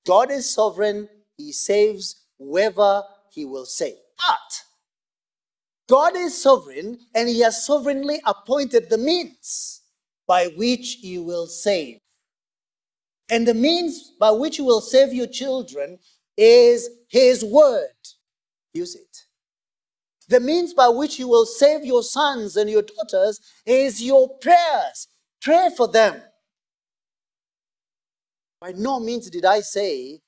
God 0.05 0.31
is 0.31 0.49
sovereign, 0.49 1.09
He 1.37 1.51
saves 1.51 2.25
whoever 2.39 3.03
He 3.31 3.45
will 3.45 3.65
save. 3.65 3.97
But 4.17 4.63
God 5.89 6.15
is 6.15 6.41
sovereign 6.41 6.99
and 7.15 7.29
He 7.29 7.41
has 7.41 7.65
sovereignly 7.65 8.21
appointed 8.25 8.89
the 8.89 8.97
means 8.97 9.81
by 10.27 10.47
which 10.55 10.99
He 11.01 11.17
will 11.17 11.47
save. 11.47 11.99
And 13.29 13.47
the 13.47 13.53
means 13.53 14.13
by 14.19 14.31
which 14.31 14.57
He 14.57 14.61
will 14.61 14.81
save 14.81 15.13
your 15.13 15.27
children 15.27 15.99
is 16.37 16.89
His 17.09 17.43
word. 17.43 17.89
Use 18.73 18.95
it. 18.95 19.25
The 20.29 20.39
means 20.39 20.73
by 20.73 20.89
which 20.89 21.19
you 21.19 21.27
will 21.27 21.45
save 21.45 21.85
your 21.85 22.03
sons 22.03 22.57
and 22.57 22.69
your 22.69 22.81
daughters 22.81 23.39
is 23.65 24.03
your 24.03 24.37
prayers. 24.39 25.07
Pray 25.41 25.69
for 25.75 25.87
them. 25.87 26.21
By 28.59 28.71
no 28.73 28.99
means 28.99 29.29
did 29.29 29.45
I 29.45 29.61
say 29.61 30.21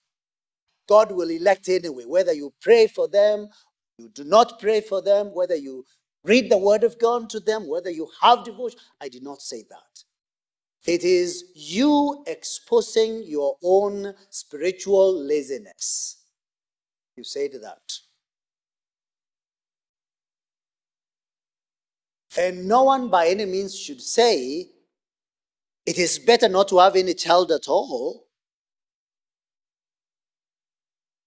God 0.87 1.11
will 1.11 1.29
elect 1.29 1.69
anyway, 1.69 2.05
whether 2.05 2.33
you 2.33 2.53
pray 2.61 2.87
for 2.87 3.07
them, 3.07 3.47
you 3.97 4.09
do 4.09 4.23
not 4.23 4.59
pray 4.59 4.81
for 4.81 5.01
them, 5.01 5.33
whether 5.33 5.55
you 5.55 5.85
read 6.23 6.49
the 6.49 6.57
word 6.57 6.83
of 6.83 6.99
God 6.99 7.29
to 7.31 7.39
them, 7.39 7.67
whether 7.67 7.91
you 7.91 8.09
have 8.21 8.43
devotion. 8.43 8.79
I 8.99 9.09
did 9.09 9.23
not 9.23 9.41
say 9.41 9.63
that. 9.69 10.03
It 10.85 11.03
is 11.03 11.45
you 11.53 12.23
exposing 12.25 13.23
your 13.27 13.57
own 13.63 14.13
spiritual 14.29 15.13
laziness. 15.13 16.23
You 17.15 17.23
said 17.23 17.51
that. 17.61 17.93
And 22.37 22.67
no 22.67 22.83
one 22.83 23.09
by 23.09 23.27
any 23.27 23.45
means 23.45 23.77
should 23.77 24.01
say 24.01 24.69
it 25.89 25.97
is 25.97 26.19
better 26.19 26.47
not 26.47 26.67
to 26.67 26.77
have 26.77 26.95
any 26.95 27.15
child 27.15 27.51
at 27.51 27.67
all 27.67 28.27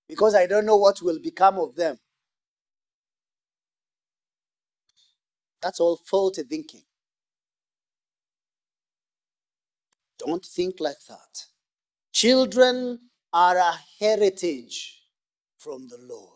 because 0.08 0.36
I 0.36 0.46
don't 0.46 0.66
know 0.66 0.76
what 0.76 1.02
will 1.02 1.18
become 1.18 1.58
of 1.58 1.74
them. 1.74 1.98
That's 5.60 5.80
all 5.80 5.96
faulty 6.06 6.44
thinking. 6.44 6.82
Don't 10.20 10.44
think 10.44 10.76
like 10.78 11.02
that. 11.08 11.46
Children 12.12 13.00
are 13.32 13.56
a 13.58 13.72
heritage 13.98 15.02
from 15.58 15.88
the 15.88 15.98
Lord, 15.98 16.30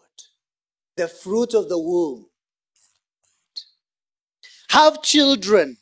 the 0.97 1.07
fruit 1.07 1.55
of 1.55 1.69
the 1.69 1.79
womb 1.79 2.27
have 4.71 5.03
children. 5.03 5.79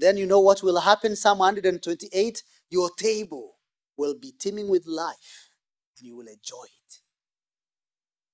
Then 0.00 0.16
you 0.16 0.26
know 0.26 0.40
what 0.40 0.62
will 0.62 0.80
happen? 0.80 1.16
Psalm 1.16 1.38
128 1.38 2.42
your 2.70 2.90
table 2.98 3.56
will 3.96 4.14
be 4.18 4.32
teeming 4.32 4.68
with 4.68 4.86
life 4.86 5.50
and 5.98 6.06
you 6.06 6.16
will 6.16 6.26
enjoy 6.28 6.64
it. 6.64 6.98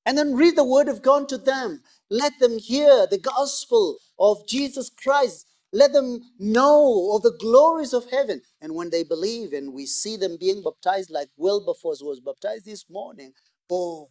And 0.06 0.18
then 0.18 0.34
read 0.34 0.56
the 0.56 0.64
word 0.64 0.88
of 0.88 1.02
God 1.02 1.28
to 1.30 1.38
them. 1.38 1.82
Let 2.10 2.34
them 2.40 2.58
hear 2.58 3.06
the 3.10 3.18
gospel 3.18 3.98
of 4.18 4.46
Jesus 4.48 4.90
Christ. 4.90 5.46
Let 5.72 5.92
them 5.92 6.20
know 6.38 7.12
of 7.14 7.22
the 7.22 7.36
glories 7.38 7.94
of 7.94 8.10
heaven. 8.10 8.42
And 8.60 8.74
when 8.74 8.90
they 8.90 9.04
believe 9.04 9.52
and 9.52 9.72
we 9.72 9.86
see 9.86 10.16
them 10.16 10.36
being 10.38 10.62
baptized 10.62 11.10
like 11.10 11.28
Wilberforce 11.36 12.02
was 12.02 12.20
baptized 12.20 12.66
this 12.66 12.84
morning, 12.90 13.32
boom. 13.68 14.06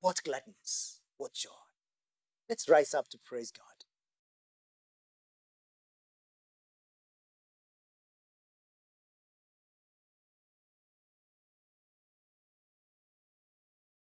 What 0.00 0.20
gladness, 0.24 1.00
what 1.16 1.34
joy. 1.34 1.50
Let's 2.48 2.68
rise 2.68 2.94
up 2.94 3.08
to 3.10 3.18
praise 3.24 3.50
God. 3.52 3.75